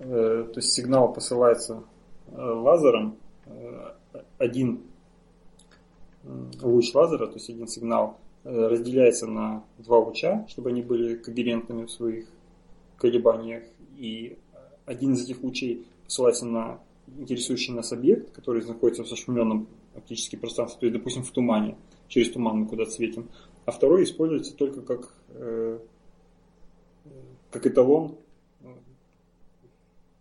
[0.00, 1.84] Э, то есть сигнал посылается
[2.28, 3.16] э, лазером,
[3.46, 3.92] э,
[4.38, 4.82] один
[6.60, 11.90] луч лазера, то есть один сигнал, разделяется на два луча, чтобы они были когерентными в
[11.90, 12.26] своих
[12.96, 13.64] колебаниях.
[13.96, 14.36] И
[14.84, 16.80] один из этих лучей посылается на
[17.18, 21.76] интересующий нас объект, который находится в зашумленном оптическом пространстве, то есть, допустим, в тумане,
[22.08, 23.28] через туман мы куда-то светим
[23.68, 25.78] а второй используется только как, э,
[27.50, 28.16] как эталон,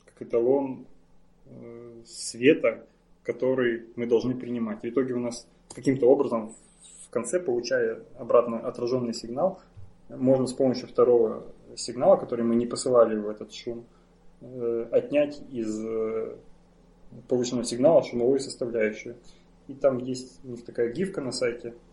[0.03, 0.86] как эталон
[1.45, 2.86] э, света,
[3.24, 4.84] который мы должны принимать.
[4.84, 6.56] В итоге у нас каким-то образом
[7.06, 9.61] в конце, получая обратно отраженный сигнал,
[10.10, 11.45] можно с помощью второго
[11.78, 13.86] сигнала, который мы не посылали в этот шум,
[14.41, 16.36] э, отнять из э,
[17.30, 19.15] полученного сигнала шумовую составляющую.
[19.69, 21.74] И там есть у них такая гифка на сайте–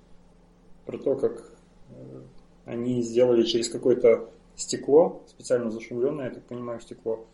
[0.87, 1.53] про то, как
[1.91, 2.21] э,
[2.65, 7.27] они сделали через какое-то стекло, специально зашумленное, я так понимаю, стекло,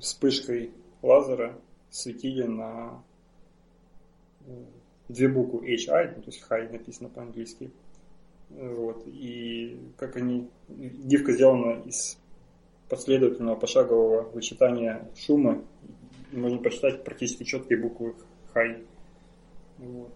[0.00, 0.72] вспышкой
[1.02, 1.58] лазера
[1.90, 3.02] светили на,
[4.46, 4.64] э,
[5.10, 7.70] две буквы HI, ну, то есть high написано по-английски.
[8.50, 9.02] Вот.
[9.06, 10.48] И как они...
[10.68, 12.18] Гифка сделана из
[12.88, 15.62] последовательного пошагового вычитания шума.
[16.32, 18.14] Можно прочитать практически четкие буквы
[18.54, 18.84] high.
[19.78, 20.12] Вот.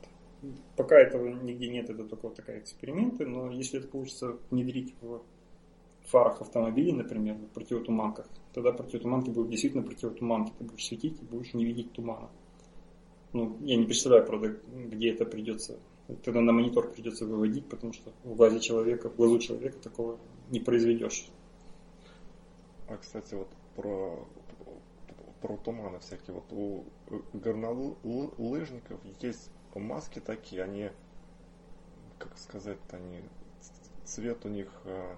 [0.77, 5.23] Пока этого нигде нет, это только вот такая эксперименты, но если это получится внедрить в
[6.07, 10.53] фарах автомобилей, например, в противотуманках, тогда противотуманки будут действительно противотуманки.
[10.59, 12.31] Ты будешь светить и будешь не видеть тумана.
[13.33, 15.79] Ну, я не представляю, правда, где это придется.
[16.23, 20.19] Тогда на монитор придется выводить, потому что в глазе человека, в глазу человека такого
[20.51, 21.27] не произведешь.
[22.89, 24.29] А, кстати, вот про,
[25.41, 26.35] про туманы всякие.
[26.35, 26.85] Вот у
[27.33, 29.51] горнолыжников есть
[29.81, 30.91] маски такие, они,
[32.19, 33.23] как сказать, они
[34.05, 35.17] цвет у них э,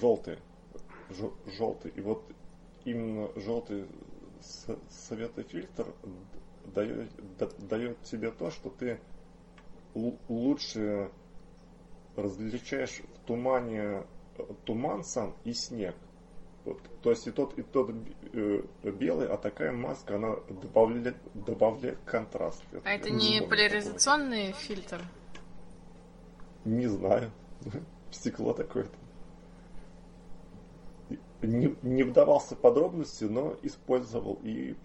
[0.00, 0.38] желтый,
[1.46, 1.92] желтый.
[1.94, 2.24] И вот
[2.84, 3.86] именно желтый
[4.90, 5.86] светофильтр
[6.74, 7.10] дает,
[7.68, 8.98] дает тебе то, что ты
[9.94, 11.10] лучше
[12.16, 14.04] различаешь в тумане
[14.36, 15.94] э, туман сам и снег.
[16.64, 17.90] Вот, то есть и тот, и тот
[18.32, 22.62] э, белый, а такая маска, она добавляет, добавляет контраст.
[22.84, 24.62] А это не, не поляризационный такой.
[24.62, 25.02] фильтр?
[26.64, 27.32] Не знаю.
[28.12, 28.96] Стекло такое-то.
[31.42, 34.38] Не, не вдавался в подробности, но использовал.
[34.44, 34.76] И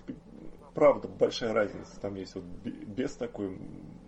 [0.73, 3.57] правда, большая разница там есть вот без такой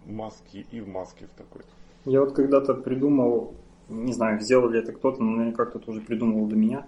[0.05, 1.61] маски и в маске в такой.
[2.05, 3.53] Я вот когда-то придумал,
[3.87, 6.87] не знаю, сделал ли это кто-то, но наверняка кто-то уже придумал до меня,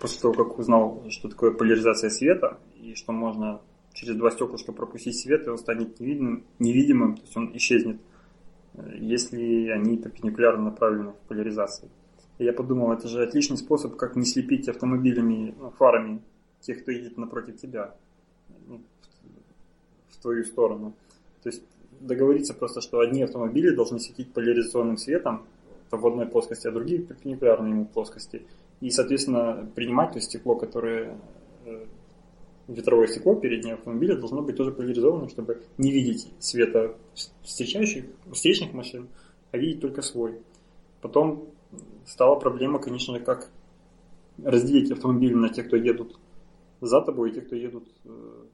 [0.00, 3.60] после того, как узнал, что такое поляризация света, и что можно
[3.92, 8.00] через два стеклышка пропустить свет, и он станет невидимым, невидимым то есть он исчезнет,
[8.94, 11.90] если они перпендикулярно направлены в поляризации.
[12.38, 16.22] И я подумал, это же отличный способ, как не слепить автомобилями, ну, фарами
[16.60, 17.94] тех, кто едет напротив тебя,
[18.66, 18.80] ну,
[20.08, 20.94] в твою сторону.
[21.42, 21.62] То есть
[22.00, 25.44] договориться просто, что одни автомобили должны светить поляризационным светом
[25.90, 28.42] в одной плоскости, а другие перпендикулярно ему плоскости
[28.80, 31.18] и, соответственно, принимать то стекло, которое
[31.66, 31.86] э,
[32.68, 36.94] ветровое стекло переднего автомобиля должно быть тоже поляризованным, чтобы не видеть света
[37.42, 39.08] встречающих, встречных машин,
[39.52, 40.40] а видеть только свой.
[41.00, 41.46] Потом
[42.06, 43.50] стала проблема, конечно же, как
[44.42, 46.18] разделить автомобили на тех, кто едут
[46.80, 48.44] за тобой, и тех, кто едут э,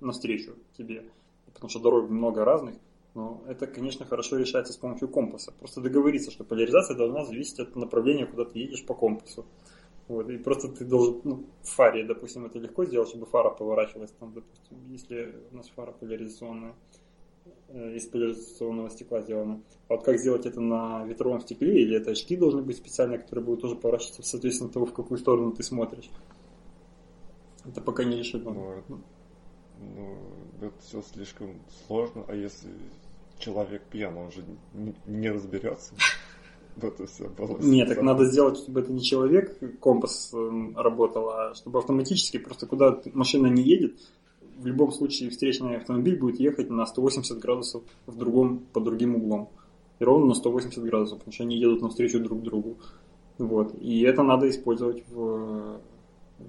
[0.00, 1.04] навстречу тебе.
[1.52, 2.74] Потому что дорог много разных.
[3.14, 5.52] Но это, конечно, хорошо решается с помощью компаса.
[5.52, 9.46] Просто договориться, что поляризация должна зависеть от направления, куда ты едешь по компасу.
[10.08, 14.10] Вот, и просто ты должен, ну, в фаре, допустим, это легко сделать, чтобы фара поворачивалась
[14.18, 16.74] там, допустим, если у нас фара поляризационная,
[17.68, 19.62] э, из поляризационного стекла сделана.
[19.88, 23.44] А вот как сделать это на ветровом стекле, или это очки должны быть специальные, которые
[23.46, 26.10] будут тоже поворачиваться, соответственно, того, в какую сторону ты смотришь.
[27.64, 28.50] Это пока не решено.
[28.50, 29.00] Ну,
[29.78, 30.18] ну,
[30.60, 32.68] это все слишком сложно, а если
[33.38, 34.44] человек пьян, он же
[35.06, 35.94] не, разберется.
[36.76, 37.56] Вот и все было.
[37.60, 42.66] Нет, так надо сделать, чтобы это не человек, компас эм, работал, а чтобы автоматически просто
[42.66, 43.96] куда машина не едет,
[44.58, 49.50] в любом случае встречный автомобиль будет ехать на 180 градусов в другом, по другим углом.
[50.00, 52.78] И ровно на 180 градусов, потому что они едут навстречу друг другу.
[53.38, 53.74] Вот.
[53.80, 55.78] И это надо использовать в
[56.38, 56.44] э,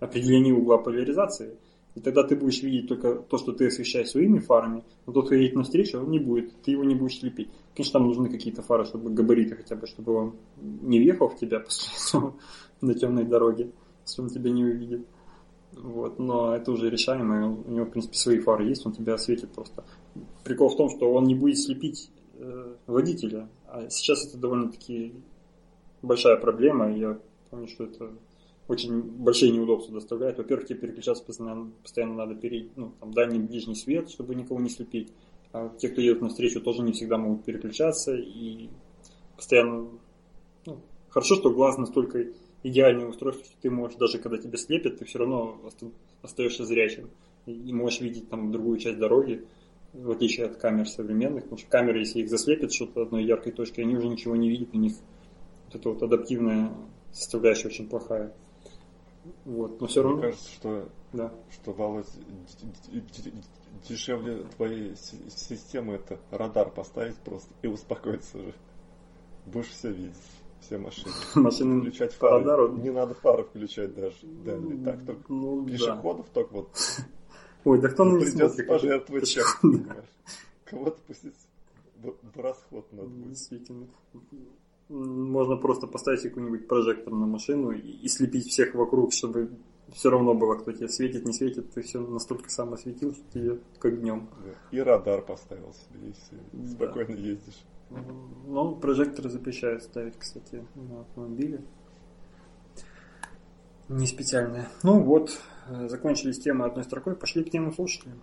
[0.00, 1.56] определении угла поляризации.
[1.94, 5.34] И тогда ты будешь видеть только то, что ты освещаешь своими фарами, но тот, кто
[5.36, 7.50] едет навстречу, он не будет, ты его не будешь слепить.
[7.74, 11.60] Конечно, там нужны какие-то фары, чтобы габариты хотя бы, чтобы он не въехал в тебя
[12.12, 12.20] после
[12.80, 13.70] на темной дороге,
[14.04, 15.06] если он тебя не увидит.
[15.72, 19.50] Вот, но это уже решаемо, у него, в принципе, свои фары есть, он тебя осветит
[19.50, 19.84] просто.
[20.44, 25.14] Прикол в том, что он не будет слепить э, водителя, а сейчас это довольно-таки
[26.02, 27.18] большая проблема, я
[27.50, 28.12] помню, что это
[28.66, 30.38] очень большие неудобства доставляет.
[30.38, 34.70] Во-первых, тебе переключаться постоянно, постоянно надо перейти, ну, там, дальний, ближний свет, чтобы никого не
[34.70, 35.12] слепить.
[35.52, 38.14] А те, кто едут навстречу, тоже не всегда могут переключаться.
[38.14, 38.70] И
[39.36, 39.88] постоянно...
[40.66, 40.80] Ну,
[41.10, 42.26] хорошо, что глаз настолько
[42.62, 45.60] идеальное устройство, что ты можешь, даже когда тебя слепят, ты все равно
[46.22, 47.10] остаешься зрячим.
[47.46, 49.44] И можешь видеть там другую часть дороги,
[49.92, 51.44] в отличие от камер современных.
[51.44, 54.70] Потому что камеры, если их заслепят что-то одной яркой точкой, они уже ничего не видят,
[54.72, 54.94] у них
[55.66, 56.72] вот эта вот адаптивная
[57.12, 58.34] составляющая очень плохая.
[59.44, 60.18] Вот, но все равно.
[60.18, 61.32] Мне кажется, что, да.
[61.50, 62.06] что Володь,
[63.88, 68.54] дешевле твоей системы это радар поставить просто и успокоиться уже.
[69.46, 70.14] Будешь все видеть,
[70.60, 71.12] все машины.
[71.34, 72.38] Машины включать фары.
[72.38, 72.72] Радару.
[72.76, 74.16] Не надо фары включать даже.
[74.22, 76.32] Да, не так только ну, пешеходов да.
[76.32, 76.68] только вот.
[77.64, 79.44] Ой, да кто ну, не Придется пожертвовать чем
[80.64, 81.34] Кого-то пустить
[82.02, 83.30] в расход надо будет.
[83.30, 83.86] Действительно
[84.88, 89.50] можно просто поставить какой-нибудь прожектор на машину и, и слепить всех вокруг, чтобы
[89.92, 93.58] все равно было, кто тебе светит, не светит, ты все настолько сам осветил, что тебе
[93.78, 94.28] как днем.
[94.70, 96.70] И радар поставил себе, и все, да.
[96.70, 97.64] спокойно ездишь.
[98.46, 101.62] Ну, прожекторы запрещают ставить, кстати, на автомобиле.
[103.88, 104.68] Не специальные.
[104.82, 105.38] Ну вот,
[105.68, 108.14] э, закончились темы одной строкой, пошли к темам слушателей.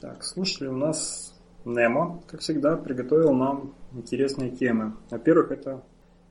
[0.00, 1.34] Так, слушатели у нас
[1.64, 4.94] Немо, как всегда, приготовил нам интересные темы.
[5.10, 5.82] Во-первых, это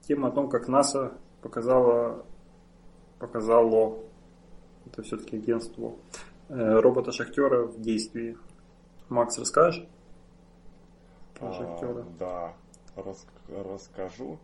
[0.07, 2.25] тема о том, как НАСА показало,
[3.19, 3.99] показало,
[4.85, 5.95] это все-таки агентство,
[6.49, 8.37] э, робота-шахтера в действии.
[9.09, 9.85] Макс, расскажешь?
[11.37, 12.01] Про шахтера.
[12.01, 12.53] А, да,
[12.95, 14.39] рас, расскажу.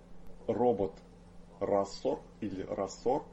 [0.48, 0.94] Робот
[1.60, 3.24] Рассор или Рассор,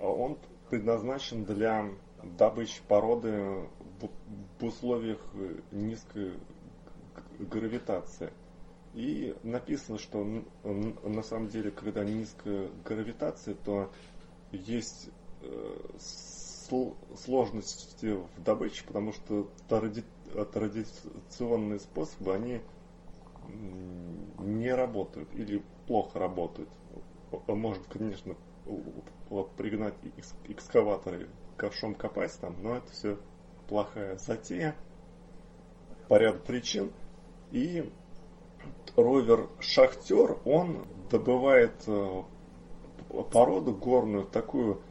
[0.00, 0.38] он
[0.70, 1.90] предназначен для
[2.22, 3.66] добычи породы
[4.00, 5.18] в условиях
[5.72, 6.32] низкой
[7.38, 8.32] гравитации.
[8.94, 10.24] И написано, что
[10.62, 13.90] на самом деле, когда низкая гравитация, то
[14.52, 15.10] есть
[15.42, 15.76] э,
[17.16, 20.04] сложности в добыче, потому что тради,
[20.52, 22.60] традиционные способы, они
[24.38, 26.68] не работают или плохо работают.
[27.48, 28.36] Может, конечно,
[29.56, 29.94] пригнать
[30.46, 33.18] экскаваторы ковшом копать там, но это все
[33.68, 34.76] плохая затея
[36.08, 36.92] по ряду причин.
[37.50, 37.92] И
[38.96, 42.22] ровер Шахтер, он добывает э,
[43.32, 44.82] породу горную, такую,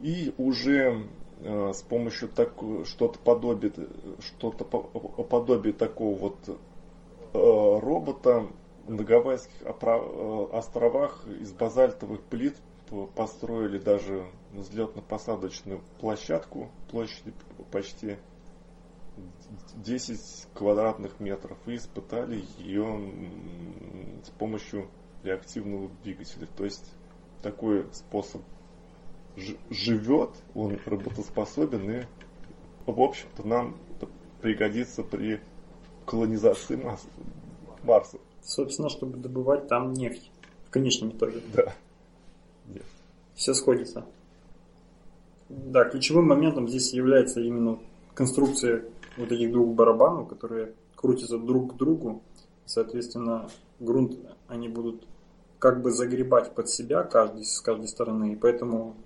[0.00, 1.08] И уже
[1.40, 2.54] с помощью так,
[2.84, 3.72] что-то подобие,
[4.20, 6.54] что-то подобие такого вот э,
[7.32, 8.48] робота
[8.88, 12.56] на Гавайских э, островах из базальтовых плит
[13.14, 17.34] построили даже взлетно-посадочную площадку площадью
[17.70, 18.16] почти
[19.76, 23.12] 10 квадратных метров и испытали ее
[24.24, 24.88] с помощью
[25.22, 26.46] реактивного двигателя.
[26.56, 26.90] То есть
[27.42, 28.42] такой способ
[29.70, 32.04] живет, он работоспособен и,
[32.86, 33.76] в общем-то, нам
[34.40, 35.40] пригодится при
[36.06, 36.80] колонизации
[37.82, 38.18] Марса.
[38.42, 40.30] Собственно, чтобы добывать там нефть.
[40.66, 41.40] В конечном итоге.
[41.54, 41.74] Да.
[42.66, 42.84] Нефть.
[43.34, 44.06] Все сходится.
[45.48, 47.78] Да, ключевым моментом здесь является именно
[48.14, 48.84] конструкция
[49.16, 52.22] вот этих двух барабанов, которые крутятся друг к другу.
[52.66, 53.48] Соответственно,
[53.80, 55.06] грунт они будут
[55.58, 58.32] как бы загребать под себя каждый, с каждой стороны.
[58.32, 58.96] И поэтому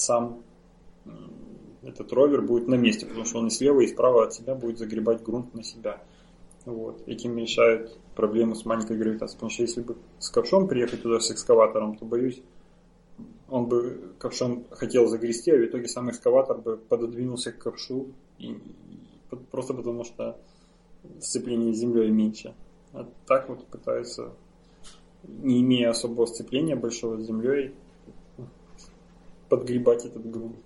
[0.00, 0.42] сам
[1.82, 4.78] этот ровер будет на месте, потому что он и слева, и справа от себя будет
[4.78, 6.02] загребать грунт на себя.
[6.64, 7.02] Вот.
[7.06, 9.36] Этим решают проблему с маленькой гравитацией.
[9.36, 12.42] Потому что если бы с ковшом приехать туда с экскаватором, то боюсь,
[13.48, 18.08] он бы ковшом хотел загрести, а в итоге сам экскаватор бы пододвинулся к ковшу
[18.38, 18.56] и,
[19.50, 20.38] просто потому что
[21.20, 22.54] сцепление с землей меньше.
[22.92, 24.34] А так вот пытаются,
[25.22, 27.74] не имея особого сцепления большого с землей,
[29.48, 30.56] подгребать этот грунт.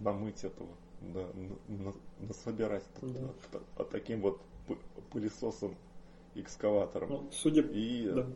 [0.00, 0.70] Намыть этого,
[1.00, 1.26] да,
[2.18, 3.30] насобирать да.
[3.76, 4.40] а, таким вот
[5.10, 5.76] пылесосом,
[6.34, 7.08] экскаватором.
[7.10, 8.26] Ну, судя и, да.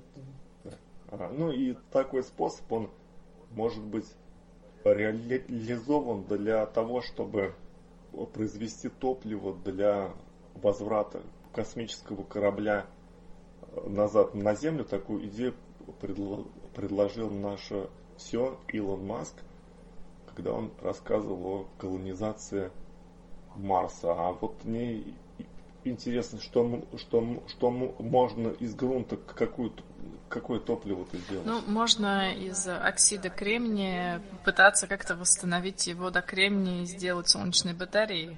[1.11, 2.91] Ага, ну и такой способ, он
[3.53, 4.07] может быть
[4.85, 7.55] реализован для того, чтобы
[8.33, 10.13] произвести топливо для
[10.55, 11.23] возврата
[11.53, 12.87] космического корабля
[13.63, 14.85] э, назад на Землю.
[14.85, 15.55] Такую идею
[16.75, 19.35] предложил наше все Илон Маск,
[20.35, 22.71] когда он рассказывал о колонизации
[23.57, 24.13] Марса.
[24.13, 25.05] А вот мне
[25.85, 29.73] интересно, что, что, что можно из грунта какую
[30.29, 31.47] какое топливо-то сделать?
[31.47, 38.37] Ну, можно из оксида кремния пытаться как-то восстановить его до кремния и сделать солнечные батареи.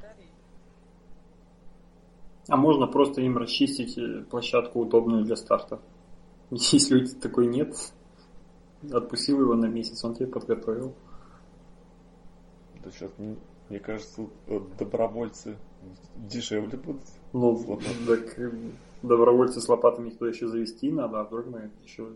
[2.49, 5.81] А можно просто им расчистить э, площадку удобную для старта.
[6.51, 7.75] Если у тебя такой нет,
[8.93, 10.95] отпустил его на месяц, он тебе подготовил.
[12.83, 13.11] Да сейчас,
[13.69, 14.29] мне кажется,
[14.79, 15.57] добровольцы
[16.17, 17.03] дешевле будут.
[17.33, 18.39] Ну, так
[19.03, 22.13] добровольцы с лопатами туда еще завести надо, а вдруг мы еще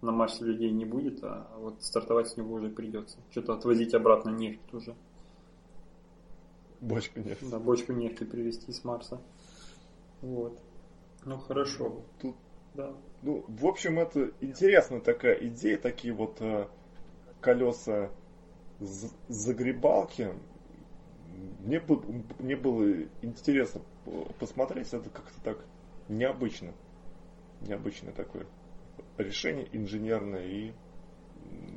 [0.00, 3.18] на Марсе людей не будет, а вот стартовать с него уже придется.
[3.30, 4.94] Что-то отвозить обратно нефть уже.
[6.80, 7.44] Бочку нефти.
[7.50, 9.20] Да, бочку нефти привезти с Марса.
[10.22, 10.58] Вот.
[11.24, 12.02] Ну хорошо.
[12.20, 12.34] Тут,
[12.74, 12.92] да.
[13.22, 16.66] Ну, в общем, это интересная такая идея, такие вот э,
[17.40, 18.10] колеса
[19.28, 20.28] загребалки.
[21.60, 21.82] Мне,
[22.38, 23.82] мне было интересно
[24.38, 25.58] посмотреть, это как-то так
[26.08, 26.72] необычно.
[27.60, 28.46] Необычное такое
[29.18, 30.72] решение инженерное и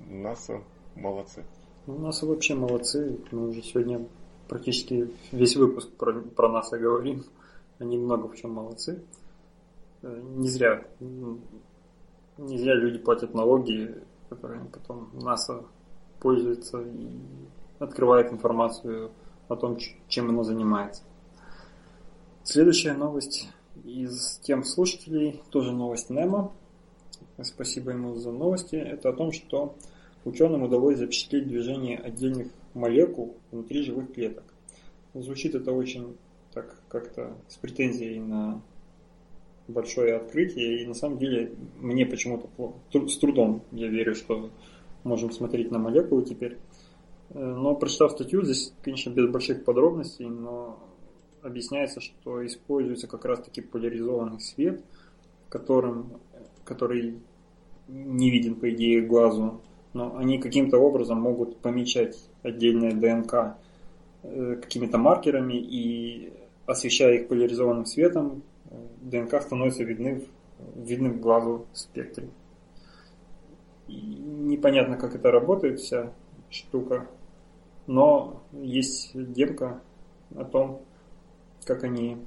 [0.10, 0.64] НАСА
[0.96, 1.44] молодцы.
[1.88, 3.20] Ну, НАСА вообще молодцы.
[3.32, 4.08] Мы уже сегодня
[4.48, 7.26] практически весь выпуск про, про НАСА говорим.
[7.80, 9.04] Они много в чем молодцы.
[10.04, 13.96] Э, не зря, не зря люди платят налоги,
[14.30, 15.64] которые потом НАСА
[16.20, 17.10] пользуется и
[17.80, 19.12] открывает информацию
[19.48, 19.78] о том,
[20.08, 21.04] чем оно занимается.
[22.44, 23.50] Следующая новость
[23.86, 26.52] из тем слушателей, тоже новость Немо.
[27.42, 28.76] Спасибо ему за новости.
[28.76, 29.76] Это о том, что
[30.26, 34.44] ученым удалось запечатлеть движение отдельных молекул внутри живых клеток.
[35.14, 36.18] Звучит это очень
[36.54, 38.62] так как-то с претензией на
[39.68, 42.50] большое открытие, и на самом деле мне почему-то
[43.08, 44.50] с трудом я верю, что
[45.04, 46.58] можем смотреть на молекулы теперь.
[47.30, 50.80] Э, но прочитав статью, здесь, конечно, без больших подробностей, но
[51.42, 54.84] объясняется, что используется как раз-таки поляризованный свет,
[55.50, 56.20] которым,
[56.64, 57.20] который
[57.88, 59.62] не виден, по идее, глазу,
[59.94, 63.58] но они каким-то образом могут помечать отдельное ДНК
[64.24, 66.34] э, какими-то маркерами и
[66.66, 68.42] освещая их поляризованным светом,
[69.04, 70.24] ДНК становится видны,
[70.76, 72.30] видны в глазу спектре.
[73.88, 76.14] И непонятно, как это работает, вся
[76.50, 77.08] штука,
[77.86, 79.82] но есть демка
[80.36, 80.82] о том,
[81.66, 82.18] как они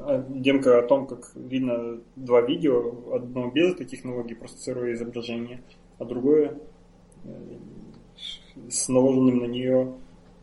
[0.00, 5.62] а, демка о том, как видно два видео, одно без этой технологии, просто сырое изображение,
[5.98, 6.58] а другое
[7.24, 7.58] э,
[8.68, 9.94] с наложенным на нее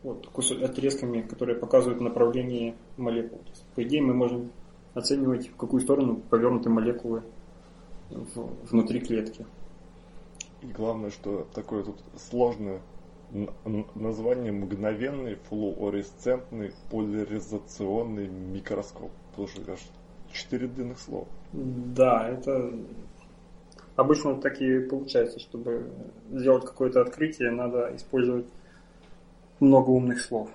[0.03, 0.27] вот,
[0.63, 3.39] отрезками, которые показывают направление молекул.
[3.39, 4.51] То есть, по идее, мы можем
[4.93, 7.23] оценивать, в какую сторону повернуты молекулы
[8.09, 9.45] в, внутри клетки.
[10.61, 12.81] И главное, что такое тут сложное
[13.95, 19.11] название мгновенный флуоресцентный поляризационный микроскоп.
[19.35, 19.79] Тоже аж
[20.33, 21.27] четыре длинных слова.
[21.53, 22.73] Да, это
[23.95, 25.91] обычно так и получается, чтобы
[26.29, 28.47] сделать какое-то открытие, надо использовать
[29.61, 30.49] много умных слов.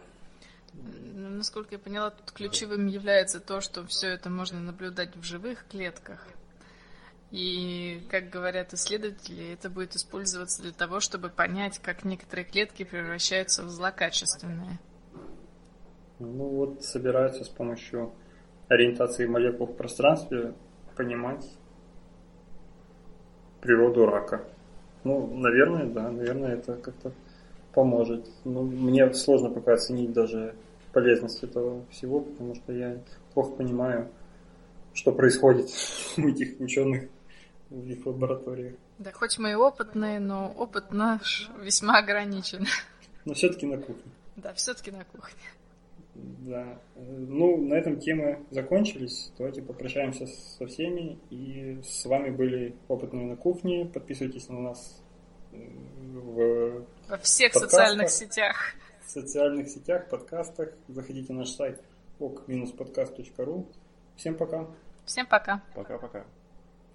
[1.15, 5.65] Ну, насколько я поняла, тут ключевым является то, что все это можно наблюдать в живых
[5.71, 6.29] клетках.
[7.31, 13.65] И, как говорят исследователи, это будет использоваться для того, чтобы понять, как некоторые клетки превращаются
[13.65, 14.79] в злокачественные.
[16.19, 18.13] Ну вот собираются с помощью
[18.69, 20.55] ориентации молекул в пространстве
[20.97, 21.45] понимать
[23.61, 24.45] природу рака.
[25.05, 27.13] Ну, наверное, да, наверное, это как-то
[27.77, 28.27] поможет.
[28.45, 30.55] Ну, мне сложно пока оценить даже
[30.93, 32.99] полезность этого всего, потому что я
[33.35, 34.09] плохо понимаю,
[34.95, 35.69] что происходит
[36.17, 37.03] у этих ученых
[37.69, 38.77] в их лабораториях.
[38.99, 42.67] Да, хоть мы и опытные, но опыт наш весьма ограничен.
[43.27, 44.11] Но все-таки на кухне.
[44.37, 45.43] Да, все-таки на кухне.
[46.15, 46.79] Да.
[46.95, 49.33] Ну, на этом темы закончились.
[49.37, 51.19] Давайте попрощаемся со всеми.
[51.29, 53.85] И с вами были опытные на кухне.
[53.85, 55.03] Подписывайтесь на нас
[56.13, 58.75] в во всех социальных сетях.
[59.05, 60.71] В социальных сетях, подкастах.
[60.89, 61.81] Заходите на наш сайт
[62.19, 63.67] ok-podcast.ru.
[64.17, 64.67] Всем пока.
[65.05, 65.63] Всем пока.
[65.75, 66.25] Пока-пока.